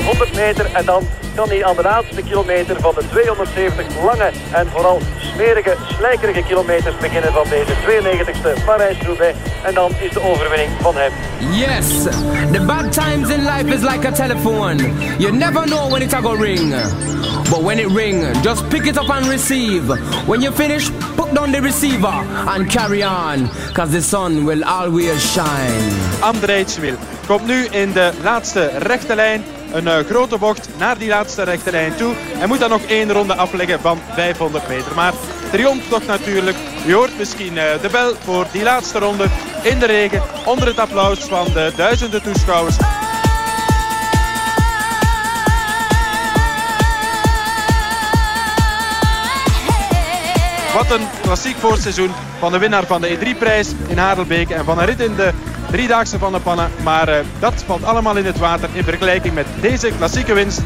[0.00, 1.02] Nog 100 meter en dan
[1.34, 6.96] kan hij aan de laatste kilometer van de 270 lange en vooral smerige, slijkerige kilometers
[6.96, 9.38] beginnen van deze 92e Parijs-Roubaix.
[9.64, 11.12] En dan is de overwinning van hem.
[11.52, 12.02] Yes,
[12.52, 14.76] the bad times in life is like a telephone.
[15.18, 16.74] You never know when it's gonna ring.
[17.50, 19.86] But when it ring, just pick it up and receive.
[20.26, 23.48] When you finish, put down the receiver and carry on.
[23.74, 25.92] Cause the sun will always shine.
[26.20, 26.96] André Schmil
[27.26, 29.42] komt nu in de laatste rechte lijn.
[29.72, 32.14] Een uh, grote bocht naar die laatste rechte lijn toe.
[32.16, 34.94] Hij moet dan nog één ronde afleggen van 500 meter.
[34.94, 35.12] Maar
[35.50, 36.56] triomf toch natuurlijk.
[36.86, 39.26] U hoort misschien uh, de bel voor die laatste ronde
[39.62, 40.22] in de regen.
[40.44, 42.76] Onder het applaus van de duizenden toeschouwers.
[50.74, 54.86] Wat een klassiek voorseizoen van de winnaar van de E3-prijs in Harelbeek en van een
[54.86, 55.32] rit in de
[55.70, 56.70] driedaagse van de pannen.
[56.82, 60.60] Maar uh, dat valt allemaal in het water in vergelijking met deze klassieke winst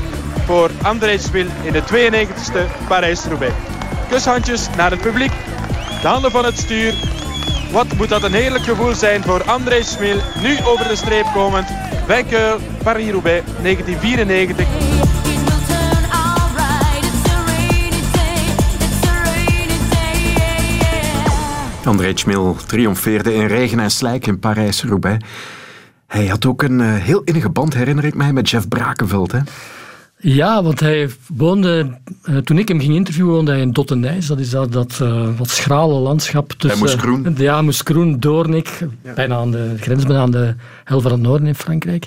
[0.46, 3.54] voor André Schmil in de 92e Parijs-Roubaix.
[4.08, 5.32] Kushandjes naar het publiek,
[6.02, 6.94] de handen van het stuur.
[7.70, 11.68] Wat moet dat een heerlijk gevoel zijn voor André Schmil, nu over de streep komend.
[12.06, 14.66] Vainqueur Paris-Roubaix 1994.
[21.86, 25.24] André Schmil triomfeerde in regen en slijk in Parijs-Roubaix.
[26.06, 29.32] Hij had ook een uh, heel innige band, herinner ik mij, met Jeff Brakenveld.
[29.32, 29.38] Hè?
[30.16, 34.26] Ja, want hij woonde, uh, toen ik hem ging interviewen, woonde hij in Dottenijs.
[34.26, 36.80] Dat is dat, dat uh, wat schrale landschap tussen...
[36.80, 37.34] Moeskroen.
[37.36, 38.68] Ja, Moeskroen, Doornik,
[39.02, 39.12] ja.
[39.12, 40.54] bijna aan de grens, bijna aan de
[40.84, 42.06] hel van het noorden in Frankrijk.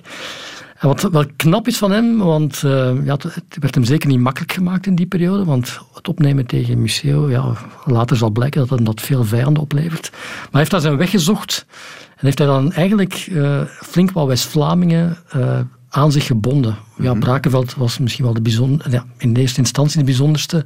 [0.80, 4.20] En wat wel knap is van hem, want uh, ja, het, werd hem zeker niet
[4.20, 7.54] makkelijk gemaakt in die periode, want het opnemen tegen Museo, ja,
[7.86, 10.10] later zal blijken dat hem dat veel vijanden oplevert.
[10.12, 11.66] Maar hij heeft daar zijn weg gezocht
[12.10, 15.60] en heeft hij dan eigenlijk uh, flink wat West-Vlamingen uh,
[15.90, 16.78] aan zich gebonden.
[16.98, 17.20] Ja, Mhm.
[17.20, 20.66] Brakenveld was misschien wel de bijzonder, ja, in de eerste instantie de bijzonderste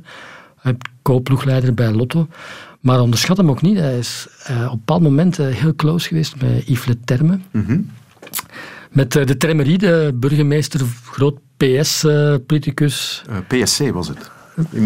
[1.02, 2.28] co-ploegleider bij Lotto.
[2.80, 3.78] Maar onderschat hem ook niet.
[3.78, 7.40] Hij is op een bepaald moment heel close geweest met Yves Le Terme.
[7.52, 7.90] Mm-hmm.
[8.92, 10.82] Met de Tremerie, de burgemeester,
[11.12, 13.24] groot PS-politicus.
[13.30, 14.32] Uh, PSC was het.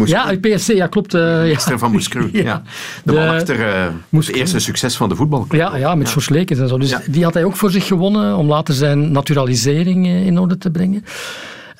[0.04, 1.14] Ja, PSC, ja, klopt.
[1.14, 1.78] Uh, ja.
[1.78, 2.28] van Moeskroen.
[2.32, 2.42] ja.
[2.42, 2.62] ja.
[3.04, 5.46] De, de man achter uh, het eerste succes van de voetbal.
[5.50, 6.44] Ja, ja, met ja.
[6.44, 6.78] En zo.
[6.78, 10.70] Dus die had hij ook voor zich gewonnen om later zijn naturalisering in orde te
[10.70, 11.04] brengen.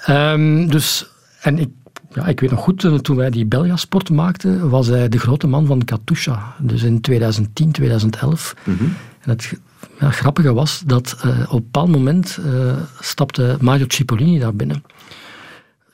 [0.08, 1.06] Um, dus,
[1.40, 1.68] en ik
[2.16, 5.46] ja, ik weet nog goed, eh, toen wij die Belgasport maakten, was hij de grote
[5.46, 6.54] man van Katusha.
[6.58, 8.54] Dus in 2010, 2011.
[8.64, 8.84] Mhm.
[9.20, 9.52] En het
[10.00, 14.82] ja, grappige was dat eh, op een bepaald moment eh, stapte Mario Cipollini daar binnen.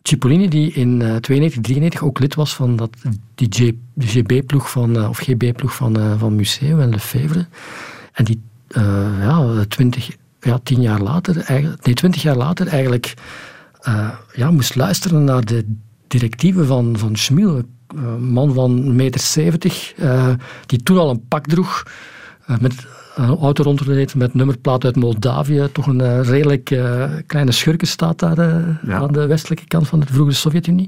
[0.03, 2.97] Cipollini, die in eh 92, 93 ook lid was van dat,
[3.35, 7.47] die GB-ploeg van, eh, of GB-ploeg van, eh, van Museo en Lefebvre.
[8.13, 8.83] En die eh,
[9.21, 10.11] ja, 20,
[10.41, 11.45] ja, 10 jaar later,
[11.83, 13.15] nee, 20 jaar later eigenlijk
[13.81, 15.75] eh, ja, moest luisteren naar de
[16.07, 17.57] directieven van, van Schmiel.
[17.57, 17.67] Een
[17.97, 20.29] eh, man van 1,70 meter, 70, eh,
[20.67, 21.83] die toen al een pak droeg.
[22.47, 25.69] eh, met een auto rondreed met nummerplaat uit Moldavië.
[25.73, 30.07] Toch een eh, redelijk eh, kleine schurkenstaat daar eh, aan de westelijke kant van de
[30.07, 30.87] vroegere Sovjet-Unie.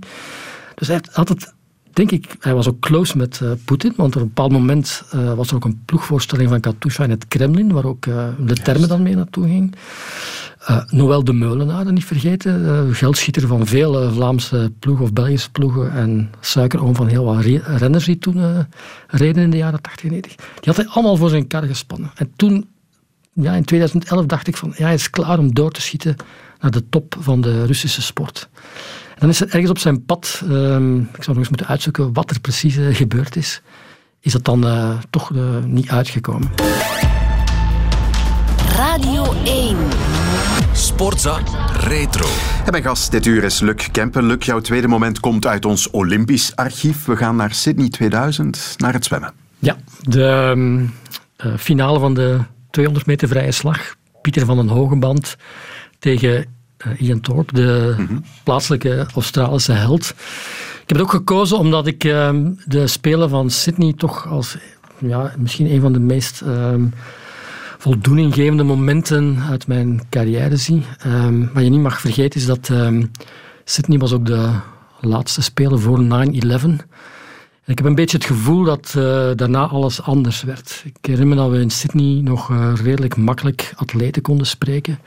[0.74, 1.53] Dus hij had het,
[1.94, 5.34] denk ik, hij was ook close met eh, Poetin, want op een bepaald moment eh,
[5.34, 8.88] was er ook een ploegvoorstelling van Katusha in het Kremlin, waar ook eh, de termen
[8.88, 9.74] dan mee naartoe ging.
[10.88, 16.30] Noël de Meulenaar, niet vergeten, geldschieter van veel eh, Vlaamse ploegen of Belgische ploegen en
[16.40, 18.66] suikeroom van heel wat re- renners die toen
[19.08, 20.36] reden in de jaren 80 en 90.
[20.36, 22.10] Die had hij allemaal voor zijn kar gespannen.
[22.14, 22.68] En toen,
[23.32, 26.16] ja, in 2011, dacht ik van, ja, hij is klaar om door te schieten
[26.60, 28.48] naar de top van de Russische sport.
[29.14, 32.12] En dan is er ergens op zijn pad, ehm, ik zou nog eens moeten uitzoeken
[32.12, 33.62] wat er precies eh, gebeurd is,
[34.20, 36.50] is dat dan eh, toch eh, niet uitgekomen.
[38.76, 39.76] Radio 1.
[40.72, 41.40] Sportza
[41.80, 42.26] Retro.
[42.64, 44.24] En mijn gast dit uur is Luc Kempen.
[44.24, 47.04] Luc, jouw tweede moment komt uit ons Olympisch archief.
[47.04, 49.32] We gaan naar Sydney 2000, naar het zwemmen.
[49.58, 50.84] Ja, de ehm,
[51.36, 52.38] eh, finale van de
[52.70, 53.94] 200 meter vrije slag.
[54.20, 55.36] Pieter van den Hogeband
[55.98, 56.46] tegen
[56.98, 57.96] Ian Thorpe, de
[58.44, 60.14] plaatselijke Australische held.
[60.82, 64.56] Ik heb het ook gekozen omdat ik ehm, de Spelen van Sydney toch als
[64.98, 66.86] ja, misschien een van de meest ehm,
[67.78, 70.82] voldoeninggevende momenten uit mijn carrière zie.
[70.98, 72.70] Ehm, wat je niet mag vergeten is dat
[73.64, 74.50] Sydney was ook de
[75.00, 76.08] laatste Spelen voor 9-11.
[77.64, 80.82] En Ik heb een beetje het gevoel dat eh, daarna alles anders werd.
[80.84, 84.98] Ik herinner me dat we in Sydney nog eh, redelijk makkelijk atleten konden spreken.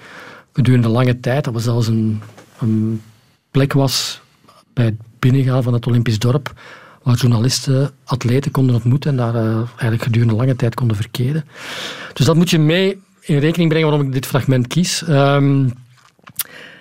[0.57, 2.21] Gedurende lange tijd, dat we zelfs een,
[2.59, 3.01] een
[3.51, 4.21] plek was
[4.73, 6.53] bij het binnengaan van het Olympisch dorp,
[7.03, 11.45] waar journalisten atleten konden ontmoeten en daar eh, eigenlijk gedurende lange tijd konden verkeren.
[12.13, 15.03] Dus dat moet je mee in rekening brengen waarom ik dit fragment kies.
[15.03, 15.69] Ehm,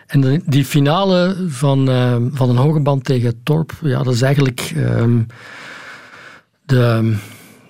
[0.07, 4.73] en die finale van, eh, van een hoge band tegen Torp, ja, dat is eigenlijk
[4.77, 5.23] ehm,
[6.63, 7.17] de,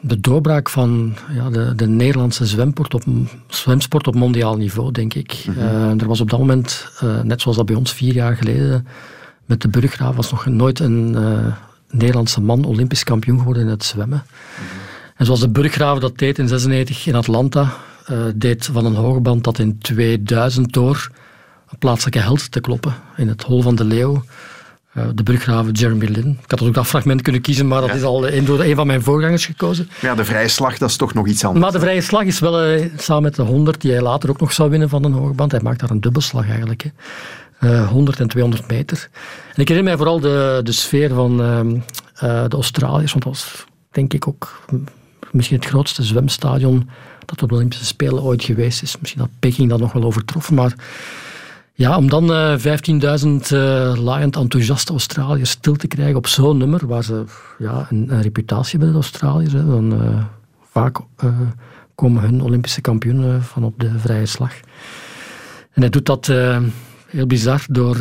[0.06, 3.02] de doorbraak van ja, de, de Nederlandse zwemport op,
[3.48, 5.44] zwemsport op mondiaal niveau, denk ik.
[5.56, 8.86] Eh, er was op dat moment, eh, net zoals dat bij ons vier jaar geleden,
[9.44, 11.52] met de Burggraaf was nog nooit een eh,
[11.90, 14.24] Nederlandse man Olympisch kampioen geworden in het zwemmen.
[15.16, 17.72] En zoals de Burggraaf dat deed in 96 in Atlanta,
[18.34, 21.10] deed Van een Hoogband dat in 2000 door
[21.70, 24.22] een plaatselijke held te kloppen in het Hol van de Leeuw.
[24.96, 26.38] Eh, de Burggraven Jeremy Lin.
[26.42, 28.86] Ik had ook dat fragment kunnen kiezen, maar dat is al een door een van
[28.86, 29.88] mijn voorgangers gekozen.
[30.00, 31.64] Ja, de vrije slag, dat is toch nog iets anders.
[31.64, 34.40] Maar de vrije slag is wel eh, samen met de 100, die hij later ook
[34.40, 35.50] nog zou winnen van een hoogband.
[35.50, 36.82] Hij maakt daar een dubbelslag eigenlijk.
[36.82, 36.90] Hè.
[37.58, 39.08] Eh, 100 en 200 meter.
[39.54, 41.74] En ik herinner mij vooral de, de sfeer van ehm,
[42.14, 44.62] eh, de Australiërs, want dat was denk ik ook
[45.30, 46.88] misschien het grootste zwemstadion
[47.24, 48.96] dat op de Olympische Spelen ooit geweest is.
[49.00, 50.74] Misschien dat Peking dat nog wel overtroffen, maar
[51.76, 52.66] ja, om dan eh 15.000
[53.48, 57.24] eh laaiend enthousiaste Australiërs stil te krijgen op zo'n nummer, waar ze
[57.58, 59.52] ja, een, een reputatie hebben, de Australiërs.
[59.52, 60.24] Hè, van, eh,
[60.70, 61.28] vaak eh,
[61.94, 64.52] komen hun Olympische kampioenen van op de vrije slag.
[65.72, 66.62] En hij doet dat eh,
[67.06, 67.96] heel bizar door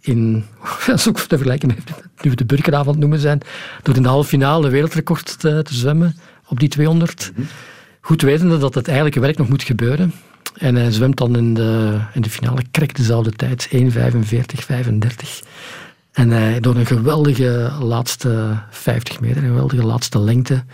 [0.00, 0.44] in,
[0.86, 1.78] dat is ook te vergelijken met
[2.22, 3.40] nu we de burgeravond noemen zijn,
[3.82, 6.16] door in de halve finale wereldrecord te, te zwemmen
[6.48, 7.32] op die 200.
[8.00, 10.12] Goed wetende dat het eigenlijke werk nog moet gebeuren.
[10.60, 13.80] En hij zwemt dan in de, in de finale krek dezelfde tijd, 1,45,35.
[16.12, 20.64] En hij door een geweldige laatste 50 meter, een geweldige laatste lengte.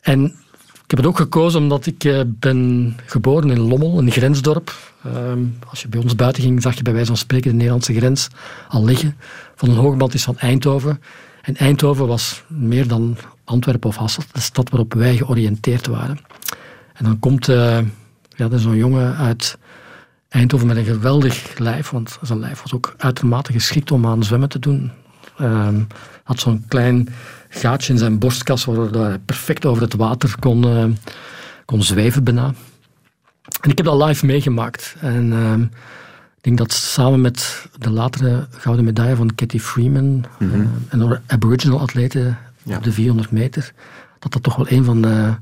[0.00, 0.24] En
[0.64, 4.74] ik heb het ook gekozen omdat ik eh, ben geboren in Lommel, een grensdorp.
[5.04, 7.94] Ehm, als je bij ons buiten ging, zag je bij wijze van spreken de Nederlandse
[7.94, 8.28] grens
[8.68, 9.16] al liggen.
[9.54, 11.00] Van een hoogband is van Eindhoven.
[11.42, 16.18] En Eindhoven was meer dan Antwerpen of Hasselt, de stad waarop wij georiënteerd waren.
[16.92, 17.78] En dan komt eh,
[18.38, 19.58] ja, er zo'n jongen uit
[20.28, 24.48] Eindhoven met een geweldig lijf, want zijn lijf was ook uitermate geschikt om aan zwemmen
[24.48, 24.90] te doen.
[25.38, 25.80] Ehm
[26.24, 27.08] had zo'n klein
[27.48, 30.84] gaatje in zijn borstkas waardoor hij perfect over het water kon, eh,
[31.64, 32.46] kon zweven bijna.
[33.60, 34.96] En ik heb dat live meegemaakt.
[35.00, 35.62] En ehm,
[36.36, 40.54] ik denk dat samen met de latere gouden medaille van Katie Freeman Mhm.
[40.54, 43.72] eh, en de Aboriginal atleten op de 400 meter,
[44.18, 45.34] dat dat toch wel een van de,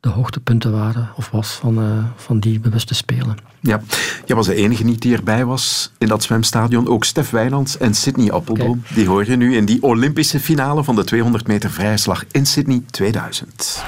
[0.00, 3.36] de hoogtepunten waren of was van, eh, van die bewuste spelen.
[3.60, 3.80] Ja,
[4.26, 6.88] jij was de enige niet die erbij was in dat zwemstadion.
[6.88, 8.82] Ook Stef Weilands en Sydney Appelboom.
[8.94, 12.46] Die hoor je nu in die Olympische finale van de 200 meter vrije slag in
[12.46, 13.82] Sydney 2000.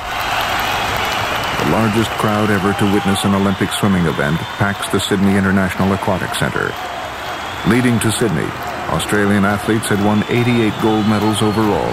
[1.59, 6.35] The largest crowd ever to witness an Olympic swimming event packs the Sydney International Aquatic
[6.35, 6.71] Centre.
[7.69, 8.49] Leading to Sydney,
[8.91, 11.93] Australian athletes had won 88 gold medals overall,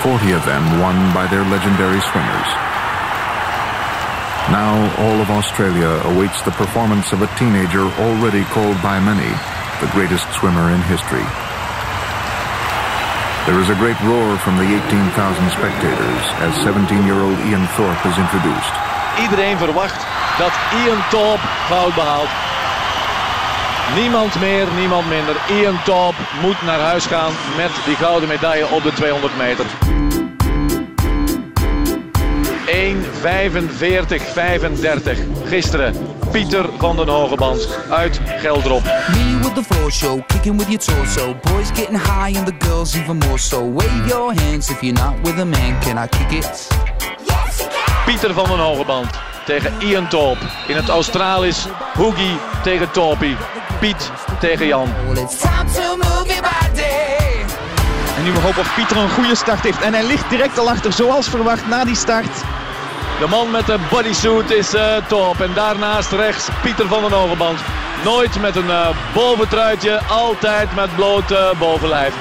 [0.00, 2.65] 40 of them won by their legendary swimmers.
[4.50, 9.26] Now all of Australia awaits the performance of a teenager already called by many
[9.82, 11.26] the greatest swimmer in history.
[13.46, 18.74] There is a great roar from the 18,000 spectators as 17-year-old Ian Thorpe is introduced.
[19.18, 20.06] Iedereen verwacht
[20.38, 22.30] dat Ian Thorpe goud behaalt.
[23.94, 25.36] Niemand meer, niemand minder.
[25.50, 29.66] Ian Thorpe moet naar huis gaan met die gouden medaille op de 200 meter.
[32.76, 32.78] 1.45-35.
[35.48, 35.94] Gisteren
[36.30, 38.82] Pieter van den Hogeband uit Geldrop.
[38.82, 41.36] Me with the floor show, kicking with your torso.
[41.42, 43.72] Boys getting high and the girls even more so.
[43.72, 45.80] Wave your hands if you're not with a man.
[45.80, 46.68] Can I kick it?
[48.04, 49.10] Pieter van den Hogeband
[49.44, 50.44] tegen Ian Thorpe.
[50.66, 53.36] In het Australisch Hoogie tegen Torpie.
[53.80, 54.88] Piet tegen Jan.
[58.16, 59.80] En nu we hopen of Pieter een goede start heeft.
[59.80, 62.44] En hij ligt direct al achter, zoals verwacht, na die start.
[63.18, 65.40] De man met de bodysuit is uh, Torp.
[65.40, 67.58] En daarnaast rechts Pieter van den Hogeband.
[68.04, 72.14] Nooit met een uh, boventruitje, altijd met bloot uh, bovenlijf.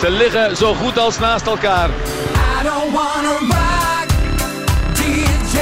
[0.00, 1.88] Ze liggen zo goed als naast elkaar.
[1.88, 4.08] I don't wanna rock,
[4.94, 5.58] DJ.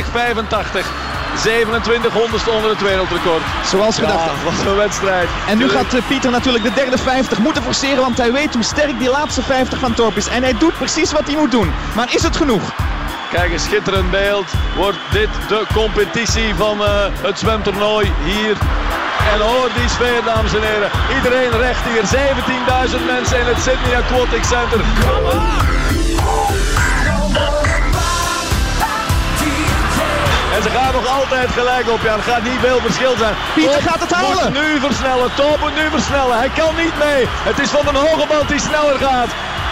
[0.84, 1.15] 50-85.
[1.44, 3.42] 27 honderdste onder het wereldrecord.
[3.66, 4.26] Zoals gedacht.
[4.26, 5.28] Ja, wat een wedstrijd.
[5.48, 8.64] En nu gaat eh, Pieter natuurlijk de derde 50 moeten forceren, want hij weet hoe
[8.64, 10.28] sterk die laatste 50 van Torp is.
[10.28, 11.72] En hij doet precies wat hij moet doen.
[11.96, 12.74] Maar is het genoeg?
[13.32, 14.46] Kijk, een schitterend beeld.
[14.76, 16.88] Wordt dit de competitie van uh,
[17.22, 18.58] het zwemtoernooi hier.
[19.34, 20.90] En hoor die sfeer, dames en heren.
[21.16, 22.04] Iedereen recht hier.
[22.04, 24.80] 17.000 mensen in het Sydney Aquatic Center.
[24.80, 26.05] En
[30.66, 32.02] ze gaan nog altijd gelijk op.
[32.08, 33.36] Ja, het gaat niet veel verschil zijn.
[33.56, 34.54] Pieter gaat het halen.
[34.54, 35.30] Moet nu versnellen.
[35.36, 36.38] Top moet nu versnellen.
[36.44, 37.22] Hij kan niet mee.
[37.50, 39.32] Het is Van den Hogeband die sneller gaat.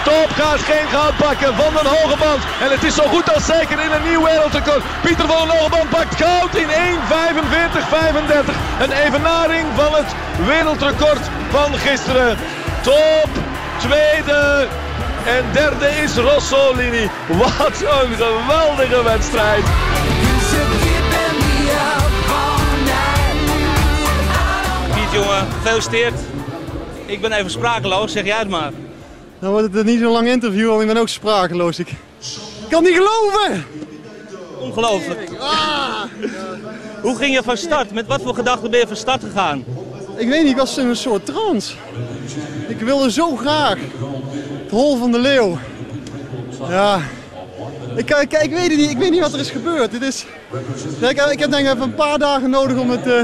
[0.09, 1.51] Top gaat geen goud pakken.
[1.61, 2.41] Van den Hogeband.
[2.63, 4.83] En het is zo goed als zeker in een nieuw wereldrecord.
[5.05, 8.55] Pieter van den Hogeband pakt goud in 1.45.35.
[8.83, 10.09] Een evenaring van het
[10.51, 11.23] wereldrecord
[11.55, 12.37] van gisteren.
[12.81, 13.29] Top
[13.85, 14.67] tweede.
[15.35, 17.09] En derde is Rossolini.
[17.27, 19.65] Wat een geweldige wedstrijd.
[25.13, 26.13] Jongen, gefeliciteerd.
[27.05, 28.71] Ik ben even sprakeloos, zeg jij het maar.
[29.39, 31.79] Dan wordt het niet zo'n lang interview, want ik ben ook sprakeloos.
[31.79, 31.87] Ik,
[32.69, 33.65] kan niet geloven!
[34.59, 35.29] Ongelooflijk.
[37.01, 37.91] Hoe ging je van start?
[37.91, 39.65] Met wat voor gedachten ben je van start gegaan?
[40.17, 41.73] Ik weet niet, ik was in een soort trance.
[42.67, 43.77] Ik wilde zo graag.
[44.61, 45.57] Het hol van de leeuw.
[46.69, 47.01] Ja.
[47.95, 49.91] Ik, ik, ik, weet het niet, ik weet niet wat er is gebeurd.
[49.91, 50.25] Dit is,
[50.99, 53.21] ik, ik heb denk ik even een paar dagen nodig om het, uh,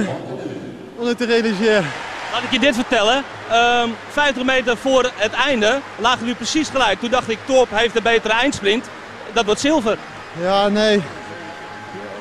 [1.00, 1.86] om het te realiseren.
[2.32, 3.24] Laat ik je dit vertellen.
[3.52, 7.00] Um, 50 meter voor het einde lagen nu precies gelijk.
[7.00, 8.86] Toen dacht ik, Torp heeft een betere eindsprint.
[9.34, 9.98] Dat wordt zilver.
[10.42, 11.02] Ja, nee.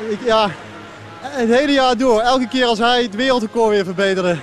[0.09, 0.51] Ik, ja,
[1.21, 4.39] het hele jaar door, elke keer als hij het wereldrecord weer verbeterde,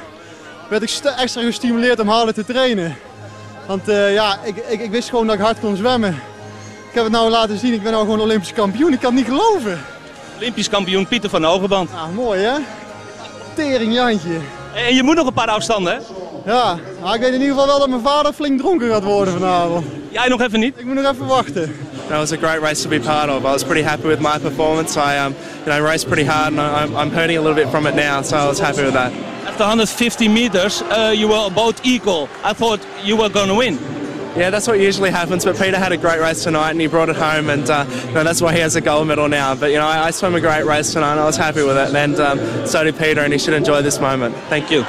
[0.69, 2.97] werd ik extra gestimuleerd om harder te trainen.
[3.67, 6.21] Want uh, ja, ik, ik, ik, wist gewoon dat ik hard kon zwemmen.
[6.89, 8.93] Ik heb het nou laten zien, ik ben nou gewoon Olympisch kampioen.
[8.93, 9.81] Ik kan het niet geloven.
[10.37, 11.89] Olympisch kampioen Pieter van Hogeband.
[11.89, 12.53] Ja, mooi hè?
[13.55, 14.39] Tering Jantje.
[14.73, 15.99] En je moet nog een paar afstanden hè?
[16.51, 19.33] Ja, maar ik weet in ieder geval wel dat mijn vader flink dronken gaat worden
[19.33, 19.85] vanavond.
[20.09, 20.77] Jij nog even niet?
[20.77, 21.75] Ik moet nog even wachten.
[22.07, 23.39] That was a great race to be part of.
[23.39, 24.99] I was pretty happy with my performance.
[24.99, 27.87] I um, you know, raced pretty hard and I'm, I'm hurting a little bit from
[27.87, 29.11] it now, so I was happy with that.
[29.45, 32.27] After 150 meters, uh, you were about equal.
[32.43, 33.77] I thought you were going to win.
[34.35, 35.45] Yeah, that's what usually happens.
[35.45, 38.13] But Peter had a great race tonight, and he brought it home, and uh, you
[38.13, 39.55] know, that's why he has a gold medal now.
[39.55, 41.77] But you know, I, I swam a great race tonight, and I was happy with
[41.77, 41.95] it.
[41.95, 44.35] And um, so did Peter, and he should enjoy this moment.
[44.49, 44.83] Thank you.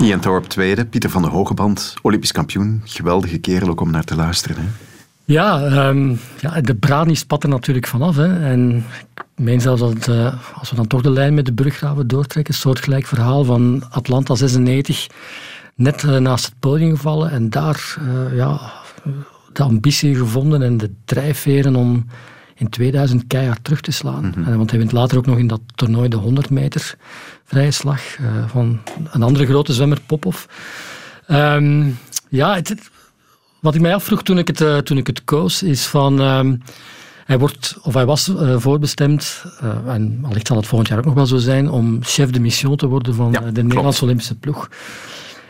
[0.00, 2.82] Ian Thorpe tweede, Pieter van der Hogeband, Olympisch kampioen.
[2.84, 4.56] Geweldige kerel ook om naar te luisteren.
[4.56, 4.68] Hè?
[5.24, 8.16] Ja, um, ja, de brani spat er natuurlijk vanaf.
[8.16, 8.50] Hè.
[8.50, 8.84] En
[9.14, 12.54] ik meen zelfs dat uh, als we dan toch de lijn met de bruggraven doortrekken,
[12.54, 15.06] een soortgelijk verhaal van Atlanta 96,
[15.78, 18.72] net uh, naast het podium gevallen en daar uh, ja,
[19.52, 22.06] de ambitie gevonden en de drijfveren om
[22.54, 24.32] in 2000 keihard terug te slaan.
[24.36, 24.56] Mm -hmm.
[24.56, 26.94] Want hij wint later ook nog in dat toernooi de 100 meter
[27.44, 28.00] vrije slag
[28.46, 28.80] van
[29.10, 30.44] een andere grote zwemmer, Popov.
[31.28, 31.98] Um,
[32.28, 32.90] ja, het,
[33.60, 36.20] wat ik mij afvroeg toen ik het, uh, toen ik het koos, is van...
[36.20, 36.52] Uh,
[37.24, 39.44] hij, wordt, of hij was uh, voorbestemd,
[39.86, 42.76] en allicht zal het volgend jaar ook nog wel zo zijn, om chef de mission
[42.76, 44.68] te worden van ja, de Nederlandse Olympische ploeg.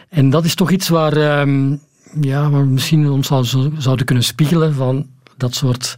[0.09, 1.71] En dat is toch iets waar, ehm,
[2.21, 5.07] ja, waar we misschien ons zou, zouden kunnen spiegelen van
[5.37, 5.97] dat soort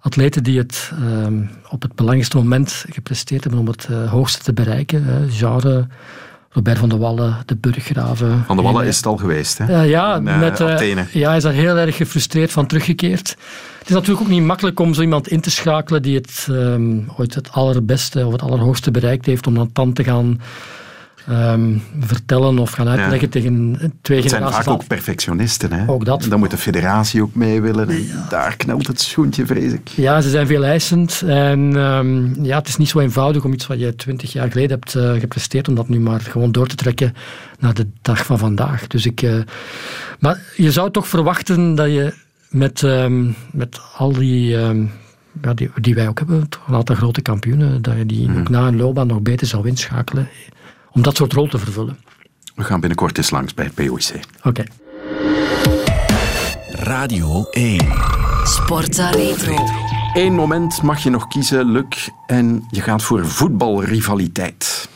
[0.00, 5.28] atleten die het ehm, op het belangrijkste moment gepresteerd hebben om het hoogste te bereiken.
[5.30, 5.86] genre
[6.50, 8.44] Robert van der Wallen, de Burggraven.
[8.46, 9.82] Van der Wallen is het al geweest, hè?
[9.82, 11.06] Uh, ja, In, met, Athene.
[11.12, 13.28] ja, hij is daar heel erg gefrustreerd van teruggekeerd.
[13.78, 17.08] Het is natuurlijk ook niet makkelijk om zo iemand in te schakelen die het um,
[17.16, 20.40] ooit het allerbeste of het allerhoogste bereikt heeft, om dan dan te gaan
[21.30, 23.28] um, vertellen of gaan uitleggen ja.
[23.28, 23.52] tegen
[24.02, 24.32] twee het generaties.
[24.32, 25.72] Het zijn vaak ook perfectionisten.
[25.72, 25.88] Hè?
[25.88, 26.22] Ook dat.
[26.22, 27.88] En dan moet de federatie ook mee willen.
[27.88, 28.26] En ja.
[28.28, 29.88] daar knelt het schoentje, vrees ik.
[29.88, 31.22] Ja, ze zijn veel eisend.
[31.26, 34.70] En um, ja, het is niet zo eenvoudig om iets wat je twintig jaar geleden
[34.70, 37.14] hebt uh, gepresteerd, om dat nu maar gewoon door te trekken
[37.58, 38.86] naar de dag van vandaag.
[38.86, 39.42] Dus ik, uh,
[40.18, 42.14] maar je zou toch verwachten dat je
[42.50, 44.56] met, um, met al die...
[45.42, 48.38] Ja, die, die, wij ook hebben, een aantal grote kampioenen, dat je die mm.
[48.38, 50.28] ook na een loopbaan nog beter zou inschakelen
[50.92, 51.98] om dat soort rol te vervullen.
[52.54, 54.20] We gaan binnenkort eens langs bij het POC.
[54.42, 54.48] Oké.
[54.48, 54.68] Okay.
[56.70, 57.80] Radio 1.
[58.44, 59.66] Sportza Retro.
[60.14, 64.88] Eén moment mag je nog kiezen, Luc, en je gaat voor voetbalrivaliteit.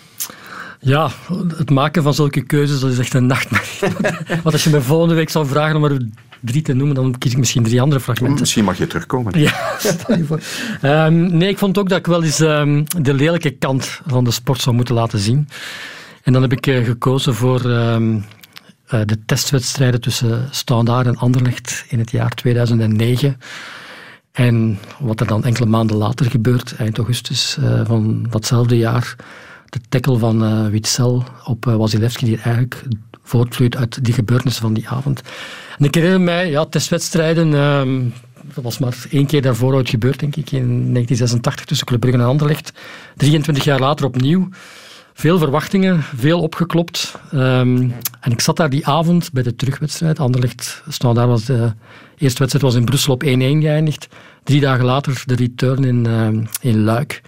[0.80, 1.10] Ja,
[1.56, 3.96] het maken van zulke keuzes dat is echt een nachtmerrie.
[4.42, 6.08] Want als je me volgende week zou vragen om er
[6.42, 8.40] drie te noemen, dan kies ik misschien drie andere fragmenten.
[8.40, 9.40] Misschien mag je terugkomen.
[9.40, 10.40] Ja, stel je voor.
[10.82, 14.30] Um, nee, ik vond ook dat ik wel eens um, de lelijke kant van de
[14.30, 15.48] sport zou moeten laten zien.
[16.22, 18.24] En dan heb ik uh, gekozen voor um,
[18.94, 23.38] uh, de testwedstrijden tussen Standaard en Anderlecht in het jaar 2009.
[24.32, 29.16] En wat er dan enkele maanden later gebeurt, eind augustus uh, van datzelfde jaar,
[29.68, 32.82] de tackle van uh, Witzel op uh, Wasilewski, die eigenlijk
[33.22, 35.22] voortvloeit uit die gebeurtenissen van die avond.
[35.78, 38.12] En ik herinner mij, ja, testwedstrijden, um,
[38.54, 42.18] dat was maar één keer daarvoor ooit gebeurd, denk ik, in 1986 tussen Club Brugge
[42.18, 42.72] en Anderlecht.
[43.16, 44.48] 23 jaar later opnieuw.
[45.14, 47.14] Veel verwachtingen, veel opgeklopt.
[47.34, 50.18] Um, en ik zat daar die avond bij de terugwedstrijd.
[50.18, 51.72] Anderlecht, daar was de
[52.16, 54.08] eerste wedstrijd was in Brussel op 1-1 geëindigd.
[54.44, 57.22] Drie dagen later de return in, uh, in Luik.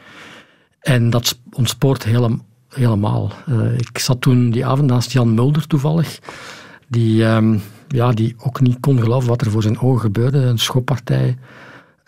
[0.80, 2.44] En dat ontspoort helemaal.
[2.74, 3.32] Helemaal.
[3.48, 6.18] Uh, ik zat toen die avond naast Jan Mulder toevallig.
[6.88, 10.38] Die, um, ja, die ook niet kon geloven wat er voor zijn ogen gebeurde.
[10.38, 11.38] Een schoppartij.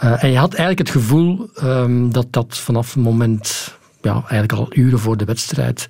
[0.05, 4.53] Uh, en je had eigenlijk het gevoel um, dat dat vanaf het moment ja, eigenlijk
[4.53, 5.89] al uren voor de wedstrijd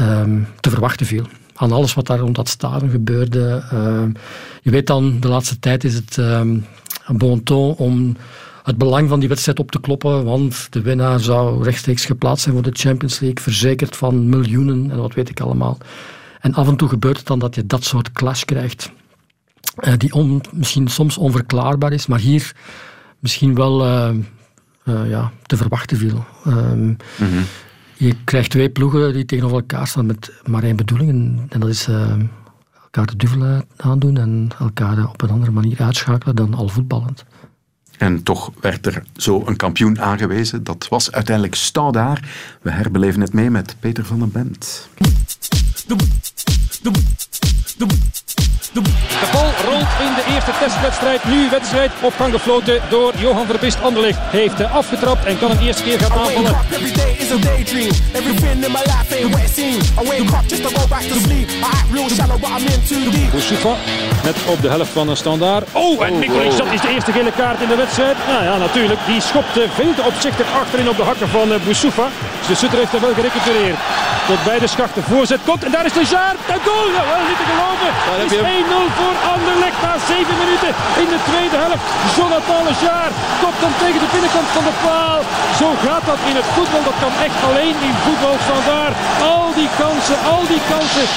[0.00, 1.24] um, te verwachten viel.
[1.54, 3.62] Aan alles wat daar rond dat stadion gebeurde.
[4.62, 6.64] Je weet dan, de laatste tijd is het een
[7.06, 8.16] bon ton om
[8.70, 12.54] het belang van die wedstrijd op te kloppen, want de winnaar zou rechtstreeks geplaatst zijn
[12.54, 15.78] voor de Champions League, verzekerd van miljoenen en wat weet ik allemaal.
[16.40, 18.90] En af en toe gebeurt het dan dat je dat soort clash krijgt,
[19.80, 22.52] uh, die on, misschien soms onverklaarbaar is, maar hier
[23.18, 24.10] misschien wel uh,
[24.84, 26.24] uh, ja, te verwachten viel.
[26.44, 27.44] Mm -hmm.
[27.96, 31.10] Je krijgt twee ploegen die tegenover elkaar staan met maar één bedoeling.
[31.10, 31.88] En, en dat is
[32.82, 37.24] elkaar de duvel aandoen en elkaar op een andere manier uitschakelen dan al voetballend.
[38.00, 40.64] En toch werd er zo een kampioen aangewezen.
[40.64, 42.28] Dat was uiteindelijk Stoudaar.
[42.62, 44.88] We herbeleven het mee met Peter van den Bent.
[48.72, 48.82] De
[49.32, 51.24] bal rolt in de eerste testwedstrijd.
[51.24, 53.82] Nu wedstrijd op gang gefloten door Johan Verbist.
[53.82, 56.56] Anderlecht heeft afgetrapt en kan een eerste keer gaan aanvallen.
[63.30, 63.74] Boussoufa
[64.24, 65.68] met op de helft van een standaard.
[65.72, 68.16] Oh, en Nicolix, dat is de eerste gele kaart in de wedstrijd.
[68.28, 69.00] Nou ja, natuurlijk.
[69.06, 72.08] Die schopte veel te opzichtig achterin op de hakken van Boussoufa.
[72.38, 73.78] Dus de Sutter heeft er wel gerecupereerd.
[74.26, 75.64] Tot bij de schachten voorzet komt.
[75.64, 76.36] En daar is de Jaar.
[76.46, 76.86] De goal!
[76.96, 77.90] Ja, wel niet te geloven.
[78.22, 78.59] Het is 1-0
[78.98, 80.72] voor Anderlecht na 7 minuten
[81.02, 81.84] in de tweede helft.
[82.16, 83.10] Jonathan Lejaar
[83.42, 85.20] kopt hem tegen de binnenkant van de paal.
[85.60, 86.82] Zo gaat dat in het voetbal.
[86.90, 88.92] Dat kan echt alleen in voetbal vandaar.
[89.32, 91.08] Al die kansen, al die kansen.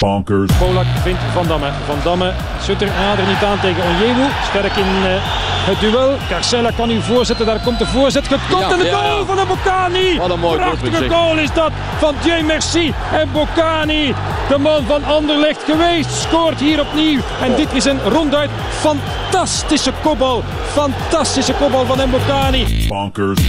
[0.00, 0.52] Bonkers.
[0.58, 1.70] Polak vindt Van Damme.
[1.86, 2.32] Van Damme,
[2.62, 2.88] Sutter
[3.20, 4.26] er niet aan tegen Onyewu.
[4.48, 6.16] Sterk in uh, het duel.
[6.28, 7.46] Carcella kan nu voorzetten.
[7.46, 8.28] Daar komt de voorzet.
[8.28, 9.24] Gekopt ja, en de ja, goal ja.
[9.24, 10.18] van de Bocani.
[10.18, 12.94] Wat een mooi Prachtige goal is dat van Jay Merci.
[13.12, 14.14] En Bocani,
[14.48, 17.20] de man van Anderlecht geweest, scoort hier opnieuw.
[17.42, 20.42] En dit is een ronduit fantastische kopbal.
[20.72, 22.86] Fantastische kopbal van Mbokani.
[22.88, 23.40] Bonkers.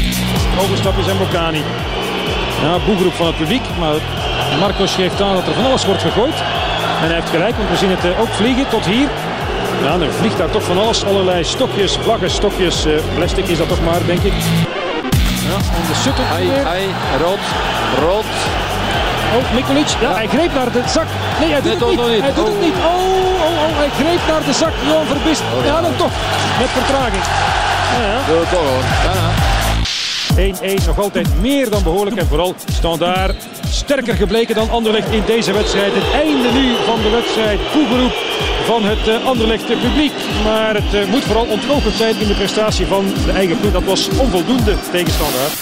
[0.59, 1.63] Overstapjes Mbokani.
[2.61, 3.95] Ja, boegroep van het publiek, maar
[4.59, 6.35] Marcos geeft aan dat er van alles wordt gegooid.
[7.01, 9.07] En hij heeft gelijk, want we zien het ook vliegen tot hier.
[9.83, 11.05] Ja, er vliegt daar toch van alles.
[11.05, 12.85] Allerlei stokjes, vlaggen, stokjes.
[12.85, 14.33] Uh, plastic is dat toch maar, denk ik.
[15.47, 16.83] Ja, en de Ai, ai,
[17.19, 17.39] rood,
[17.99, 18.25] rood.
[19.35, 19.87] Oh, Mikulic.
[20.01, 21.07] Ja, hij greep naar de zak.
[21.39, 22.21] Nee, hij doet het niet.
[22.21, 22.61] Hij doet het Oh.
[22.61, 22.73] niet.
[22.73, 24.73] Oh, oh, oh, hij greep naar de zak.
[24.87, 25.41] Johan Verbist.
[25.57, 26.11] Oh, ja, dan toch.
[26.59, 27.23] Met vertraging.
[27.93, 28.19] Ja, ja.
[28.27, 28.83] Doe het toch hoor.
[29.07, 29.29] Ja, ja.
[30.81, 32.17] 1-1 nog altijd meer dan behoorlijk.
[32.17, 33.35] En vooral standaard
[33.69, 35.93] sterker gebleken dan Anderlecht in deze wedstrijd.
[35.95, 37.59] Het einde nu van de wedstrijd.
[37.71, 38.13] Toegeroep
[38.65, 40.13] van het eh, Anderlecht publiek.
[40.43, 43.71] Maar het eh, moet vooral ontlokend zijn in de prestatie van de eigen ploeg.
[43.71, 45.53] Dat was onvoldoende tegen standaard.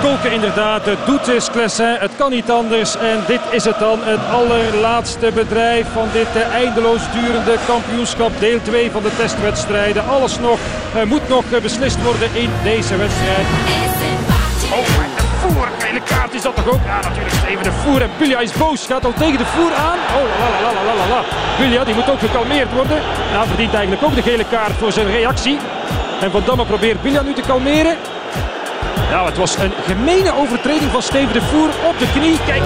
[0.00, 2.96] Kolken inderdaad, het doet is Clessin, het kan niet anders.
[2.96, 8.40] En dit is het dan, het allerlaatste bedrijf van dit eh, eindeloos durende kampioenschap.
[8.40, 10.08] Deel 2 van de testwedstrijden.
[10.08, 10.58] Alles nog,
[11.04, 13.46] moet nog beslist worden in deze wedstrijd.
[15.98, 16.80] Gele kaart is dat toch ook?
[16.84, 18.02] Ja, natuurlijk Steven de Voer.
[18.02, 19.98] En Bilja is boos, gaat al tegen de voer aan.
[20.16, 22.98] Oh, la la la la la die moet ook gekalmeerd worden.
[23.32, 25.58] Nou, verdient eigenlijk ook de gele kaart voor zijn reactie.
[26.20, 27.96] En Van Damme probeert Bilja nu te kalmeren.
[29.10, 32.38] Nou, het was een gemene overtreding van Steven de Voer op de knie.
[32.46, 32.62] Kijk.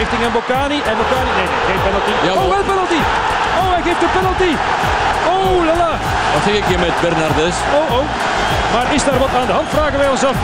[0.00, 0.78] Richting Mbokani.
[0.88, 2.12] En Mbokani, nee, nee, geen penalty.
[2.38, 3.00] Oh, wel penalty.
[3.60, 4.52] Oh, hij geeft de penalty.
[5.34, 5.92] Oh, lala.
[6.34, 7.56] Wat ging ik hier met Bernardes?
[7.78, 8.04] Oh, oh.
[8.74, 10.36] Maar is daar wat aan de hand, vragen wij ons af.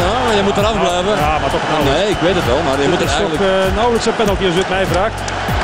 [0.00, 1.14] Ja, maar je moet eraf blijven.
[1.24, 1.98] Ja, maar toch nauwelijks.
[1.98, 3.44] Nee, ik weet het wel, maar je moet er is toch eigenlijk...
[3.50, 5.18] eh, nauwelijks een penalty als u het mij vraagt.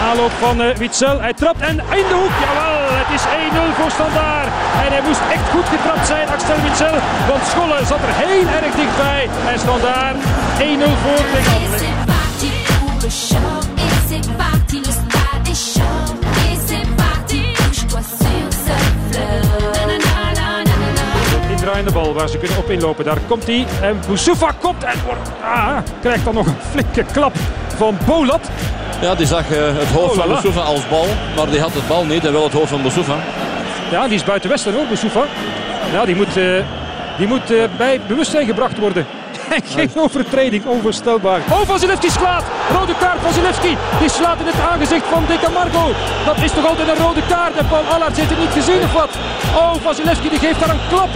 [0.09, 1.17] Aanloop van eh, Witzel.
[1.27, 2.35] Hij trapt en in de hoek.
[2.45, 4.51] Jawel, het is 1-0 voor Standaard.
[4.85, 6.97] En hij moest echt goed getrapt zijn, Axel Witzel.
[7.31, 9.23] Want Scholle zat er heel erg dichtbij.
[9.53, 10.19] En Standaard
[10.59, 12.12] 1-0 voor tegen
[21.51, 23.05] Indraaiende bal waar ze kunnen op inlopen.
[23.05, 23.67] Daar komt hij.
[23.83, 27.35] En Boussoufa komt en wordt, ah, krijgt dan nog een flinke klap
[27.77, 28.51] van Bolat.
[29.01, 30.29] Ja, die zag eh, het hoofd Oh, van.
[30.29, 31.07] Boussoufa als bal,
[31.37, 33.17] maar die had het bal niet en wel het hoofd van Boussoufa.
[33.91, 35.23] Ja, die is buiten Westen hoor, Boussoufa.
[35.93, 36.45] Ja, die moet, eh,
[37.19, 39.07] die moet eh, bij bewustzijn gebracht worden.
[39.61, 41.41] Geen overtreding, onvoorstelbaar.
[41.51, 42.45] Oh, Vasilevski slaat!
[42.79, 43.77] Rode kaart, Vasilevski.
[43.99, 45.85] Die slaat in het aangezicht van De Camargo.
[46.25, 47.57] Dat is toch altijd een rode kaart?
[47.57, 49.11] En Paul Allard heeft het niet gezien of wat?
[49.55, 51.09] Oh, Vasilevski die geeft daar een klap.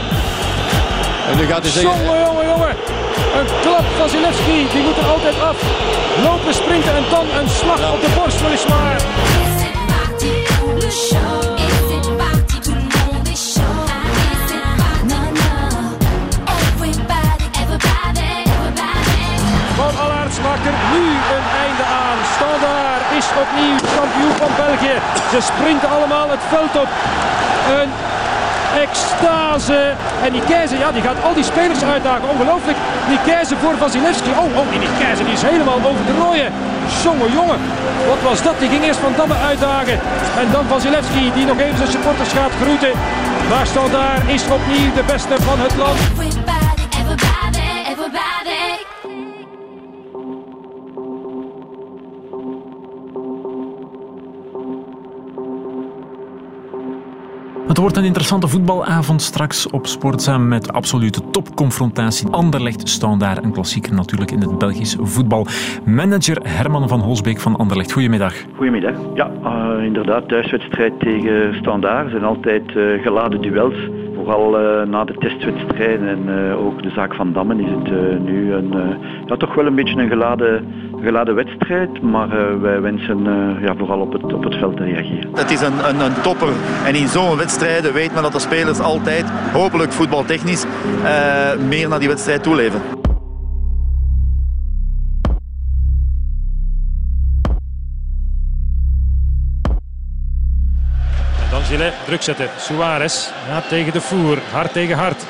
[1.30, 2.04] En nu gaat hij zeggen...
[2.04, 2.74] Jongen, jongen, jongen.
[3.38, 5.56] Een klap van Zilewski, die moet er altijd af.
[6.22, 8.96] Lopen, sprinten en dan een slag op de borst weliswaar.
[20.94, 21.04] Nu
[21.36, 22.18] een einde aan.
[22.36, 24.96] Standaard is opnieuw kampioen van België.
[25.32, 26.90] Ze sprinten allemaal het veld op.
[27.78, 27.90] Een
[28.84, 29.80] extase.
[30.24, 32.28] En die Keizer, ja, die gaat al die spelers uitdagen.
[32.28, 32.78] Ongelooflijk.
[33.08, 34.30] Die Keizer voor Vasilevski.
[34.30, 36.50] Oh, oh, die Keizer die is helemaal over de rooien.
[37.02, 37.60] Jongen, jongen.
[38.08, 38.56] Wat was dat?
[38.58, 39.98] Die ging eerst Van Damme uitdagen.
[40.40, 42.92] En dan Vasilevski die nog even zijn supporters gaat groeten.
[43.50, 45.98] Maar Standaard is opnieuw de beste van het land.
[57.76, 62.28] Het wordt een interessante voetbalavond straks op Sportzaam met absolute topconfrontatie.
[62.30, 65.46] Anderlecht Standaard, een klassieker natuurlijk in het Belgisch voetbal.
[65.84, 68.34] Manager Herman van Holsbeek van Anderlecht, goedemiddag.
[68.54, 68.94] Goedemiddag.
[69.14, 73.74] Ja, eh, inderdaad, thuiswedstrijd tegen Standaard zijn altijd eh, geladen duels.
[74.26, 78.18] Vooral eh, na de testwedstrijd en eh, ook de zaak van Dammen is het eh,
[78.24, 78.74] nu een,
[79.26, 82.02] ja, toch wel een beetje een geladen, geladen wedstrijd.
[82.02, 83.24] Maar wij wensen
[83.60, 85.30] ja, vooral op het, op het veld te reageren.
[85.34, 86.52] Het is een, een, topper.
[86.86, 90.66] En in zo'n wedstrijden weet men dat de spelers altijd, hopelijk voetbaltechnisch,
[91.68, 92.80] meer naar die wedstrijd toeleven.
[101.68, 102.50] Gillet druk zetten.
[102.60, 104.38] Suarez ja, tegen de voer.
[104.52, 105.22] Hard tegen hard.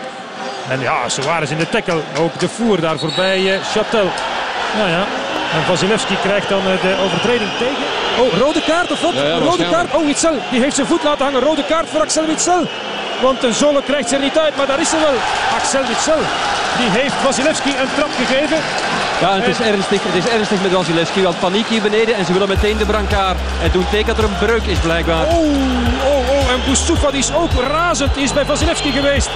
[0.68, 2.00] En ja, Suarez in de tackle.
[2.18, 4.10] Ook de voer daar voorbij eh, Chatel.
[4.78, 5.04] Ja, ja.
[5.54, 7.84] En Vasilevski krijgt dan eh, de overtreding tegen.
[8.18, 9.12] Oh, rode kaart of wat?
[9.14, 9.94] Ja, ja, rode kaart.
[9.94, 10.38] Oh, Witzel.
[10.50, 11.40] Die heeft zijn voet laten hangen.
[11.40, 12.66] Rode kaart voor Axel Witzel.
[13.22, 15.16] Want een Zolle krijgt ze er niet uit, maar daar is ze wel.
[15.58, 16.22] Axel Witzel.
[16.78, 18.58] Die heeft Vasilevski een trap gegeven.
[19.20, 22.32] Ja, het is, ernstig, het is ernstig met Wasilewski, want paniek hier beneden en ze
[22.32, 23.38] willen meteen de brancard.
[23.62, 25.26] En toen teken dat er een breuk is blijkbaar.
[25.26, 25.95] Oh.
[26.56, 28.14] En Boussoufa die is ook razend.
[28.14, 29.28] Die is bij Vasilevski geweest.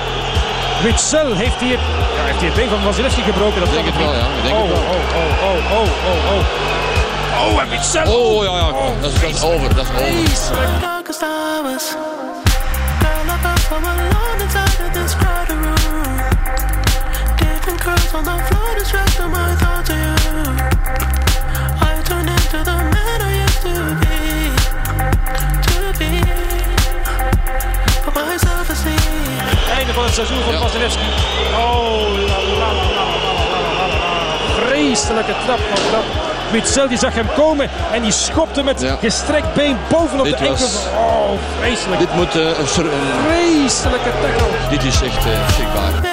[0.83, 1.79] Witzel heeft hier,
[2.17, 3.61] ja, heeft hier het been van Vasilevski gebroken.
[3.61, 4.21] Dat Ik denk het wel, niet.
[4.21, 4.27] ja.
[4.37, 4.81] Ik denk oh, het wel.
[4.81, 7.55] oh, oh, oh, oh, oh, oh.
[7.55, 8.19] Oh, en Witzel.
[8.19, 8.73] Oh, ja, ja.
[9.01, 9.75] Dat is, dat is over.
[9.75, 10.11] Dat is over.
[17.37, 21.10] Different curls on the floor, distracting my thoughts of you.
[30.17, 30.61] het seizoen van ja.
[30.61, 33.99] Oh, la la la la la
[34.67, 36.05] Vreselijke trap van trap.
[36.51, 40.51] Witzel die zag hem komen en die schopte met gestrekt been bovenop de enkel.
[40.51, 40.87] Was...
[40.97, 41.31] Oh,
[41.61, 41.99] vreselijk.
[41.99, 42.67] Dit moet uh, een...
[42.67, 44.49] Vreselijke tackle.
[44.71, 46.10] Dit is echt uh.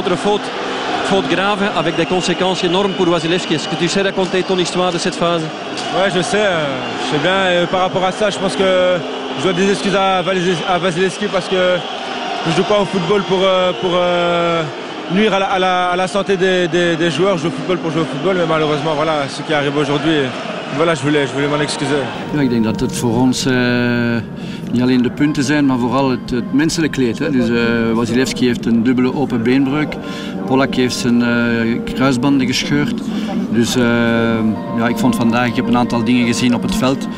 [0.00, 0.42] Votre faute,
[1.10, 3.54] faute grave avec des conséquences énormes pour Wasilewski.
[3.54, 5.42] Est-ce que tu sais raconter ton histoire de cette phase?
[5.96, 6.66] Ouais, je sais, euh,
[7.04, 7.66] je sais bien.
[7.66, 8.96] Par rapport à ça, je pense que
[9.38, 10.18] je dois des excuses à,
[10.74, 11.62] à Vasilevski parce que
[12.46, 14.62] je joue pas au football pour, euh, euh,
[15.10, 15.58] nuire à
[15.96, 17.36] la, santé des- des joueurs.
[17.38, 20.18] Je joue au football pour jouer au football, mais malheureusement, voilà ce qui arrive aujourd'hui.
[20.76, 22.02] Voilà, je voulais, je voulais m'en excuser.
[22.34, 24.16] Ja, ik denk dat het voor ons eh,
[24.72, 27.18] niet alleen de punten zijn, maar vooral het, het menselijk leed.
[27.18, 27.30] Hè.
[27.30, 29.96] Dus, eh Wasilewski heeft een dubbele open beenbreuk.
[30.46, 32.94] Polak heeft zijn eh, kruisbanden gescheurd.
[33.50, 33.74] Dus
[34.78, 37.08] ja, ik vond vandaag, ik heb een aantal dingen gezien op het veld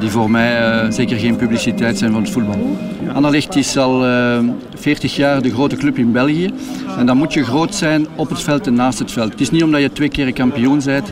[0.00, 2.76] die voor mij eh, zeker geen publiciteit zijn van het voetbal.
[3.14, 4.38] Anderlecht is al eh
[4.74, 6.52] 40 jaar de grote club in België.
[6.98, 9.30] En dan moet je groot zijn op het veld en naast het veld.
[9.30, 11.10] Het is niet omdat je twee keer kampioen bent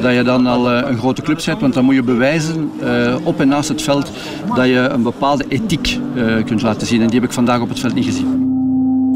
[0.00, 3.16] dat je dan al eh, een grote club bent, want dan moet je bewijzen eh,
[3.22, 4.10] op en naast het veld
[4.54, 7.00] dat je een bepaalde ethiek eh, kunt laten zien.
[7.00, 8.48] En die heb ik vandaag op het veld niet gezien.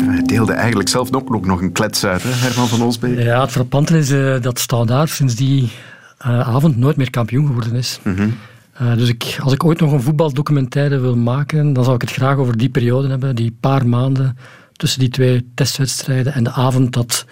[0.04, 3.18] Hij deelde eigenlijk zelf ook nog, nog een klets uit, hè, Herman van Olsbeek.
[3.18, 5.70] Ja, het frappante is eh, dat Standaard sinds die
[6.18, 8.00] eh, avond nooit meer kampioen geworden is.
[8.02, 8.28] Mhm.
[8.72, 12.12] Eh, dus ik, als ik ooit nog een voetbaldocumentaire wil maken, dan zou ik het
[12.12, 14.36] graag over die periode hebben, die paar maanden
[14.72, 17.26] tussen die twee testwedstrijden en de avond dat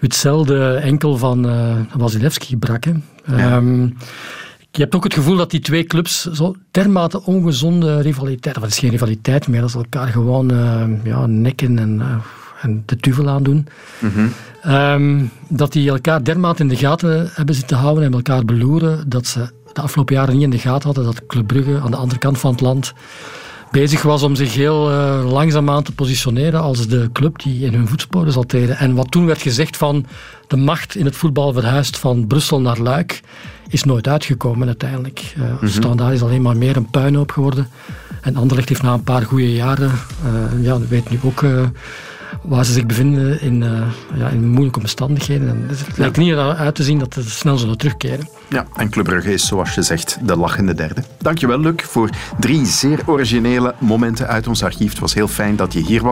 [0.00, 2.84] Witzel de enkel van eh Wasilewski brak.
[2.84, 2.92] Hè.
[3.24, 3.82] Ehm,
[4.70, 8.70] je hebt ook het gevoel dat die twee clubs zo dermate ongezonde rivaliteit, of het
[8.70, 12.02] is geen rivaliteit meer, dat ze elkaar gewoon eh, ja, nekken en,
[12.60, 13.66] en de duvel aandoen.
[14.62, 19.26] Ehm, dat die elkaar dermate in de gaten hebben zitten houden en elkaar beloeren, dat
[19.26, 22.18] ze de afgelopen jaren niet in de gaten hadden dat Club Brugge aan de andere
[22.18, 22.92] kant van het land
[23.70, 27.88] bezig was om zich heel eh, langzaamaan te positioneren als de club die in hun
[27.88, 28.76] voetsporen zal treden.
[28.76, 30.06] En wat toen werd gezegd van
[30.46, 33.20] de macht in het voetbal verhuist van Brussel naar Luik,
[33.68, 35.34] is nooit uitgekomen uiteindelijk.
[35.36, 35.66] Eh Mhm.
[35.66, 37.68] Standaard is alleen maar meer een puinhoop geworden.
[38.20, 39.90] En Anderlecht heeft na een paar goede jaren,
[40.24, 41.44] eh ja, weet nu ook
[42.46, 43.70] waar ze zich bevinden in, eh,
[44.18, 45.48] ja, in moeilijke omstandigheden.
[45.48, 48.28] En het lijkt niet uit te zien dat ze snel zullen terugkeren.
[48.48, 51.02] Ja, en Club Brugge is, zoals je zegt, de lachende derde.
[51.18, 52.10] Dankjewel, Luc, voor
[52.40, 54.90] drie zeer originele momenten uit ons archief.
[54.90, 56.04] Het was heel fijn dat je hier was.